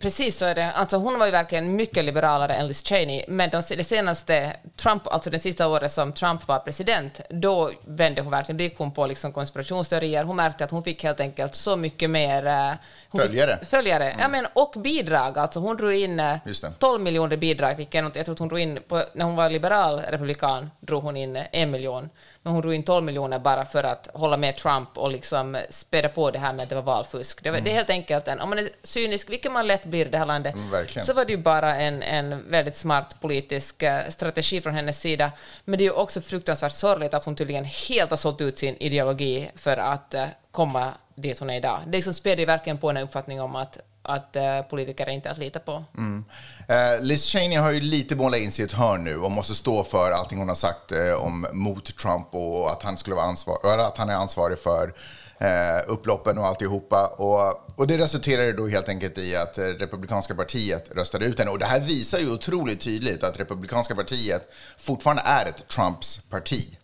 Precis 0.00 0.36
så 0.38 0.44
är 0.44 0.54
det. 0.54 0.72
Alltså 0.72 0.96
hon 0.96 1.18
var 1.18 1.26
ju 1.26 1.32
verkligen 1.32 1.76
mycket 1.76 2.04
liberalare 2.04 2.54
än 2.54 2.66
Liz 2.66 2.82
Cheney, 2.84 3.24
men 3.28 3.50
de, 3.50 3.62
det 3.68 3.84
senaste, 3.84 4.56
Trump, 4.76 5.06
alltså 5.06 5.30
det 5.30 5.38
sista 5.38 5.68
året 5.68 5.92
som 5.92 6.12
Trump 6.12 6.48
var 6.48 6.58
president, 6.58 7.20
då 7.30 7.70
vände 7.86 8.22
hon 8.22 8.30
verkligen, 8.30 8.56
då 8.56 8.64
gick 8.64 8.78
hon 8.78 8.92
på 8.92 9.06
liksom 9.06 9.32
konspirationsteorier. 9.32 10.24
Hon 10.24 10.36
märkte 10.36 10.64
att 10.64 10.70
hon 10.70 10.82
fick 10.82 11.04
helt 11.04 11.20
enkelt 11.20 11.54
så 11.54 11.76
mycket 11.76 12.10
mer... 12.10 12.46
eh, 12.46 12.72
Följare. 13.20 13.58
Fick, 13.58 13.68
följare, 13.68 14.16
ja 14.18 14.28
men 14.28 14.46
och 14.52 14.74
bidrag. 14.76 15.38
Alltså 15.38 15.60
hon 15.60 15.76
drog 15.76 15.94
in 15.94 16.20
eh, 16.20 16.36
Just 16.44 16.62
det. 16.62 16.72
12 16.78 17.02
miljoner 17.02 17.36
bidrag, 17.36 17.74
vilket 17.76 17.94
jag 18.16 18.24
tror 18.24 18.32
att 18.32 18.38
hon 18.38 18.48
drog 18.48 18.60
in, 18.60 18.78
på, 18.88 19.02
när 19.14 19.24
hon 19.24 19.36
var 19.36 19.50
liberal 19.50 20.00
republikan, 20.00 20.70
drog 20.80 21.02
hon 21.02 21.16
in 21.16 21.36
eh, 21.36 21.44
en 21.52 21.70
miljon. 21.70 22.08
Men 22.42 22.52
hon 22.52 22.62
drog 22.62 22.74
in 22.74 22.82
12 22.82 23.04
miljoner 23.04 23.38
bara 23.38 23.64
för 23.66 23.75
att 23.84 24.08
hålla 24.14 24.36
med 24.36 24.56
Trump 24.56 24.98
och 24.98 25.10
liksom 25.10 25.58
späda 25.70 26.08
på 26.08 26.30
det 26.30 26.38
här 26.38 26.52
med 26.52 26.62
att 26.62 26.68
det 26.68 26.74
var 26.74 26.82
valfusk. 26.82 27.42
Det, 27.42 27.50
var, 27.50 27.60
det 27.60 27.70
är 27.70 27.74
helt 27.74 27.90
enkelt 27.90 28.28
en, 28.28 28.40
om 28.40 28.48
man 28.48 28.58
är 28.58 28.68
cynisk, 28.82 29.30
vilket 29.30 29.52
man 29.52 29.66
lätt 29.66 29.84
blir 29.84 30.06
i 30.06 30.08
det 30.08 30.18
här 30.18 30.26
landet, 30.26 30.54
Mm, 30.54 30.86
så 31.04 31.12
var 31.12 31.24
det 31.24 31.32
ju 31.32 31.38
bara 31.38 31.76
en, 31.76 32.02
en 32.02 32.50
väldigt 32.50 32.76
smart 32.76 33.20
politisk 33.20 33.82
eh, 33.82 34.08
strategi 34.08 34.60
från 34.60 34.74
hennes 34.74 35.00
sida. 35.00 35.32
Men 35.64 35.78
det 35.78 35.84
är 35.84 35.86
ju 35.86 35.92
också 35.92 36.20
fruktansvärt 36.20 36.72
sorgligt 36.72 37.14
att 37.14 37.24
hon 37.24 37.36
tydligen 37.36 37.64
helt 37.64 38.10
har 38.10 38.16
sålt 38.16 38.40
ut 38.40 38.58
sin 38.58 38.76
ideologi 38.76 39.50
för 39.54 39.76
att 39.76 40.14
eh, 40.14 40.26
komma 40.50 40.92
dit 41.14 41.38
hon 41.38 41.50
är 41.50 41.56
idag. 41.56 41.80
Det 41.86 41.92
liksom 41.92 42.14
späder 42.14 42.38
ju 42.38 42.46
verkligen 42.46 42.78
på 42.78 42.90
en 42.90 42.96
uppfattning 42.96 43.40
om 43.40 43.56
att, 43.56 43.78
att 44.06 44.36
eh, 44.36 44.62
politiker 44.62 45.06
är 45.06 45.10
inte 45.10 45.30
att 45.30 45.38
lita 45.38 45.58
på. 45.58 45.84
Mm. 45.98 46.24
Eh, 46.68 47.02
Liz 47.02 47.24
Cheney 47.24 47.58
har 47.58 47.70
ju 47.70 47.80
lite 47.80 48.16
målat 48.16 48.40
in 48.40 48.52
sig 48.52 48.62
i 48.62 48.66
ett 48.66 48.72
hörn 48.72 49.04
nu 49.04 49.16
och 49.18 49.30
måste 49.30 49.54
stå 49.54 49.84
för 49.84 50.10
allting 50.10 50.38
hon 50.38 50.48
har 50.48 50.54
sagt 50.54 50.92
eh, 50.92 51.14
om 51.14 51.46
mot 51.52 51.98
Trump 51.98 52.34
och 52.34 52.70
att 52.70 52.82
han 52.82 52.96
skulle 52.96 53.16
vara 53.16 53.26
ansvar, 53.26 53.78
att 53.78 53.98
han 53.98 54.10
är 54.10 54.14
ansvarig 54.14 54.58
för 54.58 54.94
eh, 55.38 55.82
upploppen 55.86 56.38
och 56.38 56.46
alltihopa. 56.46 57.06
Och, 57.06 57.78
och 57.78 57.86
det 57.86 57.98
resulterade 57.98 58.52
då 58.52 58.66
helt 58.66 58.88
enkelt 58.88 59.18
i 59.18 59.36
att 59.36 59.58
eh, 59.58 59.64
Republikanska 59.64 60.34
partiet 60.34 60.90
röstade 60.96 61.24
ut 61.24 61.38
henne. 61.38 61.50
Och 61.50 61.58
det 61.58 61.66
här 61.66 61.80
visar 61.80 62.18
ju 62.18 62.32
otroligt 62.32 62.80
tydligt 62.80 63.24
att 63.24 63.40
Republikanska 63.40 63.94
partiet 63.94 64.48
fortfarande 64.78 65.22
är 65.26 65.46
ett 65.46 65.68
Trumps 65.68 66.20
parti. 66.30 66.78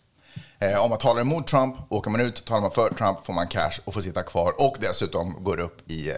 Eh, 0.59 0.83
om 0.83 0.89
man 0.89 0.99
talar 0.99 1.21
emot 1.21 1.47
Trump, 1.47 1.75
åker 1.89 2.11
man 2.11 2.21
ut, 2.21 2.45
talar 2.45 2.61
man 2.61 2.71
för 2.71 2.93
Trump 2.93 3.25
får 3.25 3.33
man 3.33 3.47
cash 3.47 3.79
och 3.85 3.93
får 3.93 4.01
sitta 4.01 4.23
kvar 4.23 4.53
och 4.57 4.77
dessutom 4.79 5.43
går 5.43 5.59
upp 5.59 5.91
i 5.91 6.11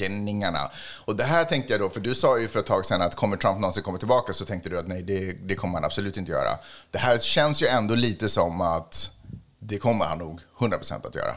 rankningarna. 0.00 0.70
Och 1.04 1.16
det 1.16 1.24
här 1.24 1.44
tänkte 1.44 1.72
jag 1.72 1.80
då, 1.80 1.90
för 1.90 2.00
du 2.00 2.14
sa 2.14 2.38
ju 2.38 2.48
för 2.48 2.60
ett 2.60 2.66
tag 2.66 2.86
sedan 2.86 3.02
att 3.02 3.14
kommer 3.14 3.36
Trump 3.36 3.60
någonsin 3.60 3.82
komma 3.82 3.98
tillbaka 3.98 4.32
så 4.32 4.44
tänkte 4.44 4.68
du 4.68 4.78
att 4.78 4.88
nej, 4.88 5.02
det, 5.02 5.32
det 5.32 5.54
kommer 5.54 5.74
han 5.74 5.84
absolut 5.84 6.16
inte 6.16 6.32
göra. 6.32 6.58
Det 6.90 6.98
här 6.98 7.18
känns 7.18 7.62
ju 7.62 7.66
ändå 7.66 7.94
lite 7.94 8.28
som 8.28 8.60
att 8.60 9.10
det 9.58 9.78
kommer 9.78 10.04
han 10.04 10.18
nog 10.18 10.40
100% 10.58 11.06
att 11.06 11.14
göra. 11.14 11.34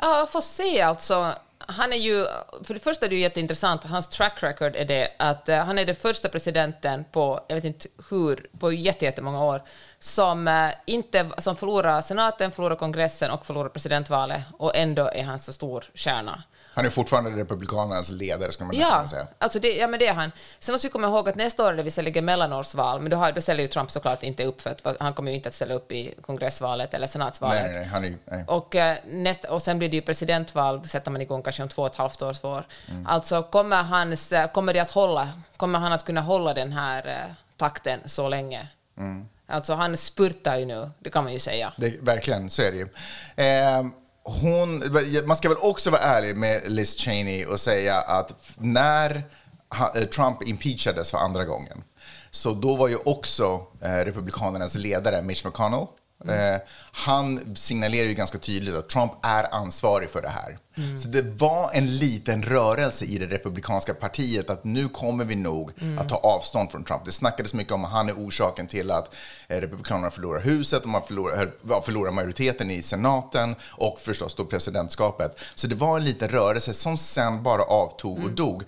Ja, 0.00 0.28
får 0.32 0.40
se 0.40 0.80
alltså. 0.82 1.34
Han 1.68 1.92
är 1.92 1.96
ju, 1.96 2.26
för 2.64 2.74
det 2.74 2.80
första 2.80 3.06
är 3.06 3.10
det 3.10 3.14
ju 3.16 3.20
jätteintressant, 3.22 3.84
hans 3.84 4.08
track 4.08 4.42
record 4.42 4.76
är 4.76 4.84
det 4.84 5.08
att 5.18 5.48
eh, 5.48 5.58
han 5.64 5.78
är 5.78 5.84
den 5.84 5.96
första 5.96 6.28
presidenten 6.28 7.04
på, 7.12 7.40
jag 7.48 7.54
vet 7.54 7.64
inte 7.64 7.88
hur, 8.10 8.46
på 8.58 8.72
jätte- 8.72 9.04
jättemånga 9.04 9.44
år, 9.44 9.62
som, 9.98 10.48
eh, 10.48 10.70
inte, 10.86 11.30
som 11.38 11.56
förlorar 11.56 12.00
senaten, 12.00 12.50
förlorar 12.52 12.76
kongressen 12.76 13.30
och 13.30 13.46
förlorar 13.46 13.68
presidentvalet, 13.68 14.40
och 14.58 14.76
ändå 14.76 15.10
är 15.14 15.22
han 15.22 15.38
så 15.38 15.52
stor 15.52 15.84
stjärna. 15.94 16.42
Han 16.74 16.86
är 16.86 16.90
fortfarande 16.90 17.30
Republikanernas 17.30 18.10
ledare, 18.10 18.52
skulle 18.52 18.66
man 18.66 18.76
nästan 18.76 18.90
Ja, 18.90 18.96
kunna 18.96 19.08
säga. 19.08 19.26
alltså 19.38 19.58
det, 19.60 19.76
ja, 19.76 19.86
men 19.86 20.00
det 20.00 20.06
är 20.06 20.12
han. 20.12 20.32
Sen 20.58 20.72
måste 20.72 20.86
vi 20.86 20.92
komma 20.92 21.06
ihåg 21.06 21.28
att 21.28 21.34
nästa 21.36 21.64
år 21.66 21.72
är 21.72 21.76
det 21.76 21.82
visserligen 21.82 22.24
mellanårsval, 22.24 23.00
men 23.00 23.10
då, 23.10 23.16
har, 23.16 23.32
då 23.32 23.40
ställer 23.40 23.62
ju 23.62 23.68
Trump 23.68 23.90
såklart 23.90 24.22
inte 24.22 24.44
upp, 24.44 24.60
för 24.60 24.70
att 24.70 24.96
han 25.00 25.12
kommer 25.12 25.30
ju 25.30 25.36
inte 25.36 25.48
att 25.48 25.54
ställa 25.54 25.74
upp 25.74 25.92
i 25.92 26.14
kongressvalet 26.20 26.94
eller 26.94 27.06
senatsvalet. 27.06 27.62
Nej, 27.62 27.70
nej, 27.70 27.80
nej, 27.80 27.88
han 27.88 28.04
är. 28.04 28.14
Nej. 28.24 28.44
Och, 28.48 28.74
eh, 28.74 28.96
nästa, 29.06 29.52
och 29.52 29.62
sen 29.62 29.78
blir 29.78 29.88
det 29.88 29.96
ju 29.96 30.02
presidentval, 30.02 30.88
sätter 30.88 31.10
man 31.10 31.20
igång 31.20 31.42
kanske 31.42 31.55
om 31.62 31.68
två 31.68 31.82
och 31.82 31.88
ett 31.88 31.96
halvt 31.96 32.22
år. 32.22 32.34
Två 32.34 32.48
år. 32.48 32.66
Mm. 32.90 33.06
Alltså 33.06 33.42
kommer, 33.42 33.82
hans, 33.82 34.32
kommer 34.52 34.74
det 34.74 34.80
att 34.80 34.90
hålla? 34.90 35.28
Kommer 35.56 35.78
han 35.78 35.92
att 35.92 36.04
kunna 36.04 36.20
hålla 36.20 36.54
den 36.54 36.72
här 36.72 37.08
eh, 37.08 37.34
takten 37.56 38.00
så 38.04 38.28
länge? 38.28 38.68
Mm. 38.98 39.28
Alltså 39.46 39.74
han 39.74 39.96
spurtar 39.96 40.56
ju 40.56 40.66
nu, 40.66 40.90
det 40.98 41.10
kan 41.10 41.24
man 41.24 41.32
ju 41.32 41.38
säga. 41.38 41.72
Det, 41.76 41.94
verkligen, 42.00 42.50
så 42.50 42.62
är 42.62 42.72
det 42.72 42.78
ju. 42.78 42.88
Eh, 43.46 43.86
hon, 44.22 44.84
man 45.26 45.36
ska 45.36 45.48
väl 45.48 45.58
också 45.60 45.90
vara 45.90 46.00
ärlig 46.00 46.36
med 46.36 46.62
Liz 46.66 46.96
Cheney 46.98 47.44
och 47.44 47.60
säga 47.60 47.96
att 47.96 48.32
när 48.58 49.22
eh, 49.94 50.02
Trump 50.02 50.42
impeachades 50.42 51.10
för 51.10 51.18
andra 51.18 51.44
gången, 51.44 51.84
så 52.30 52.52
då 52.52 52.76
var 52.76 52.88
ju 52.88 52.96
också 53.04 53.66
eh, 53.82 54.04
Republikanernas 54.04 54.74
ledare 54.74 55.22
Mitch 55.22 55.44
McConnell 55.44 55.86
Eh, 56.24 56.60
han 56.98 57.56
signalerar 57.56 58.08
ju 58.08 58.14
ganska 58.14 58.38
tydligt 58.38 58.74
att 58.74 58.88
Trump 58.88 59.12
är 59.22 59.54
ansvarig 59.54 60.10
för 60.10 60.22
det 60.22 60.28
här. 60.28 60.58
Så 60.96 61.08
det 61.08 61.22
var 61.22 61.70
en 61.72 61.98
liten 61.98 62.42
rörelse 62.42 63.04
i 63.04 63.18
det 63.18 63.26
republikanska 63.26 63.94
partiet 63.94 64.50
att 64.50 64.64
nu 64.64 64.88
kommer 64.88 65.24
vi 65.24 65.36
nog 65.36 65.70
att 65.98 66.08
ta 66.08 66.16
avstånd 66.16 66.70
från 66.70 66.84
Trump. 66.84 67.04
Det 67.04 67.12
snackades 67.12 67.54
mycket 67.54 67.72
om 67.72 67.84
att 67.84 67.90
han 67.90 68.08
är 68.08 68.12
orsaken 68.12 68.66
till 68.66 68.90
att 68.90 69.14
eh, 69.48 69.60
republikanerna 69.60 70.10
förlorar 70.10 70.40
huset 70.40 70.82
och 70.82 70.88
man 70.88 71.02
förlorar, 71.02 71.50
förlorar 71.82 72.12
majoriteten 72.12 72.70
i 72.70 72.82
senaten 72.82 73.54
och 73.62 74.00
förstås 74.00 74.34
då 74.34 74.44
presidentskapet. 74.44 75.38
Så 75.54 75.66
det 75.66 75.74
var 75.74 75.96
en 75.96 76.04
liten 76.04 76.28
rörelse 76.28 76.74
som 76.74 76.98
sen 76.98 77.42
bara 77.42 77.62
avtog 77.62 78.24
och 78.24 78.30
dog. 78.30 78.62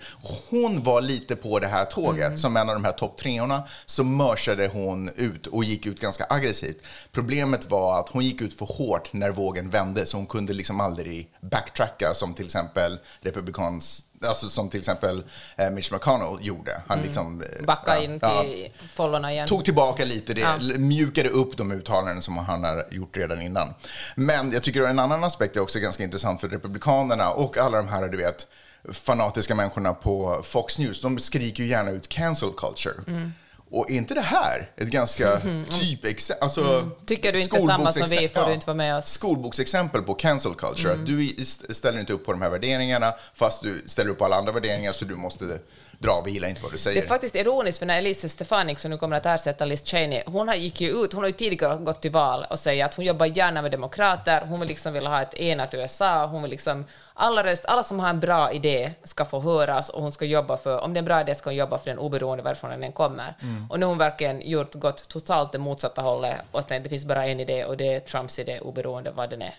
Hon 0.49 0.83
var 0.83 1.01
lite 1.01 1.35
på 1.35 1.59
det 1.59 1.67
här 1.67 1.85
tåget 1.85 2.39
som 2.39 2.57
en 2.57 2.69
av 2.69 2.75
de 2.75 2.85
här 2.85 2.91
topp 2.91 3.17
treorna 3.17 3.63
så 3.85 4.03
mörsade 4.03 4.67
hon 4.67 5.09
ut 5.15 5.47
och 5.47 5.63
gick 5.63 5.85
ut 5.85 5.99
ganska 5.99 6.25
aggressivt. 6.29 6.77
Problemet 7.11 7.69
var 7.69 7.99
att 7.99 8.09
hon 8.09 8.18
gick 8.21 8.41
ut 8.41 8.53
för 8.53 8.65
hårt 8.65 9.13
när 9.13 9.29
vågen 9.29 9.69
vände 9.69 10.05
så 10.05 10.17
hon 10.17 10.25
kunde 10.27 10.53
liksom 10.53 10.79
aldrig 10.79 11.31
backtracka 11.41 12.13
som 12.13 12.33
till 12.33 12.45
exempel 12.45 12.99
republikans 13.21 14.05
Alltså 14.27 14.47
som 14.47 14.69
till 14.69 14.79
exempel 14.79 15.23
eh, 15.57 15.69
Mitch 15.69 15.91
McConnell 15.91 16.37
gjorde. 16.41 16.81
Han 16.87 16.99
liksom... 17.01 17.41
eh, 17.41 17.65
Backa 17.65 17.95
ja, 17.95 18.03
in 18.03 18.19
ja, 18.21 18.41
till 18.41 18.71
fållorna 18.93 19.31
igen. 19.31 19.47
tog 19.47 19.65
tillbaka 19.65 20.05
lite, 20.05 20.33
det 20.33 20.41
Ja. 20.41 20.57
mjukade 20.77 21.29
upp 21.29 21.57
de 21.57 21.71
uttalanden 21.71 22.21
som 22.21 22.37
han 22.37 22.63
har 22.63 22.85
gjort 22.91 23.17
redan 23.17 23.41
innan. 23.41 23.73
Men 24.15 24.51
jag 24.51 24.63
tycker 24.63 24.81
en 24.83 24.99
annan 24.99 25.23
aspekt 25.23 25.55
är 25.55 25.59
också 25.59 25.79
ganska 25.79 26.03
intressant 26.03 26.41
för 26.41 26.49
Republikanerna 26.49 27.31
och 27.31 27.57
alla 27.57 27.77
de 27.77 27.87
här, 27.87 28.07
du 28.09 28.17
vet, 28.17 28.47
fanatiska 28.91 29.55
människorna 29.55 29.93
på 29.93 30.41
Fox 30.43 30.79
News. 30.79 31.01
De 31.01 31.19
skriker 31.19 31.63
ju 31.63 31.69
gärna 31.69 31.91
ut 31.91 32.09
cancel 32.09 32.49
culture. 32.57 32.95
Mm. 33.07 33.33
Och 33.71 33.91
är 33.91 33.95
inte 33.95 34.13
det 34.13 34.21
här 34.21 34.69
ett 34.77 34.87
ganska 34.87 35.39
typexempel? 35.69 36.43
Alltså, 36.43 36.89
Tycker 37.05 37.33
du 37.33 37.41
inte 37.41 37.59
samma 37.59 37.91
som 37.91 38.07
vi 38.07 38.29
får 38.29 38.45
du 38.45 38.53
inte 38.53 38.65
vara 38.65 38.77
med 38.77 38.97
oss. 38.97 39.05
Skolboksexempel 39.05 40.01
på 40.01 40.13
cancel 40.13 40.53
culture. 40.53 40.93
Mm. 40.93 41.05
Du 41.05 41.45
ställer 41.75 41.99
inte 41.99 42.13
upp 42.13 42.25
på 42.25 42.31
de 42.31 42.41
här 42.41 42.49
värderingarna 42.49 43.13
fast 43.33 43.63
du 43.63 43.83
ställer 43.85 44.11
upp 44.11 44.17
på 44.17 44.25
alla 44.25 44.35
andra 44.35 44.51
värderingar 44.51 44.93
så 44.93 45.05
du 45.05 45.15
måste 45.15 45.59
dra. 45.99 46.21
Vi 46.25 46.31
gillar 46.31 46.49
inte 46.49 46.61
vad 46.63 46.71
du 46.71 46.77
säger. 46.77 47.01
Det 47.01 47.05
är 47.05 47.07
faktiskt 47.07 47.35
ironiskt 47.35 47.79
för 47.79 47.85
när 47.85 47.97
Elise 47.97 48.29
Stefanik, 48.29 48.79
som 48.79 48.91
nu 48.91 48.97
kommer 48.97 49.17
att 49.17 49.25
ersätta 49.25 49.65
Liz 49.65 49.85
Cheney, 49.85 50.23
hon 50.25 50.47
har 50.47 50.55
gick 50.55 50.81
ju 50.81 50.89
ut, 50.89 51.13
hon 51.13 51.23
har 51.23 51.27
ju 51.27 51.33
tidigare 51.33 51.77
gått 51.77 52.01
till 52.01 52.11
val 52.11 52.45
och 52.49 52.59
säger 52.59 52.85
att 52.85 52.95
hon 52.95 53.05
jobbar 53.05 53.25
gärna 53.25 53.61
med 53.61 53.71
demokrater, 53.71 54.41
hon 54.41 54.59
vill 54.59 54.69
liksom 54.69 54.93
vilja 54.93 55.09
ha 55.09 55.21
ett 55.21 55.33
enat 55.33 55.73
USA, 55.73 56.25
hon 56.25 56.41
vill 56.41 56.51
liksom, 56.51 56.85
alla, 57.13 57.43
röst, 57.43 57.65
alla 57.65 57.83
som 57.83 57.99
har 57.99 58.09
en 58.09 58.19
bra 58.19 58.51
idé 58.51 58.91
ska 59.03 59.25
få 59.25 59.39
höras 59.39 59.89
och 59.89 60.01
hon 60.01 60.11
ska 60.11 60.25
jobba 60.25 60.57
för, 60.57 60.79
om 60.79 60.93
det 60.93 60.97
är 60.97 61.01
en 61.01 61.05
bra 61.05 61.21
idé 61.21 61.35
ska 61.35 61.49
hon 61.49 61.57
jobba 61.57 61.79
för 61.79 61.89
den 61.89 61.99
oberoende 61.99 62.43
varifrån 62.43 62.79
den 62.79 62.91
kommer. 62.91 63.33
Och 63.69 63.79
nu 63.79 63.85
har 63.85 63.89
hon 63.89 63.97
verkligen 63.97 64.49
gjort, 64.49 64.75
gått 64.75 65.07
totalt 65.09 65.51
det 65.51 65.57
motsatta 65.57 66.01
hållet 66.01 66.35
och 66.51 66.67
tänkt 66.67 66.83
det 66.83 66.89
finns 66.89 67.05
bara 67.05 67.27
en 67.27 67.39
idé 67.39 67.65
och 67.65 67.77
det 67.77 67.93
är 67.93 67.99
Trumps 67.99 68.39
idé 68.39 68.59
oberoende 68.59 69.11
vad 69.11 69.29
den 69.29 69.41
är. 69.41 69.55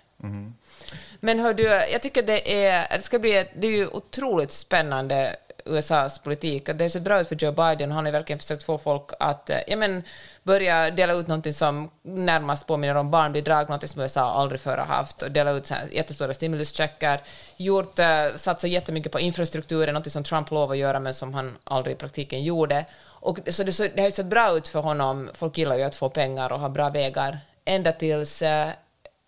Men 1.20 1.38
hör 1.38 1.55
du, 1.55 1.62
jag 1.64 2.03
tycker 2.03 2.22
det 2.22 2.64
är, 2.66 2.96
det 2.96 3.03
ska 3.03 3.18
bli, 3.18 3.48
det 3.55 3.66
är 3.66 3.70
ju 3.70 3.88
otroligt 3.88 4.53
spännande 4.53 5.37
USAs 5.64 6.18
politik. 6.18 6.66
Det 6.66 6.84
har 6.84 6.88
sett 6.88 7.02
bra 7.02 7.20
ut 7.20 7.28
för 7.28 7.36
Joe 7.36 7.52
Biden. 7.52 7.92
Han 7.92 8.04
har 8.04 8.12
verkligen 8.12 8.38
försökt 8.38 8.64
få 8.64 8.78
folk 8.78 9.10
att 9.18 9.50
eh, 9.50 9.58
ja, 9.66 9.76
men, 9.76 10.02
börja 10.42 10.90
dela 10.90 11.12
ut 11.12 11.26
någonting 11.26 11.52
som 11.52 11.90
närmast 12.02 12.66
påminner 12.66 12.94
om 12.94 13.10
barnbidrag, 13.10 13.68
något 13.68 13.90
som 13.90 14.02
USA 14.02 14.32
aldrig 14.32 14.60
förr 14.60 14.76
har 14.78 14.86
haft, 14.86 15.22
och 15.22 15.30
dela 15.30 15.50
ut 15.50 15.66
så 15.66 15.74
här 15.74 15.88
jättestora 15.92 16.34
stimuluscheckar, 16.34 17.20
gjort, 17.56 17.98
satsat 18.36 18.70
jättemycket 18.70 19.12
på 19.12 19.20
infrastrukturen, 19.20 19.94
något 19.94 20.12
som 20.12 20.24
Trump 20.24 20.50
lovade 20.50 20.72
att 20.72 20.78
göra 20.78 21.00
men 21.00 21.14
som 21.14 21.34
han 21.34 21.56
aldrig 21.64 21.96
i 21.96 21.98
praktiken 21.98 22.42
gjorde. 22.42 22.84
Och, 23.02 23.38
så 23.46 23.62
det, 23.62 23.72
så, 23.72 23.82
det 23.82 24.00
har 24.00 24.08
ju 24.08 24.12
sett 24.12 24.26
bra 24.26 24.56
ut 24.56 24.68
för 24.68 24.80
honom. 24.80 25.30
Folk 25.34 25.58
gillar 25.58 25.76
ju 25.76 25.82
att 25.82 25.96
få 25.96 26.08
pengar 26.08 26.52
och 26.52 26.60
ha 26.60 26.68
bra 26.68 26.88
vägar, 26.88 27.38
ända 27.64 27.92
tills 27.92 28.42
eh, 28.42 28.68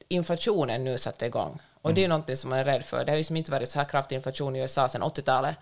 inflationen 0.08 0.84
nu 0.84 0.98
satte 0.98 1.26
igång. 1.26 1.60
Och 1.82 1.94
det 1.94 2.00
är 2.00 2.02
ju 2.02 2.08
någonting 2.08 2.36
som 2.36 2.50
man 2.50 2.58
är 2.58 2.64
rädd 2.64 2.84
för. 2.84 3.04
Det 3.04 3.12
har 3.12 3.16
ju 3.16 3.36
inte 3.36 3.50
varit 3.50 3.68
så 3.68 3.78
här 3.78 3.86
kraftig 3.86 4.16
inflation 4.16 4.56
i 4.56 4.60
USA 4.60 4.88
sedan 4.88 5.02
80-talet. 5.02 5.56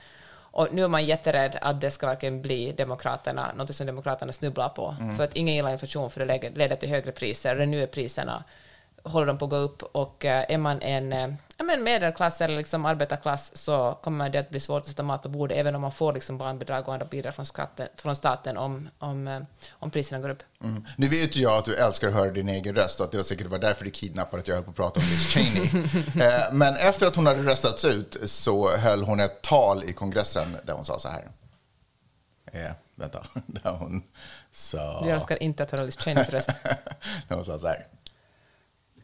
Och 0.52 0.68
nu 0.72 0.84
är 0.84 0.88
man 0.88 1.04
jätterädd 1.04 1.58
att 1.60 1.80
det 1.80 1.90
ska 1.90 2.06
verkligen 2.06 2.42
bli 2.42 2.72
demokraterna, 2.72 3.52
något 3.56 3.74
som 3.74 3.86
demokraterna 3.86 4.32
snubblar 4.32 4.68
på. 4.68 4.96
För 5.16 5.24
att 5.24 5.36
ingen 5.36 5.54
gillar 5.54 5.72
inflation 5.72 6.10
för 6.10 6.26
det 6.26 6.50
leder 6.50 6.76
till 6.76 6.88
högre 6.88 7.12
priser. 7.12 7.60
Och 7.60 7.68
nu 7.68 7.82
är 7.82 7.86
priserna, 7.86 8.44
håller 9.02 9.26
de 9.26 9.38
på 9.38 9.44
att 9.44 9.50
gå 9.50 9.56
upp. 9.56 9.82
Och 9.82 10.24
eh, 10.24 10.44
är 10.48 10.58
man 10.58 10.82
en 10.82 11.12
eh, 11.12 11.34
ja, 11.56 11.64
men 11.64 11.82
medelklass 11.82 12.40
eller 12.40 12.56
liksom 12.56 12.84
arbetarklass 12.86 13.56
så 13.56 13.98
kommer 14.02 14.30
det 14.30 14.38
att 14.38 14.50
bli 14.50 14.60
svårt 14.60 14.80
att 14.80 14.86
sätta 14.86 15.02
mat 15.02 15.22
på 15.22 15.28
bordet 15.28 15.58
även 15.58 15.74
om 15.74 15.80
man 15.80 15.92
får 15.92 16.12
liksom 16.12 16.38
barnbidrag 16.38 16.88
och 16.88 16.94
andra 16.94 17.06
bidrag 17.06 17.34
från, 17.34 17.46
skatten, 17.46 17.88
från 17.96 18.16
staten 18.16 18.56
om, 18.56 18.88
om, 18.98 19.28
eh, 19.28 19.40
om 19.70 19.90
priserna 19.90 20.20
går 20.20 20.28
upp. 20.28 20.42
Mm. 20.64 20.86
Nu 20.96 21.08
vet 21.08 21.36
ju 21.36 21.42
jag 21.42 21.58
att 21.58 21.64
du 21.64 21.76
älskar 21.76 22.08
att 22.08 22.14
höra 22.14 22.30
din 22.30 22.48
egen 22.48 22.74
röst 22.74 23.00
och 23.00 23.06
att 23.06 23.12
det 23.12 23.18
var 23.18 23.24
säkert 23.24 23.46
var 23.46 23.58
därför 23.58 23.84
du 23.84 23.90
kidnappade 23.90 24.40
att 24.40 24.48
jag 24.48 24.54
höll 24.54 24.64
på 24.64 24.70
att 24.70 24.76
prata 24.76 25.00
om 25.00 25.06
Liz 25.06 25.28
Cheney. 25.28 25.88
men 26.52 26.76
efter 26.76 27.06
att 27.06 27.16
hon 27.16 27.26
hade 27.26 27.42
röstats 27.42 27.84
ut 27.84 28.16
så 28.24 28.76
höll 28.76 29.02
hon 29.02 29.20
ett 29.20 29.42
tal 29.42 29.84
i 29.84 29.92
kongressen 29.92 30.56
där 30.64 30.74
hon 30.74 30.84
sa 30.84 30.98
så 30.98 31.08
här. 31.08 31.28
Eh, 32.52 32.72
vänta, 32.94 33.22
där 33.46 33.70
hon 33.70 34.02
sa... 34.52 35.02
Jag 35.04 35.14
älskar 35.14 35.42
inte 35.42 35.62
att 35.62 35.70
höra 35.70 35.82
Liz 35.82 35.96
Cheneys 35.98 36.30
röst. 36.30 36.50
där 37.28 37.36
hon 37.36 37.44
sa 37.44 37.58
så 37.58 37.66
här. 37.66 37.86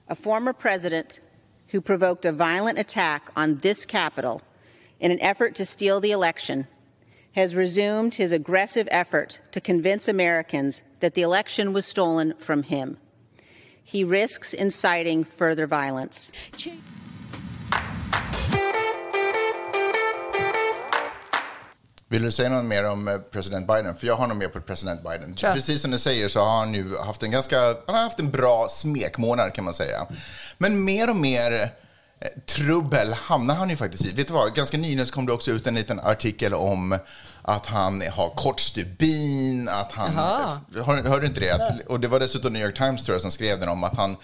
A 0.09 0.15
former 0.15 0.53
president 0.53 1.21
who 1.69 1.81
provoked 1.81 2.25
a 2.25 2.33
violent 2.33 2.79
attack 2.79 3.31
on 3.37 3.59
this 3.59 3.85
Capitol 3.85 4.43
in 5.01 5.11
an 5.11 5.21
effort 5.21 5.55
to 5.57 5.67
steal 5.67 6.01
the 6.01 6.13
election 6.13 6.67
has 7.33 7.55
resumed 7.55 8.15
his 8.15 8.33
aggressive 8.33 8.89
effort 8.91 9.41
to 9.53 9.61
convince 9.61 10.09
Americans 10.09 10.83
that 11.01 11.15
the 11.15 11.23
election 11.23 11.73
was 11.75 11.85
stolen 11.85 12.33
from 12.39 12.63
him. 12.63 12.97
He 13.85 14.05
risks 14.05 14.55
inciting 14.55 15.23
further 15.23 15.67
violence. 15.67 16.33
Vill 22.09 22.23
du 22.23 22.33
säga 22.33 22.49
något 22.49 22.65
mer 22.65 22.85
om 22.85 23.09
eh, 23.09 23.19
president 23.19 23.67
Biden? 23.67 23.97
För 23.97 24.07
jag 24.07 24.17
har 24.17 24.27
nog 24.27 24.37
mer 24.37 24.49
på 24.49 24.61
president 24.61 25.03
Biden. 25.03 25.37
Kör. 25.37 25.55
Precis 25.55 25.83
som 25.83 25.91
du 25.91 25.99
säger 25.99 26.29
så 26.29 26.41
har 26.41 26.59
han 26.59 26.75
ju 26.75 26.97
haft 26.97 27.23
en 27.23 27.31
ganska, 27.31 27.61
han 27.61 27.95
har 27.95 28.03
haft 28.03 28.21
en 28.21 28.31
bra 28.31 28.69
smekmånad 28.71 29.55
kan 29.55 29.65
man 29.65 29.75
säga. 29.75 30.07
Men 30.59 30.85
mer 30.85 31.11
och 31.11 31.17
mer 31.17 31.53
eh, 32.21 32.29
trubbel 32.47 33.13
hamnar 33.13 33.55
han 33.55 33.71
ju 33.71 33.77
faktiskt 33.77 34.07
i. 34.07 34.13
Vet 34.13 34.29
du 34.29 34.35
vad, 34.35 34.55
ganska 34.55 34.79
nyligen 34.79 35.07
så 35.07 35.15
kom 35.15 35.27
det 35.27 35.33
också 35.33 35.51
ut 35.51 35.67
en 35.67 35.75
liten 35.75 36.01
artikel 36.01 36.55
om 36.55 36.99
att 37.43 37.67
han 37.67 38.03
har 38.13 38.31
kort 38.31 38.61
stubin, 38.61 39.69
att 39.69 39.93
han... 39.93 40.15
Hör, 40.15 41.03
hörde 41.03 41.21
du 41.21 41.27
inte 41.27 41.41
det? 41.41 41.51
Att, 41.51 41.87
och 41.87 42.01
det 42.01 42.09
var 42.09 42.21
dessutom 42.21 42.53
New 42.53 42.63
York 42.63 42.77
Times 42.77 43.05
tror 43.05 43.15
jag 43.15 43.23
som 43.23 43.31
skrev 43.31 43.61
den 43.61 43.69
om 43.69 43.85
att 43.85 43.97
han, 43.97 44.17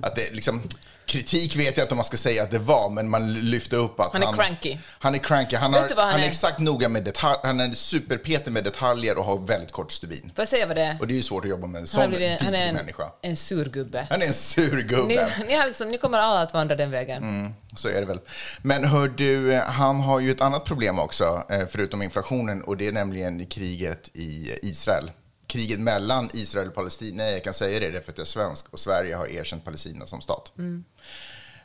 att 0.00 0.16
det 0.16 0.32
liksom, 0.32 0.62
kritik 1.06 1.56
vet 1.56 1.76
jag 1.76 1.84
inte 1.84 1.94
om 1.94 1.96
man 1.96 2.04
ska 2.04 2.16
säga 2.16 2.42
att 2.42 2.50
det 2.50 2.58
var, 2.58 2.90
men 2.90 3.10
man 3.10 3.34
lyfte 3.34 3.76
upp 3.76 4.00
att 4.00 4.12
Han 4.12 4.22
han... 4.22 4.34
är 4.34 4.38
cranky. 4.38 4.78
Han 4.98 5.14
är 5.14 5.18
cranky. 5.18 5.56
Han, 5.56 5.72
har, 5.74 5.80
han 5.80 5.98
han 5.98 6.20
är 6.20 6.24
är? 6.24 6.28
exakt 6.28 6.58
noga 6.58 6.88
med 6.88 7.04
detalj, 7.04 7.38
han 7.42 7.60
är 7.60 7.70
superpeter 7.70 8.50
med 8.50 8.64
detaljer 8.64 9.18
och 9.18 9.24
har 9.24 9.38
väldigt 9.38 9.72
kort 9.72 9.92
stubin. 9.92 10.20
Får 10.20 10.42
jag 10.42 10.48
säga 10.48 10.66
vad 10.66 10.76
det 10.76 10.82
är? 10.82 10.96
Och 11.00 11.06
det 11.06 11.14
är 11.14 11.16
ju 11.16 11.22
svårt 11.22 11.44
att 11.44 11.50
jobba 11.50 11.66
med 11.66 11.78
en 11.78 11.82
Han, 11.82 11.86
sån 11.86 12.00
har 12.00 12.08
blivit, 12.08 12.40
han 12.40 12.48
är 12.48 12.50
vidrig 12.52 12.68
en, 12.68 12.74
människa. 12.74 13.04
en 13.22 13.36
surgubbe. 13.36 14.06
Han 14.10 14.22
är 14.22 14.26
en 14.26 14.34
sur 14.34 15.06
Ni, 15.06 15.18
ni, 15.46 15.54
har 15.54 15.66
liksom, 15.66 15.88
ni 15.88 15.98
kommer 15.98 16.18
alla 16.18 16.42
att 16.42 16.54
vandra 16.54 16.76
den 16.76 16.90
vägen. 16.90 17.22
Mm, 17.22 17.52
så 17.76 17.88
är 17.88 18.00
det 18.00 18.06
väl. 18.06 18.20
Men 18.62 18.84
hör 18.84 19.08
du, 19.08 19.54
han 19.54 20.00
har 20.00 20.20
ju 20.20 20.30
ett 20.30 20.40
annat 20.40 20.64
problem 20.64 20.98
också, 20.98 21.42
eh, 21.50 21.62
förutom 21.70 22.02
inflationen, 22.02 22.62
och 22.62 22.76
det 22.76 22.86
är 22.88 22.92
nämligen 22.92 23.46
kriget 23.46 24.10
i 24.14 24.58
Israel. 24.62 25.10
Kriget 25.52 25.80
mellan 25.80 26.30
Israel 26.34 26.68
och 26.68 26.74
Palestina. 26.74 27.30
Jag 27.30 27.44
kan 27.44 27.54
säga 27.54 27.80
det 27.80 27.90
därför 27.90 28.12
att 28.12 28.18
jag 28.18 28.24
är 28.24 28.28
svensk 28.28 28.68
och 28.70 28.78
Sverige 28.78 29.16
har 29.16 29.26
erkänt 29.26 29.64
Palestina 29.64 30.06
som 30.06 30.20
stat. 30.20 30.52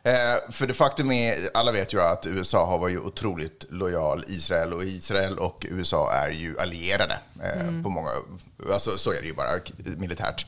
Eh, 0.03 0.51
för 0.51 0.67
det 0.67 0.73
faktum 0.73 1.11
är, 1.11 1.37
alla 1.53 1.71
vet 1.71 1.93
ju 1.93 2.01
att 2.01 2.27
USA 2.27 2.65
har 2.65 2.77
varit 2.79 2.99
otroligt 2.99 3.65
lojal 3.69 4.23
Israel 4.27 4.73
och 4.73 4.83
Israel 4.83 5.37
och 5.37 5.65
USA 5.69 6.13
är 6.13 6.29
ju 6.29 6.59
allierade 6.59 7.19
eh, 7.43 7.83
på 7.83 7.89
många, 7.89 8.09
alltså 8.73 8.97
så 8.97 9.11
är 9.11 9.21
det 9.21 9.27
ju 9.27 9.33
bara 9.33 9.51
militärt. 9.97 10.45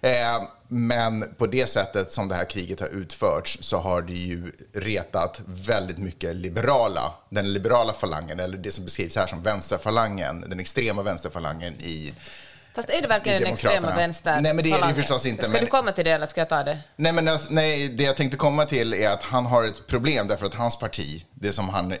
Eh, 0.00 0.42
men 0.68 1.34
på 1.38 1.46
det 1.46 1.66
sättet 1.66 2.12
som 2.12 2.28
det 2.28 2.34
här 2.34 2.44
kriget 2.44 2.80
har 2.80 2.88
utförts 2.88 3.58
så 3.60 3.76
har 3.78 4.02
det 4.02 4.12
ju 4.12 4.52
retat 4.72 5.40
väldigt 5.46 5.98
mycket 5.98 6.36
liberala, 6.36 7.12
den 7.30 7.52
liberala 7.52 7.92
falangen, 7.92 8.40
eller 8.40 8.58
det 8.58 8.70
som 8.70 8.84
beskrivs 8.84 9.16
här 9.16 9.26
som 9.26 9.42
vänsterfalangen, 9.42 10.44
den 10.48 10.60
extrema 10.60 11.02
vänsterfalangen 11.02 11.74
i 11.74 12.14
Fast 12.74 12.90
är 12.90 13.02
det 13.02 13.08
verkligen 13.08 13.42
den 13.42 13.52
extrema 13.52 13.96
vänster? 13.96 14.40
Nej, 14.40 14.54
men 14.54 14.64
det 14.64 14.70
är 14.70 14.88
det 14.88 14.94
förstås 14.94 15.26
inte, 15.26 15.42
Ska 15.42 15.52
men- 15.52 15.60
du 15.64 15.66
komma 15.66 15.92
till 15.92 16.04
det 16.04 16.10
eller 16.10 16.26
ska 16.26 16.40
jag 16.40 16.48
ta 16.48 16.62
det? 16.62 16.78
Nej, 16.96 17.12
men 17.12 17.28
alltså, 17.28 17.46
nej, 17.50 17.88
det 17.88 18.04
jag 18.04 18.16
tänkte 18.16 18.36
komma 18.36 18.64
till 18.64 18.94
är 18.94 19.08
att 19.08 19.22
han 19.22 19.46
har 19.46 19.64
ett 19.64 19.86
problem 19.86 20.26
därför 20.26 20.46
att 20.46 20.54
hans 20.54 20.78
parti, 20.78 21.26
det 21.34 21.52
som 21.52 21.68
han, 21.68 21.94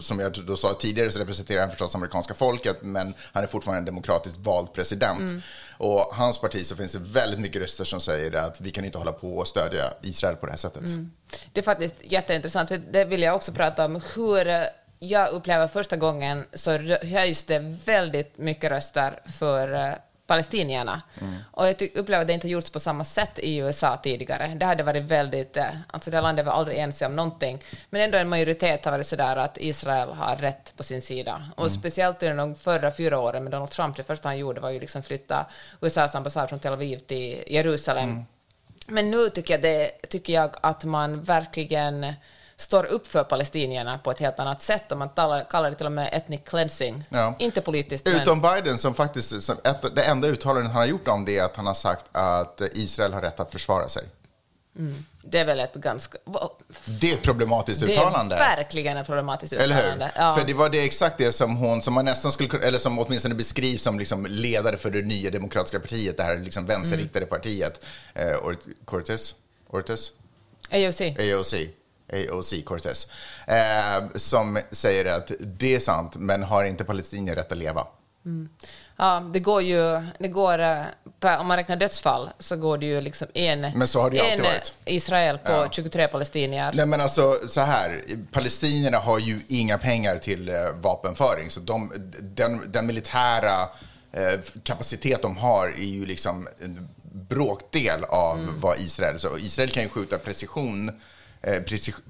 som 0.00 0.20
jag 0.20 0.32
då 0.46 0.56
sa 0.56 0.74
tidigare 0.74 1.10
så 1.10 1.20
representerar 1.20 1.60
han 1.60 1.70
förstås 1.70 1.94
amerikanska 1.94 2.34
folket, 2.34 2.76
men 2.82 3.14
han 3.32 3.42
är 3.42 3.46
fortfarande 3.46 3.78
en 3.78 3.84
demokratiskt 3.84 4.38
vald 4.38 4.72
president. 4.72 5.44
Och 5.78 6.00
hans 6.00 6.40
parti 6.40 6.66
så 6.66 6.76
finns 6.76 6.92
det 6.92 6.98
väldigt 6.98 7.40
mycket 7.40 7.62
röster 7.62 7.84
som 7.84 8.00
säger 8.00 8.36
att 8.36 8.60
vi 8.60 8.70
kan 8.70 8.84
inte 8.84 8.98
hålla 8.98 9.12
på 9.12 9.36
och 9.36 9.48
stödja 9.48 9.84
Israel 10.02 10.36
på 10.36 10.46
det 10.46 10.52
här 10.52 10.58
sättet. 10.58 10.82
Det 11.52 11.60
är 11.60 11.64
faktiskt 11.64 11.94
jätteintressant, 12.00 12.68
för 12.68 12.76
det 12.92 13.04
vill 13.04 13.22
jag 13.22 13.36
också 13.36 13.52
prata 13.52 13.84
om. 13.84 14.02
Hur 14.14 14.48
eh, 14.48 14.62
jag 14.98 15.30
upplever 15.30 15.68
första 15.68 15.96
gången 15.96 16.46
så 16.52 16.78
höjs 17.02 17.44
det 17.44 17.58
väldigt 17.84 18.38
mycket 18.38 18.70
röster 18.70 19.20
för 19.38 19.98
palestinierna. 20.26 21.02
Och 21.50 21.66
jag 21.66 21.82
upplever 21.94 22.20
att 22.20 22.26
det 22.26 22.32
inte 22.32 22.46
har 22.46 22.52
gjorts 22.52 22.70
på 22.70 22.80
samma 22.80 23.04
sätt 23.04 23.38
i 23.38 23.56
USA 23.56 23.96
tidigare. 23.96 24.54
Det 24.56 24.66
hade 24.66 24.82
varit 24.82 25.02
väldigt, 25.02 25.56
eh, 25.56 25.66
alltså 25.86 26.10
det 26.10 26.20
landet 26.20 26.46
var 26.46 26.52
aldrig 26.52 26.78
ense 26.78 27.06
om 27.06 27.16
någonting, 27.16 27.58
men 27.90 28.00
ändå 28.00 28.18
en 28.18 28.28
majoritet 28.28 28.84
har 28.84 28.92
varit 28.92 29.06
sådär 29.06 29.36
att 29.36 29.58
Israel 29.58 30.08
har 30.08 30.36
rätt 30.36 30.76
på 30.76 30.82
sin 30.82 31.02
sida. 31.02 31.50
Och 31.56 31.70
speciellt 31.70 32.22
under 32.22 32.36
de 32.36 32.54
förra 32.54 32.92
fyra 32.92 33.18
åren 33.18 33.44
med 33.44 33.52
Donald 33.52 33.70
Trump, 33.70 33.96
det 33.96 34.04
första 34.04 34.28
han 34.28 34.38
gjorde 34.38 34.60
var 34.60 34.70
ju 34.70 34.80
liksom 34.80 35.02
flytta 35.02 35.46
USAs 35.80 36.14
ambassad 36.14 36.48
från 36.48 36.58
Tel 36.58 36.72
Aviv 36.72 36.98
till 36.98 37.44
Jerusalem. 37.46 38.24
Men 38.86 39.10
nu 39.10 39.30
tycker 39.30 39.54
jag, 39.54 39.62
det, 39.62 39.88
tycker 40.08 40.32
jag 40.32 40.50
att 40.60 40.84
man 40.84 41.22
verkligen 41.22 42.12
står 42.56 42.84
upp 42.84 43.06
för 43.06 43.24
palestinierna 43.24 43.98
på 43.98 44.10
ett 44.10 44.18
helt 44.20 44.38
annat 44.38 44.62
sätt 44.62 44.92
och 44.92 44.98
man 44.98 45.08
talar, 45.08 45.44
kallar 45.50 45.70
det 45.70 45.76
till 45.76 45.86
och 45.86 45.92
med 45.92 46.08
ethnic 46.12 46.40
cleansing. 46.44 47.04
Ja. 47.08 47.34
Inte 47.38 47.60
politiskt, 47.60 48.08
Utom 48.08 48.40
men... 48.40 48.54
Biden 48.54 48.78
som 48.78 48.94
faktiskt, 48.94 49.42
som 49.42 49.56
ett, 49.64 49.96
det 49.96 50.02
enda 50.04 50.28
uttalandet 50.28 50.72
han 50.72 50.80
har 50.80 50.86
gjort 50.86 51.08
om 51.08 51.24
det 51.24 51.38
är 51.38 51.44
att 51.44 51.56
han 51.56 51.66
har 51.66 51.74
sagt 51.74 52.04
att 52.12 52.60
Israel 52.72 53.12
har 53.12 53.20
rätt 53.22 53.40
att 53.40 53.52
försvara 53.52 53.88
sig. 53.88 54.02
Det 55.22 55.38
är 55.38 55.44
väl 55.44 55.60
ett 55.60 55.74
ganska... 55.74 56.18
Det 57.00 57.10
är 57.10 57.14
ett 57.14 57.22
problematiskt 57.22 57.80
Det 57.80 57.92
uttalande. 57.92 58.36
är 58.36 58.56
verkligen 58.56 58.96
ett 58.96 59.06
problematiskt 59.06 59.52
Eller 59.52 59.78
uttalande. 59.78 60.04
hur? 60.14 60.22
Ja. 60.22 60.34
För 60.34 60.46
det 60.46 60.54
var 60.54 60.68
det 60.70 60.84
exakt 60.84 61.18
det 61.18 61.32
som 61.32 61.56
hon, 61.56 61.82
som 61.82 61.94
man 61.94 62.04
nästan 62.04 62.32
skulle 62.32 62.58
eller 62.66 62.78
som 62.78 62.98
åtminstone 62.98 63.34
beskrivs 63.34 63.82
som 63.82 63.98
liksom 63.98 64.26
ledare 64.26 64.76
för 64.76 64.90
det 64.90 65.02
nya 65.02 65.30
demokratiska 65.30 65.80
partiet, 65.80 66.16
det 66.16 66.22
här 66.22 66.36
liksom 66.36 66.66
vänsterriktade 66.66 67.26
partiet, 67.26 67.80
eh, 68.14 68.26
Ort- 68.42 68.66
Cortes, 68.84 69.34
Ortes, 69.70 70.12
AOC. 70.70 71.00
AOC, 71.00 71.54
AOC 72.12 72.62
Cortes, 72.64 73.06
eh, 73.46 74.04
som 74.14 74.58
säger 74.70 75.04
att 75.16 75.30
det 75.40 75.74
är 75.74 75.80
sant, 75.80 76.12
men 76.16 76.42
har 76.42 76.64
inte 76.64 76.84
palestinier 76.84 77.34
rätt 77.34 77.52
att 77.52 77.58
leva? 77.58 77.86
Ja, 78.96 79.20
det 79.32 79.40
går 79.40 79.62
ju... 79.62 80.06
Det 80.18 80.28
går, 80.28 80.58
eh, 80.58 81.40
om 81.40 81.46
man 81.46 81.56
räknar 81.56 81.76
dödsfall 81.76 82.30
så 82.38 82.56
går 82.56 82.78
det 82.78 82.86
ju 82.86 83.00
liksom 83.00 83.28
en, 83.34 83.60
Men 83.60 83.88
så 83.88 84.00
har 84.00 84.10
det 84.10 84.18
en 84.32 84.42
varit. 84.42 84.72
Israel 84.84 85.38
på 85.38 85.52
Ja. 85.52 85.68
23 85.70 86.08
palestinier. 86.08 86.72
Nej 86.74 86.86
men 86.86 87.00
alltså 87.00 87.38
så 87.48 87.60
här, 87.60 88.02
palestinierna 88.32 88.98
har 88.98 89.18
ju 89.18 89.40
inga 89.48 89.78
pengar 89.78 90.18
till 90.18 90.48
eh, 90.48 90.54
vapenföring, 90.80 91.50
så 91.50 91.60
de, 91.60 91.92
den, 92.20 92.72
den 92.72 92.86
militära 92.86 93.62
eh, 94.12 94.40
kapacitet 94.62 95.22
de 95.22 95.36
har 95.36 95.66
är 95.68 95.84
ju 95.84 96.06
liksom 96.06 96.48
en 96.60 96.88
bråkdel 97.12 98.04
av 98.04 98.38
Mm. 98.38 98.60
vad 98.60 98.78
Israel, 98.78 99.18
så 99.20 99.38
Israel 99.38 99.70
kan 99.70 99.82
ju 99.82 99.88
skjuta 99.88 100.18
precision 100.18 100.90
preci- 100.90 101.00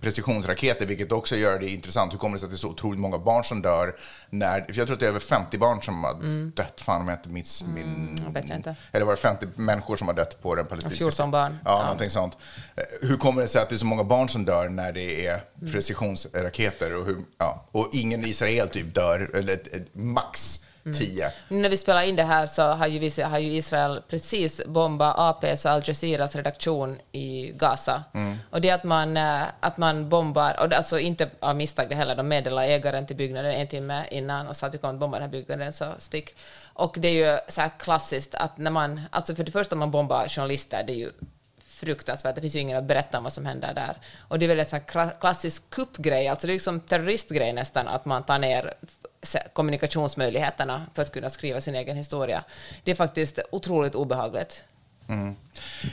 precisionsraketer, 0.01 0.87
vilket 0.87 1.13
också 1.13 1.37
gör 1.37 1.59
det 1.59 1.69
intressant. 1.69 2.13
Hur 2.13 2.19
kommer 2.19 2.35
det 2.35 2.39
sig 2.39 2.47
att 2.47 2.51
det 2.53 2.57
är 2.57 2.59
så 2.59 2.69
otroligt 2.69 3.01
många 3.01 3.19
barn 3.19 3.45
som 3.45 3.63
dör? 3.63 3.97
När, 4.31 4.61
för 4.61 4.79
jag 4.79 4.87
tror 4.87 4.93
att 4.93 5.01
det 5.01 5.07
är 5.07 5.11
över 5.11 5.21
50 5.21 5.59
barn 5.59 5.83
som 5.83 6.05
har 6.05 6.15
dött, 6.57 6.81
fan 6.81 7.01
om 7.01 7.09
jag 7.09 7.19
inte 7.19 7.29
minns 7.29 7.65
min... 7.75 7.85
Mm. 7.85 8.25
jag 8.25 8.33
vet 8.43 8.51
inte. 8.51 8.77
Eller 8.93 9.07
var 9.07 9.13
det 9.13 9.21
50 9.21 9.47
människor 9.57 9.97
som 9.97 10.07
har 10.07 10.15
dött 10.15 10.43
på 10.43 10.55
den 10.55 10.67
palestinska 10.67 10.99
14 11.05 11.31
barn. 11.31 11.59
Ja, 11.65 11.71
Ja. 11.71 11.83
någonting 11.83 12.11
sånt. 12.11 12.37
Eh, 12.77 13.09
Hur 13.09 13.17
kommer 13.17 13.43
det 13.43 13.49
sig 13.49 13.63
att 13.63 13.69
det 13.69 13.75
är 13.75 13.79
så 13.79 13.87
många 13.87 14.05
barn 14.05 14.29
som 14.29 14.45
dör 14.45 14.69
när 14.69 14.93
det 14.93 15.27
är 15.27 15.41
precisionsraketer 15.73 16.95
och, 16.97 17.07
hur, 17.07 17.17
ja, 17.39 17.69
och 17.73 17.89
ingen 17.93 18.25
Israel 18.25 18.69
typ 18.69 18.95
dör, 18.95 19.31
eller 19.35 19.59
max 19.93 20.61
Mm. 20.61 20.74
10? 20.93 21.31
Nu 21.49 21.59
när 21.59 21.69
vi 21.69 21.77
spelar 21.77 22.03
in 22.03 22.17
det 22.17 22.23
här 22.23 22.47
så 22.47 22.63
har 22.63 22.87
ju, 22.87 22.99
vi, 22.99 23.23
har 23.23 23.39
ju 23.39 23.53
Israel 23.53 24.03
precis 24.09 24.61
bombat 24.67 25.15
APs 25.19 25.65
och 25.65 25.71
Al 25.71 25.83
Jazeeras 25.85 26.37
redaktion 26.37 26.99
i 27.13 27.53
Gaza. 27.53 28.05
Och 28.51 28.61
det 28.61 28.71
att 28.71 28.85
man, 28.85 29.17
eh, 29.17 29.43
att 29.61 29.77
man 29.79 30.09
bombar, 30.09 30.61
och 30.61 30.73
alltså 30.73 30.99
inte 30.99 31.31
av 31.41 31.57
misstag 31.57 31.89
det 31.89 31.95
heller, 31.95 32.17
de 32.17 32.29
meddelade 32.29 32.67
ägaren 32.67 33.07
till 33.07 33.17
byggnaden 33.17 33.53
en 33.53 33.69
timme 33.69 34.07
innan 34.11 34.49
och 34.49 34.57
sa 34.57 34.67
att 34.67 34.75
vi 34.75 34.79
kommer 34.79 34.95
att 34.95 35.01
bomba 35.01 35.17
den 35.17 35.23
här 35.23 35.33
byggnaden, 35.33 35.73
så 35.73 35.93
stick. 35.99 36.37
Och 36.73 36.97
det 36.99 37.09
är 37.09 37.33
ju 37.33 37.39
så 37.49 37.61
här 37.61 37.71
klassiskt 37.79 38.35
att 38.35 38.59
när 38.59 38.71
man, 38.71 39.01
alltså 39.11 39.35
för 39.35 39.45
det 39.45 39.53
första 39.53 39.77
man 39.77 39.91
bombar 39.91 40.29
journalister, 40.29 40.85
det 40.87 40.93
är 40.93 40.97
ju 40.97 41.11
fruktansvärt. 41.67 42.35
Det 42.35 42.41
finns 42.41 42.55
ju 42.55 42.59
ingen 42.59 42.79
att 42.79 42.85
berätta 42.85 43.19
om 43.19 43.25
vad 43.25 43.33
som 43.33 43.47
händer 43.47 43.75
där. 43.75 43.97
Och 44.29 44.39
det 44.39 44.47
är 44.47 44.49
väl 44.49 44.59
en 44.59 44.67
sån 44.67 44.79
här 44.79 44.87
kla- 44.87 45.21
klassisk 45.21 45.71
kuppgrej, 45.71 46.29
alltså 46.29 46.47
det 46.47 46.53
är 46.53 46.55
liksom 46.55 46.81
terroristgrej 46.81 47.53
nästan, 47.53 47.89
att 47.89 48.05
man 48.05 48.23
tar 48.23 48.39
ner 48.39 48.75
kommunikationsmöjligheterna 49.53 50.87
för 50.95 51.03
att 51.03 51.13
kunna 51.13 51.31
skriva 51.31 51.61
sin 51.61 51.75
egen 51.75 51.97
historia. 51.97 52.45
Det 52.85 52.91
är 52.91 52.95
faktiskt 52.95 53.39
otroligt 53.53 53.95
obehagligt. 53.95 54.63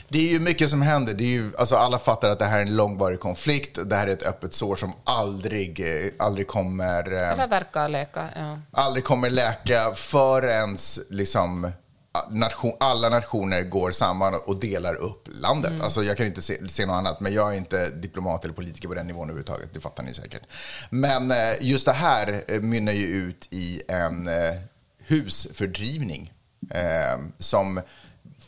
Det 0.07 0.17
är 0.19 0.32
ju 0.34 0.39
mycket 0.39 0.69
som 0.69 0.82
händer. 0.82 1.13
Det 1.13 1.23
är 1.23 1.27
ju, 1.27 1.51
alltså 1.57 1.75
alla 1.75 1.99
fattar 1.99 2.29
att 2.29 2.39
det 2.39 2.45
här 2.45 2.57
är 2.57 2.61
en 2.61 2.75
långvarig 2.75 3.19
konflikt. 3.19 3.77
Det 3.86 3.95
här 3.95 4.07
är 4.07 4.11
ett 4.13 4.23
öppet 4.23 4.53
sår 4.53 4.75
som 4.75 4.93
aldrig, 5.03 5.79
eh, 6.05 6.11
aldrig 6.19 6.47
kommer... 6.47 7.13
eh, 7.13 7.29
Eller 7.32 7.47
verkar 7.47 7.89
leka. 7.89 8.29
Ja. 8.36 8.59
aldrig 8.71 9.03
kommer 9.03 9.29
läka 9.29 9.91
förrän 9.95 10.77
liksom, 11.09 11.71
nation, 12.30 12.74
alla 12.80 13.09
nationer 13.09 13.64
går 13.64 13.91
samman 13.91 14.34
och 14.45 14.59
delar 14.59 14.95
upp 14.95 15.28
landet. 15.32 15.74
Alltså, 15.82 16.03
jag 16.03 16.18
kan 16.18 16.26
inte 16.26 16.41
se, 16.41 16.70
se 16.70 16.86
något 16.86 16.93
annat, 16.93 17.20
men 17.20 17.34
jag 17.34 17.53
är 17.53 17.57
inte 17.57 17.89
diplomat 17.89 18.43
eller 18.43 18.53
politiker 18.53 18.88
på 18.88 18.93
den 18.93 19.07
nivån 19.07 19.30
överhuvudtaget. 19.30 19.74
Det 19.74 19.80
fattar 19.80 20.03
ni 20.03 20.14
säkert. 20.14 20.41
Men 20.89 21.32
eh, 21.32 21.38
just 21.62 21.86
det 21.86 21.91
här 21.91 22.43
eh, 22.47 22.62
mynnar 22.62 22.93
ju 22.93 23.05
ut 23.05 23.47
i 23.49 23.82
en 23.88 24.28
eh, 24.28 24.55
husfördrivning 24.97 26.34
eh, 26.70 27.20
som 27.38 27.82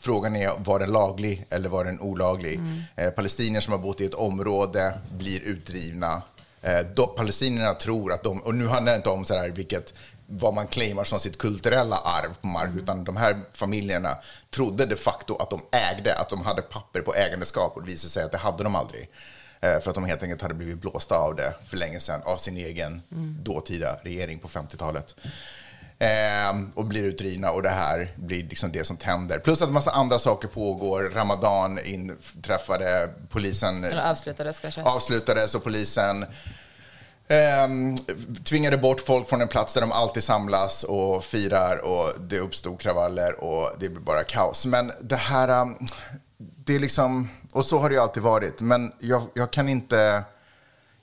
Frågan 0.00 0.36
är, 0.36 0.52
var 0.58 0.78
den 0.78 0.92
laglig 0.92 1.46
eller 1.50 1.68
var 1.68 1.84
den 1.84 2.00
olaglig? 2.00 2.60
Eh, 2.96 3.10
palestinier 3.10 3.60
som 3.60 3.72
har 3.72 3.78
bott 3.78 4.00
i 4.00 4.04
ett 4.04 4.14
område 4.14 4.98
blir 5.18 5.40
utdrivna. 5.40 6.22
Eh, 6.62 7.06
palestinierna 7.16 7.74
tror 7.74 8.12
att 8.12 8.22
de, 8.22 8.42
och 8.42 8.54
nu 8.54 8.66
handlar 8.68 8.92
det 8.92 8.96
inte 8.96 9.08
om 9.08 9.24
så 9.24 9.34
här 9.34 9.48
vilket, 9.48 9.94
vad 10.38 10.54
man 10.54 10.66
claimar 10.66 11.04
som 11.04 11.20
sitt 11.20 11.38
kulturella 11.38 11.96
arv 11.96 12.34
på 12.40 12.46
mark, 12.46 12.70
utan 12.76 13.04
de 13.04 13.16
här 13.16 13.40
familjerna 13.52 14.16
trodde 14.50 14.86
de 14.86 14.96
facto 14.96 15.36
att 15.36 15.50
de 15.50 15.62
ägde, 15.72 16.14
att 16.14 16.30
de 16.30 16.42
hade 16.42 16.62
papper 16.62 17.00
på 17.00 17.14
ägandeskap 17.14 17.76
och 17.76 17.82
det 17.82 17.90
visade 17.90 18.10
sig 18.10 18.24
att 18.24 18.32
det 18.32 18.38
hade 18.38 18.64
de 18.64 18.74
aldrig. 18.76 19.10
Eh, 19.60 19.80
för 19.80 19.90
att 19.90 19.94
de 19.94 20.04
helt 20.04 20.22
enkelt 20.22 20.42
hade 20.42 20.54
blivit 20.54 20.80
blåsta 20.80 21.16
av 21.16 21.36
det 21.36 21.54
för 21.66 21.76
länge 21.76 22.00
sedan 22.00 22.20
av 22.24 22.36
sin 22.36 22.56
egen 22.56 23.02
dåtida 23.42 23.96
regering 24.02 24.38
på 24.38 24.48
50-talet. 24.48 25.14
Eh, 25.98 26.60
och 26.74 26.84
blir 26.84 27.02
utdrivna 27.02 27.50
och 27.50 27.62
det 27.62 27.70
här 27.70 28.12
blir 28.16 28.44
liksom 28.48 28.72
det 28.72 28.84
som 28.84 28.96
tänder. 28.96 29.38
Plus 29.38 29.62
att 29.62 29.68
en 29.68 29.74
massa 29.74 29.90
andra 29.90 30.18
saker 30.18 30.48
pågår. 30.48 31.02
Ramadan 31.14 31.78
inträffade, 31.84 33.08
polisen 33.28 33.84
Eller 33.84 34.10
avslutades 34.10 34.60
kanske. 34.60 34.82
avslutades 34.82 35.54
och 35.54 35.64
polisen 35.64 36.26
Ehm, 37.28 37.96
tvingade 38.44 38.76
bort 38.76 39.00
folk 39.00 39.28
från 39.28 39.40
en 39.40 39.48
plats 39.48 39.74
där 39.74 39.80
de 39.80 39.92
alltid 39.92 40.24
samlas 40.24 40.84
och 40.84 41.24
firar 41.24 41.76
och 41.84 42.20
det 42.20 42.38
uppstod 42.38 42.80
kravaller 42.80 43.44
och 43.44 43.70
det 43.80 43.88
blev 43.88 44.02
bara 44.02 44.24
kaos. 44.24 44.66
Men 44.66 44.92
det 45.00 45.16
här, 45.16 45.48
ehm, 45.48 45.76
det 46.38 46.74
är 46.74 46.78
liksom, 46.80 47.28
och 47.52 47.64
så 47.64 47.78
har 47.78 47.88
det 47.88 47.94
ju 47.94 48.00
alltid 48.00 48.22
varit, 48.22 48.60
men 48.60 48.92
jag, 48.98 49.22
jag 49.34 49.50
kan 49.50 49.68
inte, 49.68 50.24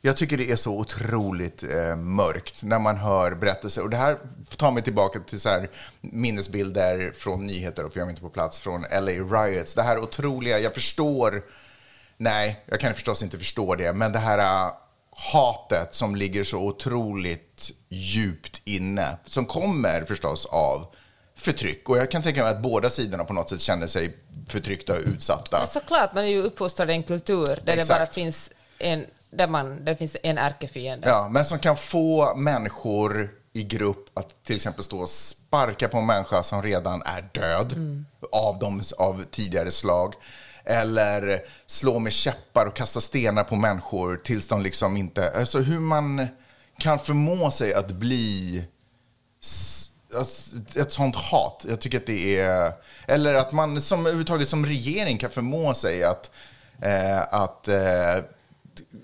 jag 0.01 0.17
tycker 0.17 0.37
det 0.37 0.51
är 0.51 0.55
så 0.55 0.79
otroligt 0.79 1.63
eh, 1.63 1.95
mörkt 1.95 2.63
när 2.63 2.79
man 2.79 2.97
hör 2.97 3.31
berättelser. 3.35 3.83
Och 3.83 3.89
det 3.89 3.97
här 3.97 4.17
tar 4.57 4.71
mig 4.71 4.83
tillbaka 4.83 5.19
till 5.19 5.39
så 5.39 5.49
här 5.49 5.69
minnesbilder 6.01 7.11
från 7.15 7.47
nyheter, 7.47 7.85
och 7.85 7.93
för 7.93 7.99
jag 7.99 8.05
var 8.05 8.11
inte 8.11 8.21
på 8.21 8.29
plats, 8.29 8.59
från 8.59 8.81
LA 8.81 9.11
Riots. 9.11 9.75
Det 9.75 9.81
här 9.81 9.99
otroliga, 9.99 10.59
jag 10.59 10.73
förstår, 10.73 11.43
nej, 12.17 12.63
jag 12.65 12.79
kan 12.79 12.93
förstås 12.93 13.23
inte 13.23 13.37
förstå 13.37 13.75
det, 13.75 13.93
men 13.93 14.11
det 14.11 14.19
här 14.19 14.71
hatet 15.33 15.95
som 15.95 16.15
ligger 16.15 16.43
så 16.43 16.57
otroligt 16.57 17.71
djupt 17.89 18.61
inne, 18.63 19.17
som 19.25 19.45
kommer 19.45 20.05
förstås 20.05 20.45
av 20.45 20.85
förtryck. 21.35 21.89
Och 21.89 21.97
jag 21.97 22.11
kan 22.11 22.23
tänka 22.23 22.43
mig 22.43 22.51
att 22.51 22.61
båda 22.61 22.89
sidorna 22.89 23.23
på 23.23 23.33
något 23.33 23.49
sätt 23.49 23.61
känner 23.61 23.87
sig 23.87 24.17
förtryckta 24.47 24.93
och 24.93 24.99
utsatta. 25.05 25.57
Men 25.57 25.67
såklart, 25.67 26.13
man 26.13 26.23
är 26.23 26.27
ju 26.27 26.41
uppfostrad 26.41 26.89
i 26.89 26.93
en 26.93 27.03
kultur 27.03 27.45
där 27.45 27.61
det 27.65 27.71
Exakt. 27.73 27.99
bara 27.99 28.05
finns 28.05 28.51
en, 28.79 29.05
där 29.31 29.47
man, 29.47 29.69
där 29.69 29.91
det 29.91 29.97
finns 29.97 30.17
en 30.23 30.37
ärkefiende. 30.37 31.09
Ja, 31.09 31.29
men 31.31 31.45
som 31.45 31.59
kan 31.59 31.77
få 31.77 32.35
människor 32.35 33.29
i 33.53 33.63
grupp 33.63 34.09
att 34.13 34.43
till 34.43 34.55
exempel 34.55 34.83
stå 34.83 34.99
och 34.99 35.09
sparka 35.09 35.87
på 35.87 35.97
en 35.97 36.05
människa 36.05 36.43
som 36.43 36.63
redan 36.63 37.01
är 37.01 37.29
död 37.33 37.75
av, 38.31 38.59
dem, 38.59 38.81
av 38.97 39.23
tidigare 39.31 39.71
slag. 39.71 40.13
Eller 40.65 41.39
slå 41.65 41.99
med 41.99 42.13
käppar 42.13 42.65
och 42.65 42.75
kasta 42.75 43.01
stenar 43.01 43.43
på 43.43 43.55
människor 43.55 44.21
tills 44.23 44.47
de 44.47 44.61
liksom 44.61 44.97
inte... 44.97 45.31
Alltså 45.31 45.59
hur 45.59 45.79
man 45.79 46.27
kan 46.77 46.99
förmå 46.99 47.51
sig 47.51 47.73
att 47.73 47.91
bli 47.91 48.63
ett 50.75 50.91
sånt 50.91 51.15
hat. 51.15 51.65
Jag 51.69 51.81
tycker 51.81 51.97
att 51.97 52.05
det 52.05 52.39
är... 52.39 52.73
Eller 53.07 53.33
att 53.33 53.51
man 53.51 53.81
som 53.81 53.99
överhuvudtaget 53.99 54.49
som 54.49 54.65
regering 54.65 55.17
kan 55.17 55.31
förmå 55.31 55.73
sig 55.73 56.03
att, 56.03 56.31
eh, 56.81 57.21
att 57.21 57.67
eh, 57.67 58.23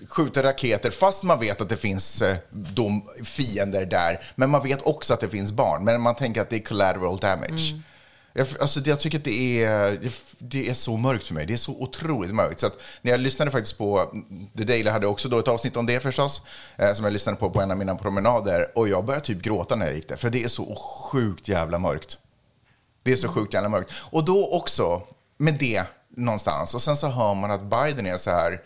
skjuta 0.10 0.44
raketer 0.44 0.92
fast 0.92 1.24
man 1.24 1.40
vet 1.40 1.62
att 1.62 1.70
det 1.70 1.78
finns 1.78 2.22
eh, 2.22 2.38
de 2.50 3.08
fiender 3.24 3.86
där. 3.86 4.22
Men 4.36 4.50
man 4.50 4.64
vet 4.64 4.82
också 4.82 5.14
att 5.14 5.20
det 5.20 5.30
finns 5.30 5.52
barn. 5.52 5.84
Men 5.84 6.02
man 6.02 6.16
tänker 6.16 6.42
att 6.42 6.50
det 6.50 6.56
är 6.56 6.66
collateral 6.66 7.18
damage. 7.18 7.72
Mm. 7.72 7.84
Jag, 8.38 8.48
alltså, 8.62 8.80
det- 8.80 8.90
jag 8.90 9.00
tycker 9.00 9.18
att 9.18 9.24
det 9.24 9.64
är, 9.64 10.00
det, 10.38 10.70
är 10.70 10.74
så 10.74 10.98
mörkt 10.98 11.28
för 11.28 11.34
mig. 11.34 11.46
Det 11.46 11.54
är 11.54 11.58
så 11.58 11.72
otroligt 11.72 12.36
mörkt. 12.36 12.60
Så 12.60 12.70
när 13.02 13.12
jag 13.12 13.20
lyssnade 13.20 13.52
faktiskt 13.52 13.78
på 13.78 14.12
The 14.58 14.64
Daily, 14.64 14.90
hade 14.90 15.08
också 15.08 15.30
då 15.30 15.40
ett 15.40 15.48
avsnitt 15.48 15.78
om 15.78 15.86
det 15.86 16.00
förstås, 16.00 16.42
eh, 16.78 16.94
som 16.94 17.04
jag 17.06 17.14
lyssnade 17.14 17.38
på 17.38 17.50
på 17.50 17.62
en 17.62 17.72
av 17.72 17.78
mina 17.78 17.96
promenader. 17.96 18.72
Och 18.76 18.90
jag 18.90 19.06
började 19.06 19.26
typ 19.26 19.42
gråta 19.42 19.76
när 19.76 19.86
jag 19.86 19.96
gick 19.96 20.10
där, 20.10 20.16
för 20.16 20.30
det 20.30 20.44
är 20.44 20.48
så 20.48 20.76
sjukt 20.76 21.48
jävla 21.48 21.80
mörkt. 21.80 22.18
Det 23.04 23.12
är 23.12 23.16
så 23.18 23.28
sjukt 23.28 23.54
jävla 23.54 23.70
mörkt. 23.70 23.92
Och 24.12 24.26
då 24.26 24.48
också, 24.52 25.02
med 25.38 25.54
det 25.60 25.84
någonstans, 26.10 26.76
och 26.76 26.82
sen 26.82 26.98
så 26.98 27.08
hör 27.08 27.34
man 27.34 27.52
att 27.52 27.62
Biden 27.62 28.06
är 28.06 28.18
så 28.18 28.30
här, 28.32 28.62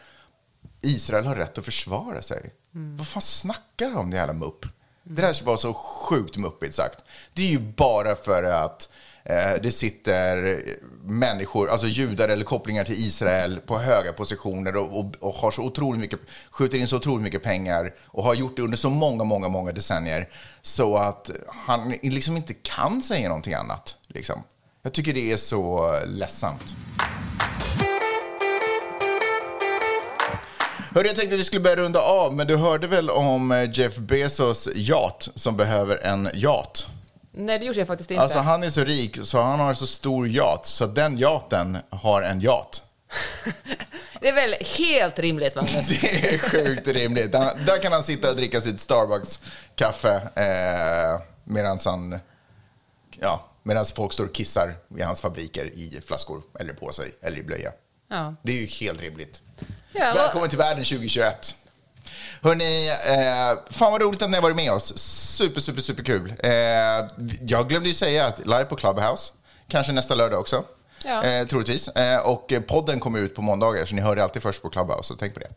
Israel 0.81 1.25
har 1.25 1.35
rätt 1.35 1.57
att 1.57 1.65
försvara 1.65 2.21
sig. 2.21 2.51
Vad 2.71 3.07
fan 3.07 3.21
snackar 3.21 3.89
de 3.91 3.95
om, 3.97 4.09
det 4.09 4.17
jävla 4.17 4.33
mupp? 4.33 4.65
Det 5.03 5.21
där 5.21 5.43
var 5.45 5.57
så 5.57 5.73
sjukt 5.73 6.37
muppigt 6.37 6.75
sagt. 6.75 7.03
Det 7.33 7.41
är 7.43 7.47
ju 7.47 7.59
bara 7.59 8.15
för 8.15 8.43
att 8.43 8.89
Eh, 9.23 9.61
det 9.63 9.71
sitter 9.71 10.63
människor, 11.03 11.69
alltså 11.69 11.87
judar 11.87 12.29
eller 12.29 12.45
kopplingar 12.45 12.83
till 12.83 12.99
Israel 12.99 13.59
på 13.65 13.77
höga 13.77 14.13
positioner 14.13 14.75
och, 14.75 14.99
och, 14.99 15.15
och 15.19 15.33
har 15.33 15.51
så 15.51 15.63
otroligt 15.63 16.01
mycket, 16.01 16.19
skjuter 16.51 16.77
in 16.77 16.87
så 16.87 16.97
otroligt 16.97 17.23
mycket 17.23 17.43
pengar 17.43 17.93
och 18.05 18.23
har 18.23 18.33
gjort 18.33 18.55
det 18.55 18.61
under 18.61 18.77
så 18.77 18.89
många, 18.89 19.23
många, 19.23 19.47
många 19.47 19.71
decennier 19.71 20.29
så 20.61 20.95
att 20.95 21.29
han 21.47 21.89
liksom 22.01 22.37
inte 22.37 22.53
kan 22.53 23.01
säga 23.01 23.27
någonting 23.27 23.53
annat. 23.53 23.97
Liksom. 24.07 24.43
Jag 24.83 24.93
tycker 24.93 25.13
det 25.13 25.31
är 25.31 25.37
så 25.37 25.95
ledsamt. 26.05 26.75
Hörru, 30.95 31.07
jag 31.07 31.15
tänkte 31.15 31.35
att 31.35 31.39
vi 31.39 31.43
skulle 31.43 31.61
börja 31.61 31.75
runda 31.75 32.01
av, 32.01 32.35
men 32.35 32.47
du 32.47 32.55
hörde 32.55 32.87
väl 32.87 33.09
om 33.09 33.51
eh, 33.51 33.69
Jeff 33.73 33.97
Bezos 33.97 34.69
yacht 34.75 35.29
som 35.35 35.57
behöver 35.57 35.97
en 35.97 36.29
yacht? 36.33 36.87
Nej, 37.31 37.59
det 37.59 37.65
gjorde 37.65 37.79
jag 37.79 37.87
faktiskt 37.87 38.11
inte. 38.11 38.23
Alltså 38.23 38.39
han 38.39 38.63
är 38.63 38.69
så 38.69 38.83
rik 38.83 39.17
så 39.23 39.41
han 39.41 39.59
har 39.59 39.73
så 39.73 39.87
stor 39.87 40.27
yacht 40.27 40.65
så 40.65 40.85
den 40.85 41.17
yachten 41.17 41.77
har 41.89 42.21
en 42.21 42.41
yacht. 42.41 42.83
Det 44.21 44.29
är 44.29 44.33
väl 44.33 44.55
helt 44.77 45.19
rimligt, 45.19 45.55
Magnus? 45.55 45.87
Det 46.01 46.33
är 46.33 46.37
sjukt 46.37 46.87
rimligt. 46.87 47.35
Han, 47.35 47.65
där 47.65 47.81
kan 47.81 47.91
han 47.91 48.03
sitta 48.03 48.29
och 48.29 48.35
dricka 48.35 48.61
sitt 48.61 48.79
Starbucks-kaffe 48.79 50.15
eh, 50.35 51.21
medan 51.43 51.79
han, 51.85 52.19
ja, 53.19 53.45
medan 53.63 53.85
folk 53.85 54.13
står 54.13 54.25
och 54.25 54.33
kissar 54.33 54.75
vid 54.87 55.05
hans 55.05 55.21
fabriker 55.21 55.65
i 55.65 56.01
flaskor 56.07 56.41
eller 56.59 56.73
på 56.73 56.91
sig 56.91 57.11
eller 57.21 57.37
i 57.37 57.43
blöja. 57.43 57.71
Ja. 58.09 58.35
Det 58.43 58.51
är 58.51 58.61
ju 58.61 58.65
helt 58.65 59.01
rimligt. 59.01 59.41
Ja, 59.93 60.13
Välkommen 60.15 60.49
till 60.49 60.57
världen 60.57 60.83
2021. 60.83 61.55
Hörni, 62.41 62.87
eh, 62.89 63.59
fan 63.73 63.91
vad 63.91 64.01
roligt 64.01 64.21
att 64.21 64.29
ni 64.29 64.35
har 64.35 64.41
varit 64.41 64.55
med 64.55 64.71
oss. 64.71 64.97
Super, 65.37 65.61
super, 65.61 65.81
super 65.81 66.03
kul. 66.03 66.33
Eh, 66.39 66.51
jag 67.41 67.69
glömde 67.69 67.87
ju 67.89 67.93
säga 67.93 68.25
att 68.25 68.39
live 68.39 68.65
på 68.65 68.75
Clubhouse, 68.75 69.33
kanske 69.67 69.93
nästa 69.93 70.15
lördag 70.15 70.39
också. 70.39 70.63
Ja. 71.03 71.23
Eh, 71.23 71.47
troligtvis. 71.47 71.87
Eh, 71.87 72.19
och 72.27 72.51
eh, 72.51 72.61
podden 72.61 72.99
kommer 72.99 73.19
ut 73.19 73.35
på 73.35 73.41
måndagar, 73.41 73.85
så 73.85 73.95
ni 73.95 74.01
hör 74.01 74.15
det 74.15 74.23
alltid 74.23 74.41
först 74.41 74.61
på 74.61 74.69
Clubhouse, 74.69 75.03
så 75.03 75.13
tänk 75.15 75.33
på 75.33 75.39
det. 75.39 75.49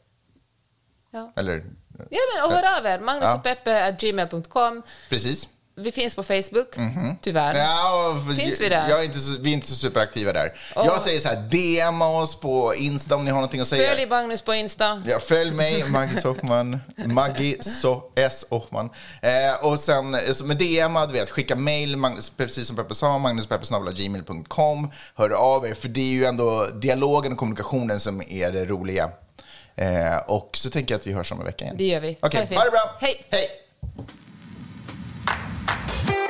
Ja. 1.10 1.32
Eller, 1.36 1.64
Ja, 2.10 2.18
men 2.36 2.44
och 2.44 2.52
hör 2.52 2.78
av 2.78 2.86
er. 2.86 2.98
Magnus 3.00 3.24
Ja. 3.24 3.34
och 3.34 3.42
Peppe 3.42 3.84
at 3.88 4.00
gmail.com. 4.00 4.82
precis. 5.08 5.48
Vi 5.76 5.92
finns 5.92 6.14
på 6.16 6.22
Facebook, 6.22 6.74
tyvärr. 7.22 7.52
Mhm. 7.54 7.62
Ja, 7.62 8.10
och- 8.30 8.36
Finns 8.36 8.60
vi 8.60 8.68
där? 8.68 8.88
Jag 8.88 9.00
är 9.00 9.04
inte 9.04 9.18
så, 9.18 9.36
vi 9.40 9.50
är 9.50 9.54
inte 9.54 9.66
så 9.66 9.74
superaktiva 9.74 10.32
där. 10.32 10.52
Och- 10.74 10.86
Jag 10.86 11.00
säger 11.00 11.20
så 11.20 11.28
här, 11.28 11.36
DMa 11.36 12.08
oss 12.08 12.40
på 12.40 12.74
Insta 12.74 13.14
om 13.14 13.24
ni 13.24 13.30
har 13.30 13.36
någonting 13.36 13.60
att 13.60 13.68
säga. 13.68 13.88
Följ 13.90 14.06
Magnus 14.06 14.42
på 14.42 14.54
Insta. 14.54 15.02
Ja, 15.06 15.18
följ 15.18 15.50
mig, 15.50 15.84
Maggie 15.88 16.20
Soffman. 16.20 16.80
Maggie 17.06 17.62
so 17.62 18.02
S. 18.16 18.46
Offman. 18.48 18.90
Eh, 19.22 19.66
och 19.66 19.78
sen 19.80 20.14
eh, 20.14 20.20
med 20.44 20.56
DM, 20.56 20.94
du 21.08 21.12
vet, 21.12 21.30
skicka 21.30 21.56
mail, 21.56 21.96
Magnus, 21.96 22.30
precis 22.30 22.66
som 22.66 22.76
Peppe 22.76 22.94
sa, 22.94 23.18
magnuspeppesnabelagmail.com. 23.18 24.90
Hör 25.14 25.30
av 25.30 25.66
er, 25.66 25.74
för 25.74 25.88
det 25.88 26.00
är 26.00 26.12
ju 26.14 26.24
ändå 26.24 26.66
dialogen 26.74 27.32
och 27.32 27.38
kommunikationen 27.38 28.00
som 28.00 28.22
är 28.28 28.52
det 28.52 28.64
roliga. 28.64 29.10
Eh, 29.76 30.16
och 30.26 30.50
så 30.56 30.70
tänker 30.70 30.94
jag 30.94 30.98
att 30.98 31.06
vi 31.06 31.12
hörs 31.12 31.32
om 31.32 31.38
en 31.40 31.44
vecka 31.46 31.64
igen. 31.64 31.76
Det 31.78 31.84
gör 31.84 32.00
vi. 32.00 32.18
Okej, 32.20 32.46
fint. 32.46 32.58
ha 32.58 32.64
det 32.64 32.70
bra. 32.70 32.96
Hej. 33.00 33.24
Hej. 33.30 33.48
Bye. 35.86 36.23